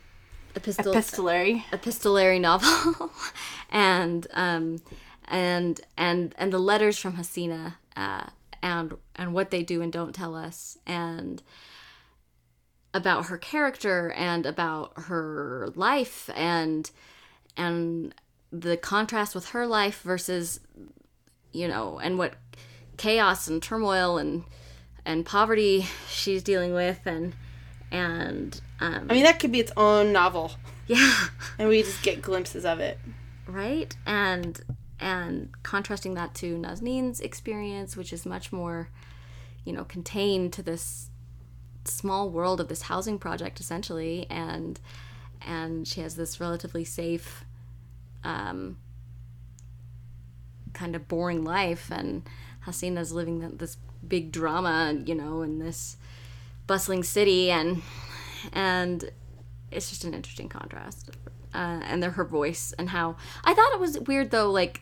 Epistolary. 0.54 1.64
epistolary 1.72 2.38
novel, 2.38 3.12
and 3.70 4.26
um, 4.32 4.80
and 5.28 5.80
and 5.96 6.34
and 6.38 6.52
the 6.52 6.58
letters 6.58 6.98
from 6.98 7.14
Hasina, 7.14 7.74
uh, 7.96 8.26
and 8.62 8.94
and 9.14 9.32
what 9.32 9.50
they 9.50 9.62
do 9.62 9.80
and 9.80 9.92
don't 9.92 10.14
tell 10.14 10.34
us, 10.34 10.76
and 10.86 11.42
about 12.92 13.26
her 13.26 13.38
character 13.38 14.10
and 14.12 14.46
about 14.46 14.92
her 14.96 15.68
life 15.76 16.28
and 16.34 16.90
and 17.56 18.14
the 18.52 18.76
contrast 18.76 19.34
with 19.34 19.50
her 19.50 19.66
life 19.66 20.02
versus 20.02 20.58
you 21.52 21.66
know 21.68 21.98
and 21.98 22.18
what 22.18 22.34
chaos 22.96 23.48
and 23.48 23.62
turmoil 23.62 24.18
and 24.18 24.44
and 25.04 25.24
poverty 25.24 25.86
she's 26.08 26.42
dealing 26.42 26.74
with 26.74 27.00
and 27.06 27.34
and 27.90 28.60
um 28.80 29.06
I 29.10 29.14
mean, 29.14 29.24
that 29.24 29.40
could 29.40 29.52
be 29.52 29.60
its 29.60 29.72
own 29.76 30.12
novel, 30.12 30.52
yeah. 30.86 31.12
And 31.58 31.68
we 31.68 31.82
just 31.82 32.02
get 32.02 32.22
glimpses 32.22 32.64
of 32.64 32.78
it. 32.80 32.98
right? 33.46 33.94
And 34.06 34.60
and 35.00 35.50
contrasting 35.62 36.14
that 36.14 36.34
to 36.36 36.56
Nazneen's 36.58 37.20
experience 37.20 37.96
which 37.96 38.12
is 38.12 38.24
much 38.26 38.52
more 38.52 38.90
you 39.64 39.72
know 39.72 39.84
contained 39.84 40.52
to 40.52 40.62
this 40.62 41.08
small 41.84 42.28
world 42.30 42.60
of 42.60 42.68
this 42.68 42.82
housing 42.82 43.18
project 43.18 43.58
essentially. 43.60 44.26
And 44.30 44.78
and 45.46 45.88
she 45.88 46.02
has 46.02 46.16
this 46.16 46.38
relatively 46.38 46.84
safe 46.84 47.44
um 48.24 48.76
kind 50.80 50.96
of 50.96 51.06
boring 51.08 51.44
life 51.44 51.90
and 51.92 52.22
Hasina's 52.66 53.12
living 53.12 53.40
this 53.58 53.76
big 54.06 54.32
drama 54.32 54.98
you 55.04 55.14
know 55.14 55.42
in 55.42 55.58
this 55.58 55.98
bustling 56.66 57.02
city 57.02 57.50
and 57.50 57.82
and 58.54 59.10
it's 59.70 59.90
just 59.90 60.04
an 60.04 60.14
interesting 60.14 60.48
contrast 60.48 61.10
uh, 61.54 61.80
and 61.84 62.02
then 62.02 62.12
her 62.12 62.24
voice 62.24 62.72
and 62.78 62.88
how 62.88 63.14
i 63.44 63.52
thought 63.52 63.74
it 63.74 63.78
was 63.78 64.00
weird 64.00 64.30
though 64.30 64.50
like 64.50 64.80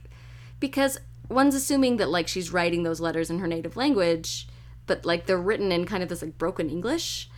because 0.61 1.01
one's 1.29 1.57
assuming 1.57 1.97
that 1.97 2.09
like 2.09 2.29
she's 2.29 2.53
writing 2.53 2.85
those 2.85 3.01
letters 3.01 3.29
in 3.29 3.41
her 3.41 3.49
native 3.49 3.77
language 3.77 4.47
but 4.87 5.05
like 5.05 5.27
they're 5.27 5.37
written 5.37 5.73
in 5.73 5.85
kind 5.85 6.05
of 6.05 6.09
this 6.09 6.23
like 6.23 6.39
broken 6.39 6.71
english 6.71 7.29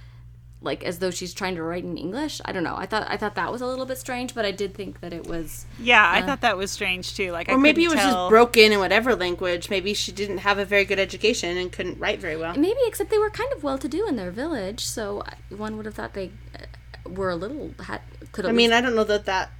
like 0.62 0.84
as 0.84 0.98
though 0.98 1.10
she's 1.10 1.32
trying 1.32 1.54
to 1.54 1.62
write 1.62 1.84
in 1.84 1.96
english 1.96 2.40
i 2.44 2.52
don't 2.52 2.62
know 2.64 2.74
i 2.76 2.84
thought 2.84 3.06
i 3.08 3.16
thought 3.16 3.34
that 3.34 3.50
was 3.50 3.62
a 3.62 3.66
little 3.66 3.86
bit 3.86 3.96
strange 3.96 4.34
but 4.34 4.44
i 4.44 4.50
did 4.50 4.74
think 4.74 5.00
that 5.00 5.12
it 5.12 5.26
was 5.26 5.64
Yeah, 5.82 6.06
I 6.06 6.20
thought 6.20 6.42
that 6.42 6.56
was 6.58 6.70
strange 6.70 7.16
too. 7.16 7.32
Like, 7.32 7.48
I 7.48 7.54
Or 7.54 7.58
maybe 7.58 7.84
it 7.84 7.88
was 7.88 7.98
tell- 7.98 8.12
just 8.12 8.28
broken 8.30 8.72
in 8.72 8.78
whatever 8.78 9.16
language. 9.16 9.70
Maybe 9.70 9.94
she 9.94 10.12
didn't 10.12 10.38
have 10.38 10.58
a 10.58 10.64
very 10.66 10.84
good 10.84 10.98
education 10.98 11.56
and 11.56 11.72
couldn't 11.72 11.98
write 11.98 12.20
very 12.20 12.36
well. 12.36 12.54
maybe 12.54 12.80
except 12.86 13.08
they 13.10 13.18
were 13.18 13.30
kind 13.30 13.50
of 13.56 13.62
well 13.62 13.78
to 13.78 13.88
do 13.88 14.06
in 14.06 14.16
their 14.16 14.30
village 14.30 14.84
so 14.84 15.22
one 15.48 15.76
would 15.76 15.86
have 15.86 15.94
thought 15.94 16.12
they 16.12 16.30
uh, 16.54 17.08
were 17.08 17.30
a 17.30 17.36
little 17.36 17.72
had 17.86 18.02
could 18.32 18.44
I 18.46 18.52
mean, 18.52 18.72
I 18.72 18.80
don't 18.80 18.94
know 18.94 19.04
that 19.04 19.24
that. 19.24 19.50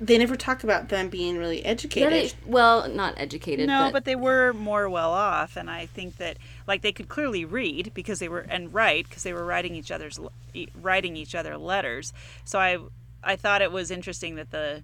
They 0.00 0.18
never 0.18 0.34
talk 0.34 0.64
about 0.64 0.88
them 0.88 1.08
being 1.08 1.38
really 1.38 1.62
yeah, 1.62 1.68
educated. 1.68 2.12
they, 2.12 2.32
well 2.50 2.88
not 2.88 3.14
educated 3.16 3.68
No, 3.68 3.84
but, 3.84 3.92
but 3.92 4.04
they 4.04 4.16
were 4.16 4.52
more 4.52 4.88
well 4.88 5.12
off, 5.12 5.56
and 5.56 5.70
I 5.70 5.86
think 5.86 6.16
that 6.16 6.38
like 6.66 6.82
they 6.82 6.92
could 6.92 7.08
clearly 7.08 7.44
read 7.44 7.92
because 7.94 8.18
they 8.18 8.28
were 8.28 8.40
and 8.40 8.74
write 8.74 9.08
because 9.08 9.22
they 9.22 9.32
were 9.32 9.44
writing 9.44 9.74
each 9.74 9.92
other's 9.92 10.18
e- 10.52 10.68
writing 10.80 11.16
each 11.16 11.34
other 11.34 11.56
letters. 11.56 12.12
So 12.44 12.58
I 12.58 12.78
I 13.22 13.36
thought 13.36 13.62
it 13.62 13.70
was 13.70 13.90
interesting 13.90 14.34
that 14.34 14.50
the 14.50 14.82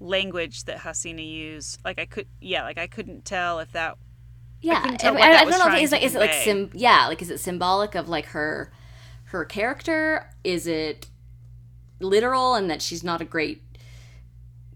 language 0.00 0.64
that 0.64 0.78
Hasina 0.78 1.26
used, 1.26 1.80
like 1.84 1.98
I 1.98 2.06
could 2.06 2.28
yeah, 2.40 2.62
like 2.62 2.78
I 2.78 2.86
couldn't 2.86 3.24
tell 3.24 3.58
if 3.58 3.72
that 3.72 3.96
yeah 4.60 4.80
couldn't 4.80 4.94
I, 4.94 4.96
tell 4.98 5.10
I, 5.10 5.18
what 5.18 5.20
that 5.20 5.46
I 5.46 5.50
don't 5.50 5.58
know 5.58 5.76
if 5.76 5.82
it's 5.82 5.92
like 5.92 6.02
is 6.02 6.14
it 6.14 6.20
like 6.20 6.32
sim 6.32 6.70
yeah 6.72 7.06
like 7.06 7.20
is 7.20 7.30
it 7.30 7.38
symbolic 7.38 7.94
of 7.94 8.08
like 8.08 8.26
her 8.26 8.72
her 9.24 9.44
character 9.44 10.30
is 10.42 10.66
it 10.66 11.08
literal 12.00 12.54
and 12.54 12.70
that 12.70 12.80
she's 12.80 13.04
not 13.04 13.20
a 13.20 13.24
great 13.24 13.62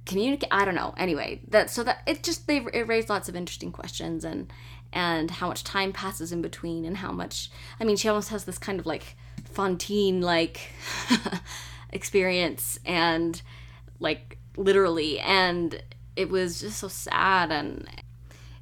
communicate 0.08 0.48
i 0.50 0.64
don't 0.64 0.74
know. 0.74 0.94
Anyway 0.96 1.40
that 1.48 1.70
so 1.70 1.84
that 1.84 2.02
it 2.06 2.22
just 2.22 2.46
they 2.46 2.58
it 2.72 2.88
raised 2.88 3.08
lots 3.08 3.28
of 3.28 3.36
interesting 3.36 3.70
questions 3.70 4.24
and 4.24 4.52
and 4.92 5.30
how 5.30 5.48
much 5.48 5.62
time 5.64 5.92
passes 5.92 6.32
in 6.32 6.42
between 6.42 6.84
and 6.84 6.96
how 6.96 7.12
much 7.12 7.50
i 7.78 7.84
mean 7.84 7.96
she 7.96 8.08
almost 8.08 8.30
has 8.30 8.44
this 8.44 8.58
kind 8.58 8.80
of 8.80 8.86
like 8.86 9.16
Fantine 9.44 10.20
like 10.22 10.72
experience 11.90 12.78
and 12.84 13.42
like 14.00 14.38
literally 14.56 15.20
and 15.20 15.82
it 16.16 16.28
was 16.28 16.60
just 16.60 16.78
so 16.78 16.88
sad 16.88 17.52
and 17.52 17.88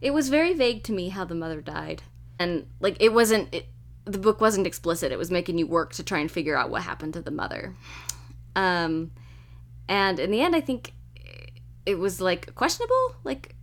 it 0.00 0.12
was 0.12 0.28
very 0.28 0.52
vague 0.52 0.82
to 0.84 0.92
me 0.92 1.08
how 1.08 1.24
the 1.24 1.34
mother 1.34 1.60
died. 1.60 2.02
And 2.38 2.66
like 2.80 2.96
it 3.00 3.12
wasn't 3.12 3.52
it, 3.54 3.66
the 4.04 4.18
book 4.18 4.40
wasn't 4.40 4.66
explicit. 4.66 5.10
It 5.10 5.18
was 5.18 5.30
making 5.30 5.58
you 5.58 5.66
work 5.66 5.94
to 5.94 6.02
try 6.02 6.18
and 6.18 6.30
figure 6.30 6.56
out 6.56 6.70
what 6.70 6.82
happened 6.82 7.14
to 7.14 7.22
the 7.22 7.30
mother. 7.30 7.74
Um 8.54 9.10
and 9.88 10.18
in 10.18 10.32
the 10.32 10.42
end 10.42 10.56
i 10.56 10.60
think 10.60 10.92
it 11.86 11.98
was 11.98 12.20
like 12.20 12.54
questionable 12.54 13.14
like 13.24 13.54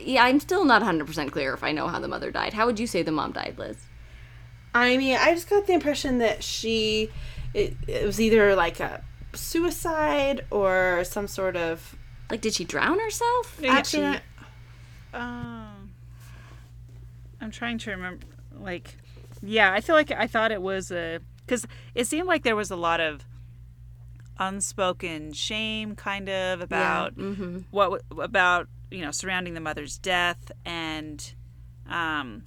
yeah 0.00 0.24
i'm 0.24 0.40
still 0.40 0.64
not 0.64 0.82
100% 0.82 1.30
clear 1.30 1.52
if 1.52 1.62
i 1.62 1.72
know 1.72 1.88
how 1.88 1.98
the 1.98 2.08
mother 2.08 2.30
died 2.30 2.52
how 2.52 2.66
would 2.66 2.78
you 2.78 2.86
say 2.86 3.02
the 3.02 3.12
mom 3.12 3.32
died 3.32 3.56
liz 3.58 3.86
I 4.76 4.98
mean, 4.98 5.16
I 5.16 5.32
just 5.32 5.48
got 5.48 5.66
the 5.66 5.72
impression 5.72 6.18
that 6.18 6.44
she, 6.44 7.10
it, 7.54 7.74
it 7.86 8.04
was 8.04 8.20
either 8.20 8.54
like 8.54 8.78
a 8.78 9.02
suicide 9.32 10.44
or 10.50 11.02
some 11.04 11.26
sort 11.26 11.56
of 11.56 11.96
like 12.30 12.40
did 12.40 12.52
she 12.54 12.64
drown 12.64 12.98
herself 12.98 13.58
accident. 13.64 14.22
Um, 15.14 15.90
I'm 17.40 17.50
trying 17.50 17.78
to 17.78 17.90
remember. 17.90 18.26
Like, 18.58 18.96
yeah, 19.42 19.72
I 19.72 19.80
feel 19.80 19.94
like 19.94 20.10
I 20.10 20.26
thought 20.26 20.52
it 20.52 20.60
was 20.60 20.90
a 20.90 21.20
because 21.46 21.66
it 21.94 22.06
seemed 22.06 22.26
like 22.26 22.42
there 22.42 22.56
was 22.56 22.70
a 22.70 22.76
lot 22.76 23.00
of 23.00 23.24
unspoken 24.38 25.32
shame, 25.32 25.94
kind 25.96 26.28
of 26.28 26.60
about 26.60 27.14
what 27.70 28.02
about 28.18 28.68
you 28.90 29.02
know 29.02 29.10
surrounding 29.10 29.54
the 29.54 29.60
mother's 29.60 29.98
death 29.98 30.52
and 30.64 31.34
um 31.88 32.44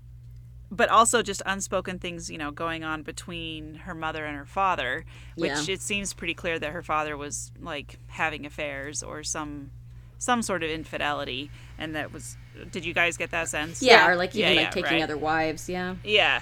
but 0.71 0.87
also 0.89 1.21
just 1.21 1.41
unspoken 1.45 1.99
things 1.99 2.29
you 2.29 2.37
know 2.37 2.51
going 2.51 2.83
on 2.83 3.01
between 3.03 3.75
her 3.75 3.93
mother 3.95 4.25
and 4.25 4.37
her 4.37 4.45
father 4.45 5.03
which 5.35 5.51
Yeah. 5.67 5.73
it 5.73 5.81
seems 5.81 6.13
pretty 6.13 6.33
clear 6.33 6.57
that 6.59 6.71
her 6.71 6.83
father 6.83 7.17
was 7.17 7.51
like 7.59 7.97
having 8.07 8.45
affairs 8.45 9.03
or 9.03 9.23
some 9.23 9.71
some 10.17 10.41
sort 10.41 10.63
of 10.63 10.69
infidelity 10.69 11.49
and 11.77 11.95
that 11.95 12.13
was 12.13 12.37
did 12.71 12.85
you 12.85 12.93
guys 12.93 13.17
get 13.17 13.31
that 13.31 13.47
sense 13.49 13.81
yeah, 13.81 14.07
or 14.07 14.15
like 14.15 14.35
even 14.35 14.53
yeah, 14.53 14.61
like 14.61 14.71
taking 14.71 14.91
right. 14.93 15.01
other 15.03 15.17
wives 15.17 15.67
yeah 15.69 15.95
yeah 16.03 16.41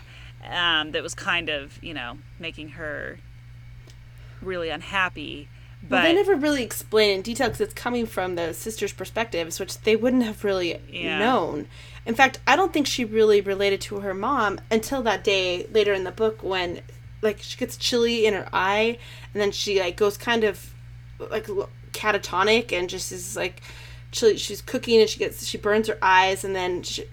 um, 0.49 0.91
that 0.91 1.01
was 1.01 1.15
kind 1.15 1.49
of 1.49 1.82
you 1.84 1.93
know 1.93 2.17
making 2.39 2.69
her 2.69 3.19
really 4.41 4.69
unhappy. 4.69 5.49
But 5.81 5.89
But 5.89 6.03
they 6.03 6.13
never 6.13 6.35
really 6.35 6.63
explain 6.63 7.11
in 7.11 7.21
detail 7.21 7.47
because 7.47 7.61
it's 7.61 7.73
coming 7.73 8.05
from 8.07 8.35
the 8.35 8.53
sister's 8.53 8.93
perspectives, 8.93 9.59
which 9.59 9.79
they 9.81 9.95
wouldn't 9.95 10.23
have 10.23 10.43
really 10.43 10.79
Yeah. 10.89 11.19
known. 11.19 11.67
In 12.05 12.15
fact, 12.15 12.39
I 12.47 12.55
don't 12.55 12.73
think 12.73 12.88
she 12.88 13.05
really 13.05 13.41
related 13.41 13.81
to 13.81 13.99
her 13.99 14.13
mom 14.13 14.59
until 14.71 15.03
that 15.03 15.23
day 15.23 15.67
later 15.71 15.93
in 15.93 16.03
the 16.03 16.11
book 16.11 16.41
when, 16.41 16.81
like, 17.21 17.39
she 17.41 17.57
gets 17.57 17.77
chilly 17.77 18.25
in 18.25 18.33
her 18.33 18.49
eye, 18.51 18.97
and 19.33 19.41
then 19.41 19.51
she 19.51 19.79
like 19.79 19.97
goes 19.97 20.17
kind 20.17 20.43
of 20.43 20.73
like 21.19 21.47
catatonic 21.93 22.71
and 22.71 22.89
just 22.89 23.11
is 23.11 23.35
like 23.35 23.61
chilly. 24.11 24.38
She's 24.38 24.61
cooking 24.61 24.99
and 24.99 25.09
she 25.09 25.19
gets 25.19 25.45
she 25.45 25.57
burns 25.57 25.88
her 25.88 25.97
eyes, 26.01 26.43
and 26.43 26.55
then 26.55 26.83
she, 26.83 27.05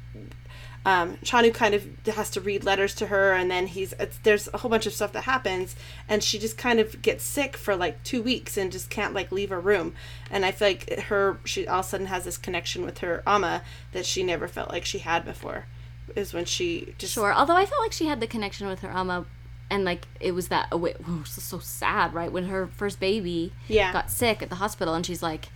um, 0.86 1.16
Chanu 1.24 1.52
kind 1.54 1.74
of 1.74 1.86
has 2.14 2.28
to 2.30 2.40
read 2.40 2.62
letters 2.64 2.94
to 2.96 3.06
her, 3.06 3.32
and 3.32 3.50
then 3.50 3.66
he's 3.68 3.94
it's, 3.94 4.18
there's 4.18 4.48
a 4.52 4.58
whole 4.58 4.70
bunch 4.70 4.86
of 4.86 4.92
stuff 4.92 5.12
that 5.12 5.22
happens, 5.24 5.74
and 6.08 6.22
she 6.22 6.38
just 6.38 6.58
kind 6.58 6.78
of 6.78 7.00
gets 7.00 7.24
sick 7.24 7.56
for 7.56 7.74
like 7.74 8.02
two 8.04 8.22
weeks 8.22 8.56
and 8.58 8.70
just 8.70 8.90
can't 8.90 9.14
like 9.14 9.32
leave 9.32 9.48
her 9.50 9.60
room. 9.60 9.94
And 10.30 10.44
I 10.44 10.50
feel 10.50 10.68
like 10.68 10.98
her 11.04 11.38
she 11.44 11.66
all 11.66 11.80
of 11.80 11.86
a 11.86 11.88
sudden 11.88 12.06
has 12.08 12.24
this 12.24 12.36
connection 12.36 12.84
with 12.84 12.98
her 12.98 13.22
ama 13.26 13.62
that 13.92 14.04
she 14.04 14.22
never 14.22 14.46
felt 14.46 14.70
like 14.70 14.84
she 14.84 14.98
had 14.98 15.24
before. 15.24 15.66
Is 16.14 16.34
when 16.34 16.44
she 16.44 16.94
just 16.98 17.14
Sure. 17.14 17.32
Although 17.32 17.56
I 17.56 17.64
felt 17.64 17.80
like 17.80 17.92
she 17.92 18.06
had 18.06 18.20
the 18.20 18.26
connection 18.26 18.66
with 18.66 18.80
her 18.80 18.90
ama, 18.90 19.24
and 19.70 19.86
like 19.86 20.06
it 20.20 20.32
was 20.32 20.48
that 20.48 20.68
oh, 20.70 20.84
it 20.84 21.00
was 21.08 21.30
so 21.42 21.58
sad, 21.60 22.12
right? 22.12 22.30
When 22.30 22.48
her 22.48 22.66
first 22.66 23.00
baby 23.00 23.52
Yeah. 23.68 23.90
got 23.90 24.10
sick 24.10 24.42
at 24.42 24.50
the 24.50 24.56
hospital, 24.56 24.92
and 24.92 25.06
she's 25.06 25.22
like, 25.22 25.48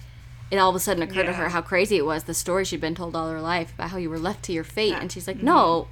it 0.50 0.56
all 0.58 0.70
of 0.70 0.76
a 0.76 0.80
sudden 0.80 1.02
occurred 1.02 1.26
to 1.26 1.32
her 1.34 1.48
how 1.50 1.60
crazy 1.60 1.96
it 1.96 2.04
was 2.06 2.24
the 2.24 2.34
story 2.34 2.64
she'd 2.64 2.80
been 2.80 2.94
told 2.94 3.14
all 3.14 3.28
her 3.30 3.40
life 3.40 3.74
about 3.74 3.90
how 3.90 3.98
you 3.98 4.08
were 4.10 4.18
left 4.18 4.42
to 4.44 4.52
your 4.52 4.64
fate, 4.64 4.94
and 4.94 5.10
she's 5.12 5.26
like, 5.26 5.36
Mm-hmm. 5.36 5.46
no, 5.46 5.88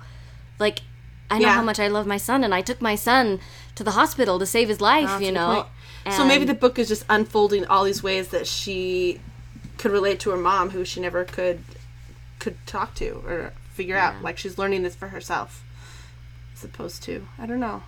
like. 0.59 0.80
I 1.28 1.38
know 1.40 1.46
Yeah. 1.48 1.54
how 1.54 1.62
much 1.62 1.80
I 1.80 1.88
love 1.88 2.07
my 2.07 2.18
son, 2.18 2.44
and 2.44 2.54
I 2.54 2.61
took 2.61 2.80
my 2.80 2.94
son 2.94 3.40
to 3.74 3.82
the 3.82 3.90
hospital 3.90 4.38
to 4.38 4.46
save 4.46 4.68
his 4.68 4.80
life. 4.80 5.20
You 5.20 5.32
know, 5.32 5.66
so 6.09 6.24
maybe 6.24 6.44
the 6.44 6.54
book 6.54 6.78
is 6.78 6.86
just 6.86 7.04
unfolding 7.09 7.66
all 7.66 7.82
these 7.82 8.00
ways 8.00 8.28
that 8.28 8.46
she 8.46 9.20
could 9.76 9.90
relate 9.90 10.20
to 10.20 10.30
her 10.30 10.36
mom, 10.36 10.70
who 10.70 10.84
she 10.84 11.00
never 11.00 11.24
could 11.24 11.59
could 12.38 12.57
talk 12.64 12.94
to 12.94 13.24
or 13.26 13.52
figure 13.72 13.96
out. 13.96 14.22
Like 14.22 14.38
she's 14.38 14.57
learning 14.57 14.84
this 14.84 14.94
for 14.94 15.09
herself, 15.09 15.64
as 16.54 16.62
opposed 16.62 17.02
to 17.04 17.26
I 17.40 17.46
don't 17.46 17.59
know. 17.59 17.82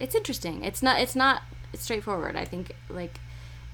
it's 0.00 0.16
interesting. 0.16 0.64
It's 0.64 0.82
not. 0.82 1.00
It's 1.00 1.14
not. 1.14 1.42
It's 1.72 1.84
straightforward. 1.84 2.34
I 2.34 2.44
think 2.44 2.72
like 2.90 3.20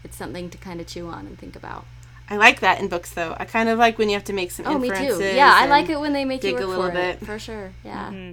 it's 0.04 0.16
something 0.18 0.50
to 0.50 0.58
kind 0.58 0.78
of 0.78 0.86
chew 0.86 1.08
on 1.08 1.26
and 1.26 1.38
think 1.38 1.56
about. 1.56 1.86
I 2.28 2.36
like 2.36 2.60
that 2.60 2.80
in 2.80 2.88
books 2.88 3.12
though. 3.12 3.36
I 3.38 3.44
kind 3.44 3.68
of 3.68 3.78
like 3.78 3.98
when 3.98 4.08
you 4.08 4.14
have 4.14 4.24
to 4.24 4.32
make 4.32 4.50
some 4.50 4.66
Oh, 4.66 4.78
me 4.78 4.88
inferences. 4.88 5.18
too. 5.18 5.36
Yeah, 5.36 5.52
I 5.54 5.66
like 5.66 5.88
it 5.88 6.00
when 6.00 6.12
they 6.12 6.24
make 6.24 6.42
you 6.42 6.50
dig 6.50 6.54
work 6.54 6.62
a 6.64 6.66
little 6.66 6.82
for 6.84 6.90
it, 6.90 7.20
bit. 7.20 7.26
for 7.26 7.38
sure. 7.38 7.72
Yeah. 7.84 8.32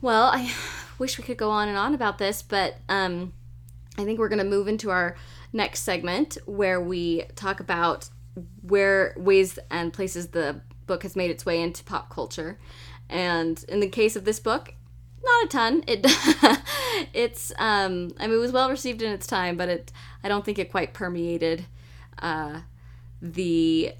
Well, 0.00 0.24
I 0.32 0.52
wish 0.98 1.18
we 1.18 1.24
could 1.24 1.36
go 1.36 1.50
on 1.50 1.68
and 1.68 1.76
on 1.76 1.94
about 1.94 2.18
this, 2.18 2.42
but 2.42 2.76
um, 2.88 3.32
I 3.98 4.04
think 4.04 4.18
we're 4.18 4.28
going 4.28 4.38
to 4.38 4.44
move 4.44 4.68
into 4.68 4.90
our 4.90 5.16
next 5.52 5.80
segment 5.82 6.38
where 6.46 6.80
we 6.80 7.24
talk 7.34 7.60
about 7.60 8.08
where 8.62 9.14
ways 9.16 9.58
and 9.70 9.92
places 9.92 10.28
the 10.28 10.60
book 10.86 11.02
has 11.02 11.16
made 11.16 11.30
its 11.30 11.44
way 11.44 11.60
into 11.60 11.82
pop 11.84 12.08
culture. 12.10 12.58
And 13.10 13.62
in 13.68 13.80
the 13.80 13.88
case 13.88 14.16
of 14.16 14.24
this 14.24 14.38
book, 14.40 14.74
not 15.24 15.44
a 15.44 15.48
ton. 15.48 15.84
It 15.86 16.00
it's 17.12 17.52
um 17.58 18.10
I 18.18 18.26
mean 18.26 18.36
it 18.36 18.40
was 18.40 18.52
well 18.52 18.70
received 18.70 19.02
in 19.02 19.10
its 19.12 19.26
time, 19.26 19.56
but 19.56 19.68
it 19.68 19.92
I 20.22 20.28
don't 20.28 20.44
think 20.44 20.58
it 20.58 20.70
quite 20.70 20.94
permeated 20.94 21.66
uh 22.20 22.60
the 23.20 23.92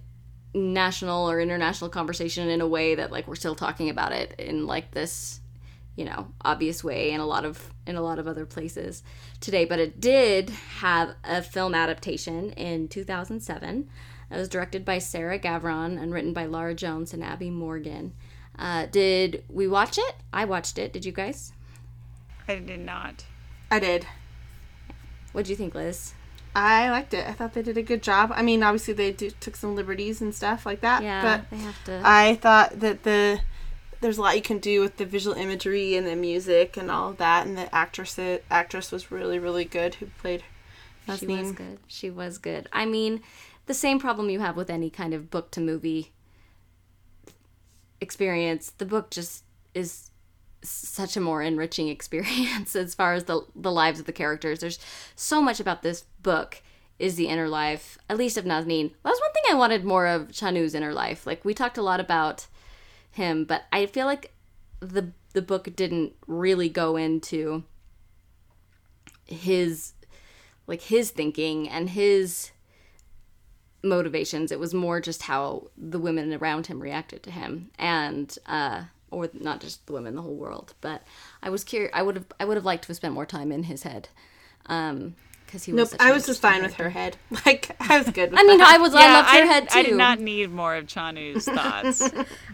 national 0.55 1.31
or 1.31 1.41
international 1.41 1.91
conversation 1.91 2.49
in 2.49 2.61
a 2.61 2.66
way 2.66 2.95
that 2.95 3.12
like 3.12 3.29
we're 3.29 3.35
still 3.35 3.55
talking 3.55 3.91
about 3.91 4.12
it 4.12 4.35
in 4.39 4.66
like 4.66 4.91
this 4.93 5.41
you 5.97 6.05
know 6.05 6.29
obvious 6.43 6.83
way 6.83 7.11
in 7.11 7.21
a 7.21 7.27
lot 7.27 7.45
of 7.45 7.73
in 7.87 7.97
a 7.97 8.01
lot 8.01 8.19
of 8.19 8.27
other 8.27 8.47
places 8.47 9.03
today. 9.41 9.64
But 9.64 9.79
it 9.79 10.01
did 10.01 10.51
have 10.51 11.14
a 11.25 11.43
film 11.43 11.75
adaptation 11.75 12.53
in 12.53 12.89
2007 12.89 13.89
it 14.31 14.37
was 14.37 14.49
directed 14.49 14.85
by 14.85 14.99
sarah 14.99 15.39
gavron 15.39 16.01
and 16.01 16.12
written 16.12 16.33
by 16.33 16.47
laura 16.47 16.75
jones 16.75 17.12
and 17.12 17.23
abi 17.23 17.51
morgan. 17.51 18.12
Uh, 18.59 18.87
did 18.87 19.45
we 19.49 19.69
watch 19.69 19.99
it? 19.99 20.16
I 20.33 20.45
watched 20.45 20.79
it. 20.79 20.93
Did 20.93 21.05
you 21.05 21.12
guys? 21.12 21.53
I 22.49 22.57
did 22.57 22.81
not. 22.81 23.25
I 23.71 23.79
did. 23.79 24.05
what 25.33 25.45
do 25.45 25.51
you 25.51 25.57
think 25.57 25.75
liz 25.75 26.14
I 26.55 26.90
liked 26.90 27.14
it. 27.14 27.26
I 27.26 27.32
thought 27.32 27.55
they 27.55 27.62
did 27.62 27.76
a 27.76 27.82
good 27.82 28.03
job. 28.03 28.32
I 28.34 28.42
mean, 28.42 28.62
obviously 28.62 28.94
they 28.94 29.12
do, 29.12 29.30
took 29.30 29.57
some 29.57 29.74
liberties 29.76 30.20
and 30.20 30.34
stuff 30.34 30.66
like 30.66 30.80
that. 30.80 31.03
yeah 31.03 31.22
but 31.22 31.51
they 31.51 31.62
have 31.62 31.84
to 31.84 32.01
I 32.05 32.34
thought 32.36 32.80
that 32.80 33.03
the 33.03 33.40
there's 34.01 34.18
a 34.18 34.22
lot 34.22 34.36
you 34.36 34.42
can 34.42 34.59
do 34.59 34.80
with 34.80 34.96
the 34.96 35.05
visual 35.05 35.36
imagery 35.36 35.96
and 35.96 36.07
the 36.07 36.14
music 36.16 36.76
and 36.76 36.90
all 36.90 37.11
of 37.11 37.16
that. 37.18 37.46
And 37.46 37.57
the 37.57 37.72
actress 37.74 38.18
actress 38.51 38.92
was 38.92 39.11
really 39.11 39.38
really 39.38 39.64
good 39.64 39.96
who 39.96 40.07
played. 40.18 40.42
She 41.16 41.26
was 41.26 41.53
good. 41.53 41.78
She 41.86 42.11
was 42.11 42.36
good. 42.36 42.68
I 42.70 42.84
mean, 42.84 43.22
the 43.66 43.74
same 43.74 43.99
problem 43.99 44.28
you 44.28 44.40
have 44.40 44.57
with 44.57 44.68
any 44.68 44.90
kind 44.90 45.14
of 45.14 45.30
book 45.30 45.51
to 45.53 45.61
movie 45.61 46.12
experience. 48.01 48.72
The 48.76 48.84
book 48.84 49.11
just 49.11 49.44
is 49.74 50.08
such 50.63 51.17
a 51.17 51.21
more 51.21 51.43
enriching 51.43 51.89
experience 51.97 52.75
as 52.77 52.95
far 52.95 53.15
as 53.15 53.25
the 53.25 53.43
the 53.55 53.73
lives 53.73 54.01
of 54.01 54.07
the 54.07 54.13
characters. 54.13 54.61
There's 54.61 54.79
so 55.15 55.41
much 55.41 55.61
about 55.61 55.83
this 55.83 56.05
book 56.23 56.63
is 56.99 57.15
the 57.15 57.29
inner 57.29 57.49
life, 57.49 57.97
at 58.09 58.19
least 58.19 58.37
of 58.37 58.45
Nazneen. 58.45 58.91
That 59.03 59.11
was 59.11 59.21
one 59.21 59.33
thing 59.33 59.45
I 59.51 59.55
wanted 59.55 59.85
more 59.85 60.07
of 60.07 60.29
Chanu's 60.29 60.75
inner 60.75 60.93
life. 60.93 61.27
Like 61.27 61.45
we 61.45 61.55
talked 61.55 61.79
a 61.79 61.83
lot 61.83 62.01
about 62.01 62.47
him, 63.11 63.45
but 63.45 63.65
I 63.73 63.87
feel 63.87 64.07
like 64.07 64.33
the 64.81 65.13
the 65.33 65.43
book 65.43 65.75
didn't 65.77 66.15
really 66.27 66.69
go 66.69 66.97
into 66.97 67.65
his 69.27 69.93
like 70.67 70.83
his 70.83 71.11
thinking 71.11 71.69
and 71.69 71.91
his 71.91 72.51
motivations. 73.83 74.51
It 74.51 74.59
was 74.59 74.75
more 74.75 75.01
just 75.01 75.23
how 75.23 75.71
the 75.77 75.99
women 75.99 76.33
around 76.35 76.67
him 76.67 76.81
reacted 76.81 77.23
to 77.25 77.31
him, 77.31 77.71
and 77.79 78.37
uh, 78.47 78.85
or 79.11 79.29
not 79.33 79.61
just 79.61 79.87
the 79.87 79.93
women, 79.93 80.15
the 80.17 80.23
whole 80.23 80.37
world. 80.37 80.75
But 80.81 81.03
I 81.43 81.51
was 81.51 81.65
curious. 81.65 81.91
I 81.95 82.03
would 82.03 82.17
have 82.17 82.27
I 82.41 82.45
would 82.45 82.57
have 82.57 82.65
liked 82.65 82.83
to 82.85 82.89
have 82.89 82.97
spent 82.97 83.15
more 83.15 83.27
time 83.27 83.51
in 83.53 83.65
his 83.65 83.83
head, 83.83 84.09
um, 84.67 85.15
because 85.47 85.65
he 85.65 85.73
was. 85.73 85.79
Nope, 85.79 85.89
such 85.89 86.01
I 86.01 86.13
was 86.13 86.27
just 86.27 86.45
interesting 86.45 86.51
fine 86.51 86.63
with 86.63 86.75
her 86.75 86.91
head. 86.91 87.17
Like 87.47 87.75
I 87.81 87.97
was 87.99 88.11
good. 88.11 88.31
With 88.33 88.41
I 88.41 88.43
mean, 88.43 88.59
that. 88.59 88.75
I 88.75 88.79
was. 88.79 88.95
I 88.95 89.11
loved 89.13 89.29
her 89.31 89.43
I, 89.43 89.47
head 89.47 89.71
too. 89.71 89.79
I 89.79 89.83
did 89.83 89.97
not 89.97 90.21
need 90.21 90.51
more 90.51 90.75
of 90.77 90.87
Chanu's 90.87 91.45
thoughts. 91.59 92.01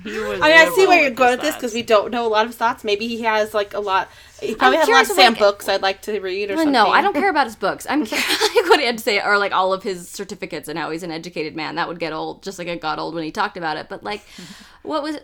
He 0.04 0.18
was 0.18 0.40
I 0.40 0.48
mean, 0.48 0.58
I 0.68 0.72
see 0.76 0.86
where 0.86 1.00
you're 1.02 1.10
going 1.10 1.32
with 1.32 1.40
this 1.40 1.54
because 1.56 1.74
we 1.74 1.82
don't 1.82 2.10
know 2.12 2.26
a 2.26 2.28
lot 2.28 2.42
of 2.44 2.50
his 2.50 2.56
thoughts. 2.56 2.84
Maybe 2.84 3.08
he 3.08 3.22
has 3.22 3.52
like 3.54 3.74
a 3.74 3.80
lot. 3.80 4.08
He 4.40 4.54
probably 4.54 4.76
has 4.78 4.86
a 4.86 4.90
lot 4.92 4.94
curious 5.06 5.08
of 5.10 5.16
of, 5.16 5.22
Sam 5.22 5.32
like- 5.32 5.38
books 5.40 5.68
I'd 5.68 5.82
like 5.82 6.02
to 6.02 6.20
read 6.20 6.50
or 6.50 6.54
Well, 6.54 6.64
something. 6.66 6.72
no, 6.72 6.88
I 6.88 7.00
don't 7.00 7.14
care 7.14 7.30
about 7.30 7.46
his 7.46 7.56
books. 7.56 7.86
I'm 7.90 8.04
curious 8.04 8.40
like 8.54 8.68
what 8.68 8.78
he 8.78 8.86
had 8.86 8.98
to 8.98 9.02
say, 9.04 9.20
or 9.20 9.38
like 9.38 9.52
all 9.52 9.72
of 9.72 9.82
his 9.82 10.08
certificates 10.08 10.68
and 10.68 10.78
how 10.78 10.90
he's 10.90 11.02
an 11.02 11.10
educated 11.10 11.56
man. 11.56 11.74
That 11.76 11.88
would 11.88 11.98
get 11.98 12.12
old, 12.12 12.42
just 12.44 12.58
like 12.60 12.68
it 12.68 12.80
got 12.80 12.98
old 13.00 13.14
when 13.14 13.24
he 13.24 13.32
talked 13.32 13.56
about 13.56 13.76
it. 13.78 13.88
But 13.88 14.04
like, 14.04 14.22
what 14.82 15.02
was? 15.02 15.16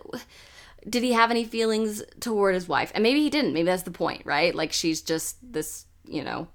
Did 0.89 1.03
he 1.03 1.13
have 1.13 1.31
any 1.31 1.45
feelings 1.45 2.03
toward 2.21 2.55
his 2.55 2.67
wife? 2.69 2.91
And 2.95 3.03
maybe 3.03 3.21
he 3.21 3.31
didn't. 3.31 3.53
Maybe 3.53 3.67
that's 3.67 3.83
the 3.83 3.91
point, 3.91 4.23
right? 4.25 4.55
Like 4.55 4.73
she's 4.73 5.03
just 5.03 5.37
this, 5.53 5.85
you 6.07 6.25
know, 6.25 6.49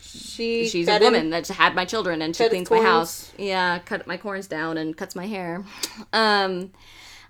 She 0.00 0.66
she's 0.68 0.88
a 0.88 0.94
him- 0.96 1.02
woman 1.02 1.30
that 1.30 1.46
had 1.48 1.74
my 1.74 1.84
children 1.84 2.22
and 2.22 2.34
she 2.34 2.48
cleans 2.48 2.70
my 2.70 2.80
house. 2.80 3.32
Yeah, 3.36 3.78
cut 3.80 4.06
my 4.06 4.16
corns 4.16 4.46
down 4.46 4.78
and 4.78 4.96
cuts 4.96 5.14
my 5.14 5.26
hair. 5.26 5.64
Um, 6.12 6.72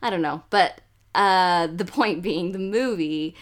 I 0.02 0.10
don't 0.10 0.22
know, 0.22 0.42
but 0.50 0.80
uh, 1.14 1.66
the 1.66 1.84
point 1.84 2.22
being, 2.22 2.52
the 2.52 2.58
movie 2.58 3.34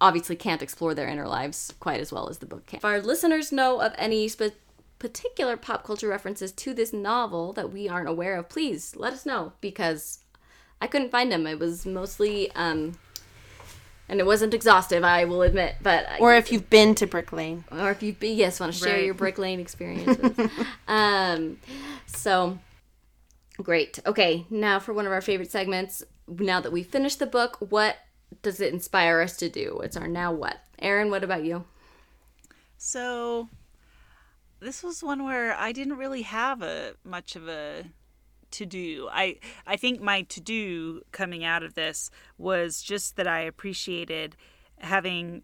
obviously 0.00 0.36
can't 0.36 0.62
explore 0.62 0.94
their 0.94 1.08
inner 1.08 1.26
lives 1.26 1.72
quite 1.80 2.00
as 2.00 2.12
well 2.12 2.28
as 2.28 2.38
the 2.38 2.46
book 2.46 2.66
can. 2.66 2.78
If 2.78 2.84
our 2.84 3.00
listeners 3.00 3.50
know 3.50 3.80
of 3.80 3.94
any 3.96 4.28
spe- 4.28 4.52
particular 4.98 5.56
pop 5.56 5.84
culture 5.84 6.08
references 6.08 6.52
to 6.52 6.74
this 6.74 6.92
novel 6.92 7.54
that 7.54 7.72
we 7.72 7.88
aren't 7.88 8.08
aware 8.08 8.36
of, 8.36 8.48
please 8.50 8.94
let 8.96 9.12
us 9.14 9.24
know 9.24 9.52
because 9.62 10.18
I 10.80 10.86
couldn't 10.86 11.10
find 11.10 11.30
them. 11.30 11.46
It 11.46 11.58
was 11.58 11.84
mostly. 11.86 12.50
Um, 12.52 12.92
and 14.08 14.18
it 14.18 14.26
wasn't 14.26 14.54
exhaustive, 14.54 15.04
I 15.04 15.24
will 15.24 15.42
admit, 15.42 15.76
but 15.82 16.04
I- 16.08 16.18
Or 16.18 16.34
if 16.34 16.50
you've 16.50 16.68
been 16.68 16.96
to 16.96 17.06
Brick 17.06 17.32
Lane. 17.32 17.62
or 17.70 17.92
if 17.92 18.02
you 18.02 18.12
be 18.12 18.30
yes 18.30 18.58
want 18.58 18.72
to 18.72 18.78
share 18.78 18.94
Right. 18.96 19.04
your 19.04 19.14
brick 19.14 19.38
lane 19.38 19.60
experiences 19.66 20.50
um 20.88 21.58
so 22.06 22.58
great 23.62 24.00
okay 24.04 24.46
now 24.50 24.80
for 24.80 24.92
one 24.92 25.06
of 25.06 25.12
our 25.12 25.20
favorite 25.20 25.52
segments 25.52 26.02
now 26.26 26.60
that 26.60 26.72
we 26.72 26.82
finished 26.82 27.20
the 27.20 27.26
book 27.26 27.58
what 27.70 27.98
does 28.42 28.60
it 28.60 28.72
inspire 28.74 29.20
us 29.20 29.36
to 29.36 29.48
do 29.48 29.78
it's 29.84 29.96
our 29.96 30.08
now 30.08 30.32
what 30.32 30.56
erin 30.80 31.08
what 31.10 31.22
about 31.22 31.44
you 31.44 31.64
So 32.78 33.48
this 34.58 34.82
was 34.82 35.02
one 35.04 35.24
where 35.24 35.54
I 35.54 35.70
didn't 35.72 35.98
really 35.98 36.22
have 36.22 36.62
a 36.62 36.94
much 37.04 37.36
of 37.36 37.46
a 37.48 37.84
to 38.52 38.66
do. 38.66 39.08
I 39.10 39.38
I 39.66 39.76
think 39.76 40.00
my 40.00 40.22
to 40.22 40.40
do 40.40 41.02
coming 41.12 41.44
out 41.44 41.62
of 41.62 41.74
this 41.74 42.10
was 42.38 42.82
just 42.82 43.16
that 43.16 43.26
I 43.26 43.40
appreciated 43.40 44.36
having 44.78 45.42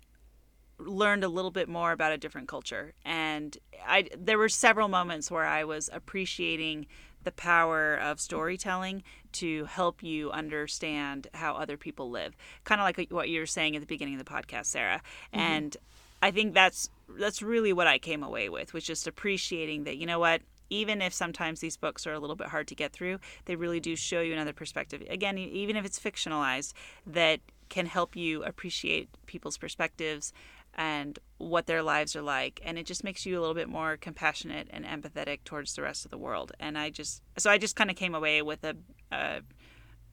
learned 0.79 1.25
a 1.25 1.29
little 1.29 1.51
bit 1.51 1.69
more 1.69 1.93
about 1.93 2.13
a 2.13 2.19
different 2.19 2.49
culture 2.49 2.93
and 3.03 3.57
I 3.87 4.09
there 4.17 4.37
were 4.37 4.51
several 4.51 4.89
moments 4.89 5.31
where 5.31 5.47
I 5.47 5.65
was 5.65 5.89
appreciating 5.93 6.87
the 7.27 7.33
power 7.33 7.97
of 7.97 8.21
storytelling 8.21 9.03
to 9.33 9.65
help 9.65 10.03
you 10.03 10.31
understand 10.31 11.27
how 11.35 11.55
other 11.55 11.77
people 11.77 12.09
live. 12.09 12.37
Kind 12.63 12.81
of 12.81 12.85
like 12.85 13.11
what 13.11 13.29
you 13.29 13.41
were 13.41 13.47
saying 13.47 13.75
at 13.75 13.81
the 13.81 13.87
beginning 13.87 14.15
of 14.15 14.25
the 14.25 14.31
podcast, 14.31 14.67
Sarah. 14.67 15.03
Mm-hmm. 15.35 15.41
And 15.41 15.77
I 16.23 16.31
think 16.31 16.55
that's 16.55 16.89
that's 17.19 17.43
really 17.43 17.73
what 17.73 17.89
I 17.89 17.99
came 17.99 18.23
away 18.23 18.49
with, 18.49 18.73
was 18.73 18.85
just 18.85 19.07
appreciating 19.07 19.85
that 19.85 19.97
you 19.97 20.07
know 20.07 20.21
what, 20.21 20.41
even 20.71 21.03
if 21.03 21.13
sometimes 21.13 21.61
these 21.61 21.77
books 21.77 22.07
are 22.07 22.13
a 22.13 22.19
little 22.19 22.37
bit 22.37 22.49
hard 22.49 22.69
to 22.69 22.75
get 22.75 22.93
through, 22.93 23.19
they 23.45 23.57
really 23.57 23.81
do 23.81 23.97
show 23.97 24.21
you 24.21 24.33
another 24.33 24.53
perspective. 24.53 25.03
Again, 25.09 25.39
e- 25.39 25.45
even 25.45 25.77
if 25.77 25.85
it's 25.85 25.99
fictionalized, 25.99 26.73
that 27.07 27.41
can 27.69 27.87
help 27.87 28.15
you 28.15 28.43
appreciate 28.45 29.09
people's 29.27 29.59
perspectives 29.59 30.33
and 30.75 31.19
what 31.39 31.67
their 31.67 31.83
lives 31.83 32.15
are 32.15 32.23
like 32.23 32.61
and 32.65 32.79
it 32.79 32.85
just 32.85 33.03
makes 33.03 33.25
you 33.25 33.39
a 33.39 33.41
little 33.41 33.55
bit 33.55 33.69
more 33.69 33.97
compassionate 33.97 34.69
and 34.71 34.85
empathetic 34.85 35.43
towards 35.43 35.75
the 35.75 35.83
rest 35.83 36.05
of 36.05 36.11
the 36.11 36.19
world 36.19 36.53
and 36.61 36.77
i 36.77 36.91
just 36.91 37.23
so 37.39 37.51
i 37.51 37.57
just 37.57 37.75
kind 37.75 37.91
of 37.91 37.97
came 37.97 38.15
away 38.15 38.43
with 38.43 38.63
a, 38.63 38.77
a 39.11 39.41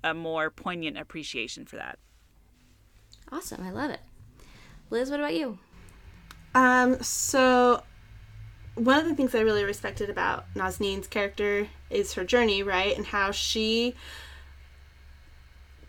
a 0.06 0.14
more 0.14 0.50
poignant 0.50 0.98
appreciation 0.98 1.66
for 1.66 1.76
that 1.76 2.00
Awesome. 3.32 3.64
I 3.64 3.72
love 3.72 3.90
it. 3.90 4.00
Liz, 4.90 5.10
what 5.10 5.20
about 5.20 5.34
you? 5.34 5.58
Um, 6.54 7.02
so 7.02 7.82
one 8.76 9.00
of 9.00 9.06
the 9.06 9.16
things 9.16 9.36
I 9.36 9.42
really 9.42 9.64
respected 9.64 10.10
about 10.10 10.52
Nazneen's 10.56 11.08
character 11.08 11.68
is 11.90 12.14
her 12.14 12.24
journey, 12.24 12.64
right? 12.64 12.96
And 12.96 13.06
how 13.06 13.32
she 13.32 13.96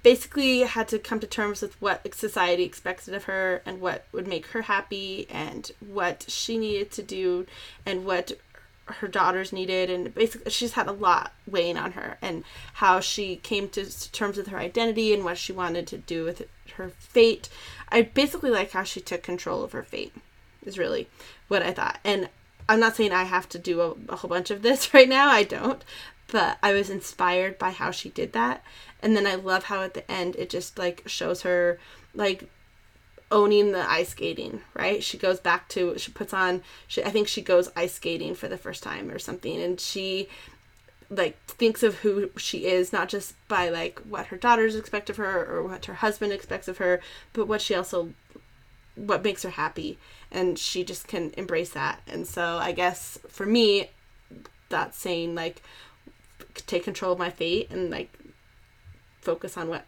basically 0.03 0.61
had 0.61 0.87
to 0.89 0.99
come 0.99 1.19
to 1.19 1.27
terms 1.27 1.63
with 1.63 1.81
what 1.81 2.15
society 2.15 2.63
expected 2.63 3.15
of 3.15 3.25
her 3.25 3.63
and 3.65 3.81
what 3.81 4.05
would 4.13 4.29
make 4.29 4.47
her 4.49 4.63
happy 4.63 5.27
and 5.31 5.73
what 5.81 6.27
she 6.29 6.59
needed 6.59 6.91
to 6.91 7.03
do 7.03 7.47
and 7.87 8.05
what 8.05 8.33
her 8.87 9.09
daughters 9.09 9.51
needed. 9.51 9.89
And 9.89 10.15
basically 10.15 10.51
she's 10.51 10.75
had 10.75 10.89
a 10.89 10.93
lot 10.93 11.33
weighing 11.47 11.79
on 11.79 11.93
her 11.93 12.19
and 12.21 12.45
how 12.75 13.01
she 13.01 13.37
came 13.37 13.67
to 13.71 14.13
terms 14.13 14.37
with 14.37 14.49
her 14.49 14.59
identity 14.59 15.15
and 15.15 15.25
what 15.25 15.39
she 15.39 15.53
wanted 15.53 15.87
to 15.87 15.97
do 15.97 16.23
with 16.23 16.43
her 16.77 16.91
fate. 16.99 17.49
I 17.89 18.03
basically 18.03 18.51
like 18.51 18.73
how 18.73 18.83
she 18.83 19.01
took 19.01 19.23
control 19.23 19.65
of 19.65 19.73
her 19.73 19.83
fate 19.83 20.13
is 20.67 20.79
really 20.79 21.09
what 21.49 21.63
i 21.63 21.73
thought. 21.73 21.99
And 22.05 22.29
i'm 22.69 22.81
not 22.81 22.97
saying 22.97 23.13
i 23.13 23.25
have 23.25 23.49
to 23.49 23.59
do 23.59 23.81
a, 23.81 23.95
a 24.09 24.17
whole 24.17 24.29
bunch 24.29 24.51
of 24.51 24.63
this 24.63 24.93
right 24.95 25.09
now 25.09 25.29
i 25.29 25.43
don't 25.43 25.85
but 26.29 26.59
i 26.63 26.73
was 26.73 26.91
inspired 26.91 27.59
by 27.59 27.71
how 27.71 27.91
she 27.91 28.09
did 28.11 28.33
that 28.33 28.63
and 29.03 29.17
then 29.17 29.27
i 29.27 29.35
love 29.35 29.65
how 29.65 29.83
at 29.83 29.95
the 29.95 30.11
end 30.11 30.37
it 30.37 30.51
just 30.51 30.79
like 30.79 31.03
shows 31.07 31.43
her 31.43 31.79
like 32.15 32.49
owning 33.31 33.73
the 33.73 33.91
ice 33.91 34.11
skating, 34.11 34.61
right? 34.75 35.03
She 35.03 35.19
goes 35.19 35.41
back 35.41 35.69
to 35.71 35.99
she 35.99 36.13
puts 36.13 36.33
on 36.33 36.63
she 36.87 37.03
I 37.03 37.11
think 37.11 37.29
she 37.29 37.43
goes 37.43 37.71
ice 37.77 37.95
skating 37.95 38.35
for 38.35 38.49
the 38.49 38.57
first 38.57 38.83
time 38.83 39.11
or 39.11 39.19
something 39.19 39.61
and 39.61 39.81
she 39.81 40.29
like 41.11 41.37
thinks 41.47 41.83
of 41.83 41.97
who 41.97 42.31
she 42.37 42.67
is 42.67 42.93
not 42.93 43.09
just 43.09 43.35
by 43.49 43.69
like 43.69 43.99
what 44.01 44.27
her 44.27 44.37
daughters 44.37 44.77
expect 44.77 45.11
of 45.11 45.17
her 45.17 45.45
or 45.47 45.63
what 45.63 45.85
her 45.87 45.95
husband 45.95 46.33
expects 46.33 46.69
of 46.69 46.79
her, 46.79 47.01
but 47.33 47.47
what 47.47 47.61
she 47.61 47.75
also 47.75 48.11
what 48.95 49.25
makes 49.25 49.43
her 49.43 49.51
happy 49.51 49.99
and 50.35 50.59
she 50.59 50.85
just 50.85 51.07
can 51.07 51.33
embrace 51.39 51.71
that. 51.71 52.03
And 52.07 52.27
so 52.27 52.59
I 52.59 52.73
guess 52.73 53.19
for 53.29 53.47
me 53.47 53.91
that 54.69 54.95
saying 54.95 55.35
like 55.35 55.63
take 56.67 56.85
control 56.85 57.13
of 57.13 57.19
my 57.19 57.31
fate 57.31 57.71
and 57.71 57.91
like 57.91 58.19
focus 59.21 59.57
on 59.57 59.69
what 59.69 59.87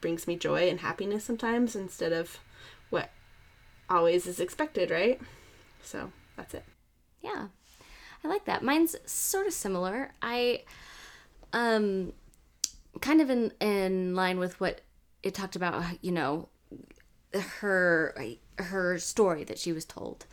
brings 0.00 0.26
me 0.26 0.36
joy 0.36 0.68
and 0.68 0.80
happiness 0.80 1.24
sometimes 1.24 1.74
instead 1.74 2.12
of 2.12 2.38
what 2.90 3.10
always 3.90 4.26
is 4.26 4.38
expected, 4.38 4.90
right? 4.90 5.20
So 5.82 6.12
that's 6.36 6.54
it. 6.54 6.64
Yeah. 7.20 7.48
I 8.24 8.28
like 8.28 8.44
that. 8.44 8.62
Mine's 8.62 8.96
sort 9.04 9.46
of 9.46 9.52
similar. 9.52 10.12
I 10.22 10.62
um 11.52 12.12
kind 13.00 13.20
of 13.20 13.30
in 13.30 13.52
in 13.60 14.14
line 14.14 14.38
with 14.38 14.60
what 14.60 14.80
it 15.24 15.34
talked 15.34 15.56
about, 15.56 15.82
you 16.02 16.12
know, 16.12 16.48
her 17.34 18.14
her 18.58 18.98
story 18.98 19.44
that 19.44 19.58
she 19.58 19.72
was 19.72 19.84
told 19.84 20.26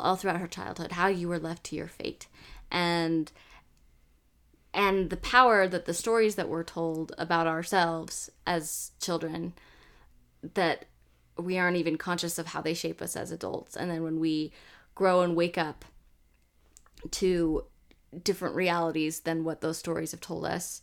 all 0.00 0.16
throughout 0.16 0.40
her 0.40 0.46
childhood, 0.46 0.92
how 0.92 1.08
you 1.08 1.28
were 1.28 1.38
left 1.38 1.64
to 1.64 1.76
your 1.76 1.88
fate. 1.88 2.26
And 2.70 3.30
and 4.74 5.08
the 5.08 5.16
power 5.16 5.66
that 5.66 5.86
the 5.86 5.94
stories 5.94 6.34
that 6.34 6.48
we're 6.48 6.62
told 6.62 7.12
about 7.16 7.46
ourselves 7.46 8.30
as 8.46 8.92
children 9.00 9.54
that 10.54 10.84
we 11.38 11.56
aren't 11.56 11.78
even 11.78 11.96
conscious 11.96 12.38
of 12.38 12.48
how 12.48 12.60
they 12.60 12.74
shape 12.74 13.00
us 13.00 13.16
as 13.16 13.30
adults 13.30 13.74
and 13.74 13.90
then 13.90 14.02
when 14.02 14.20
we 14.20 14.52
grow 14.94 15.22
and 15.22 15.34
wake 15.34 15.56
up 15.56 15.84
to 17.10 17.64
different 18.22 18.54
realities 18.54 19.20
than 19.20 19.44
what 19.44 19.60
those 19.62 19.78
stories 19.78 20.10
have 20.10 20.20
told 20.20 20.44
us 20.44 20.82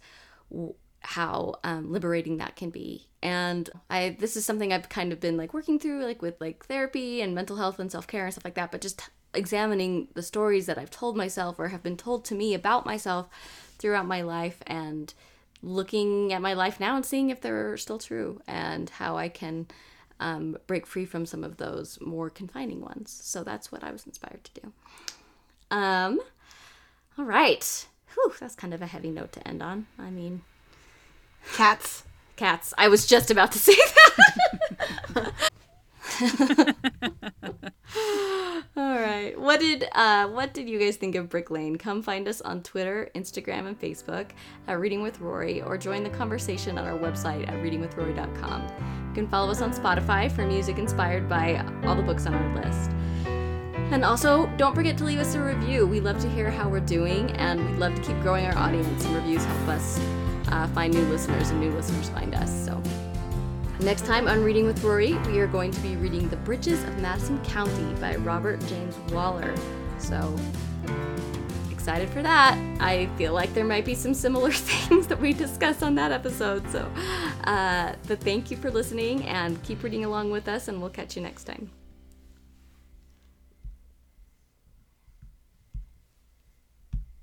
how 1.03 1.55
um, 1.63 1.91
liberating 1.91 2.37
that 2.37 2.55
can 2.55 2.69
be. 2.69 3.07
And 3.21 3.69
i 3.89 4.17
this 4.19 4.35
is 4.35 4.45
something 4.45 4.73
i've 4.73 4.89
kind 4.89 5.13
of 5.13 5.21
been 5.21 5.37
like 5.37 5.53
working 5.53 5.79
through 5.79 6.03
like 6.03 6.21
with 6.21 6.41
like 6.41 6.65
therapy 6.65 7.21
and 7.21 7.33
mental 7.33 7.55
health 7.55 7.79
and 7.79 7.89
self-care 7.89 8.25
and 8.25 8.33
stuff 8.33 8.43
like 8.43 8.55
that 8.55 8.69
but 8.69 8.81
just 8.81 9.09
examining 9.33 10.09
the 10.13 10.21
stories 10.21 10.65
that 10.65 10.77
i've 10.77 10.91
told 10.91 11.15
myself 11.15 11.57
or 11.57 11.69
have 11.69 11.81
been 11.81 11.95
told 11.95 12.25
to 12.25 12.35
me 12.35 12.53
about 12.53 12.85
myself 12.85 13.29
throughout 13.77 14.05
my 14.05 14.21
life 14.21 14.61
and 14.67 15.13
looking 15.61 16.33
at 16.33 16.41
my 16.41 16.51
life 16.51 16.81
now 16.81 16.97
and 16.97 17.05
seeing 17.05 17.29
if 17.29 17.39
they're 17.39 17.77
still 17.77 17.97
true 17.97 18.41
and 18.45 18.89
how 18.89 19.15
i 19.15 19.29
can 19.29 19.67
um, 20.19 20.57
break 20.67 20.87
free 20.87 21.05
from 21.05 21.25
some 21.25 21.43
of 21.43 21.57
those 21.57 21.99
more 21.99 22.29
confining 22.29 22.79
ones. 22.79 23.19
So 23.23 23.43
that's 23.43 23.71
what 23.71 23.83
i 23.83 23.91
was 23.91 24.05
inspired 24.05 24.43
to 24.45 24.61
do. 24.61 24.73
Um 25.71 26.19
all 27.17 27.25
right. 27.25 27.87
Whew, 28.13 28.33
that's 28.39 28.55
kind 28.55 28.73
of 28.73 28.81
a 28.81 28.87
heavy 28.87 29.11
note 29.11 29.31
to 29.33 29.47
end 29.47 29.61
on. 29.61 29.87
I 29.99 30.09
mean 30.09 30.41
Cats. 31.53 32.03
cats. 32.35 32.73
I 32.77 32.87
was 32.87 33.05
just 33.05 33.29
about 33.31 33.51
to 33.51 33.59
say 33.67 33.75
that. 33.75 35.33
All 38.75 38.95
right. 38.99 39.39
What 39.39 39.59
did 39.59 39.85
uh, 39.93 40.27
what 40.29 40.53
did 40.53 40.67
you 40.67 40.79
guys 40.79 40.95
think 40.95 41.15
of 41.15 41.29
Brick 41.29 41.51
Lane? 41.51 41.75
Come 41.77 42.01
find 42.01 42.27
us 42.27 42.41
on 42.41 42.63
Twitter, 42.63 43.09
Instagram, 43.15 43.67
and 43.67 43.79
Facebook 43.79 44.29
at 44.67 44.79
Reading 44.79 45.01
with 45.03 45.19
Rory, 45.19 45.61
or 45.61 45.77
join 45.77 46.03
the 46.03 46.09
conversation 46.09 46.77
on 46.79 46.85
our 46.87 46.97
website 46.97 47.47
at 47.47 47.55
readingwithrory.com. 47.55 48.61
You 49.09 49.13
can 49.13 49.27
follow 49.27 49.51
us 49.51 49.61
on 49.61 49.71
Spotify 49.73 50.31
for 50.31 50.45
music 50.45 50.79
inspired 50.79 51.29
by 51.29 51.63
all 51.85 51.95
the 51.95 52.01
books 52.01 52.25
on 52.25 52.33
our 52.33 52.55
list. 52.55 52.89
And 53.91 54.03
also, 54.03 54.47
don't 54.57 54.73
forget 54.73 54.97
to 54.99 55.03
leave 55.03 55.19
us 55.19 55.35
a 55.35 55.39
review. 55.41 55.85
We 55.85 55.99
love 55.99 56.17
to 56.21 56.29
hear 56.29 56.49
how 56.49 56.67
we're 56.67 56.79
doing, 56.79 57.29
and 57.33 57.63
we'd 57.63 57.77
love 57.77 57.93
to 57.93 58.01
keep 58.01 58.19
growing 58.21 58.45
our 58.45 58.57
audience. 58.57 59.05
And 59.05 59.15
reviews 59.15 59.45
help 59.45 59.67
us 59.67 59.99
uh, 60.53 60.67
find 60.67 60.93
new 60.93 61.03
listeners, 61.05 61.49
and 61.49 61.59
new 61.59 61.71
listeners 61.71 62.09
find 62.09 62.35
us. 62.35 62.65
So, 62.65 62.81
next 63.79 64.05
time 64.05 64.27
on 64.27 64.43
Reading 64.43 64.67
with 64.67 64.83
Rory, 64.83 65.13
we 65.25 65.39
are 65.39 65.47
going 65.47 65.71
to 65.71 65.79
be 65.81 65.95
reading 65.95 66.29
The 66.29 66.37
Bridges 66.37 66.83
of 66.83 66.99
Madison 66.99 67.43
County 67.43 67.99
by 67.99 68.17
Robert 68.17 68.59
James 68.67 68.95
Waller. 69.11 69.55
So, 69.97 70.35
excited 71.71 72.07
for 72.09 72.21
that. 72.21 72.55
I 72.79 73.07
feel 73.17 73.33
like 73.33 73.51
there 73.55 73.65
might 73.65 73.83
be 73.83 73.95
some 73.95 74.13
similar 74.13 74.51
things 74.53 75.07
that 75.07 75.19
we 75.19 75.33
discuss 75.33 75.81
on 75.81 75.95
that 75.95 76.11
episode. 76.11 76.69
So, 76.69 76.87
uh, 77.45 77.93
but 78.07 78.21
thank 78.21 78.51
you 78.51 78.57
for 78.57 78.69
listening 78.69 79.27
and 79.27 79.61
keep 79.63 79.81
reading 79.81 80.05
along 80.05 80.29
with 80.29 80.47
us, 80.47 80.67
and 80.67 80.79
we'll 80.79 80.91
catch 80.91 81.15
you 81.15 81.23
next 81.23 81.45
time. 81.45 81.71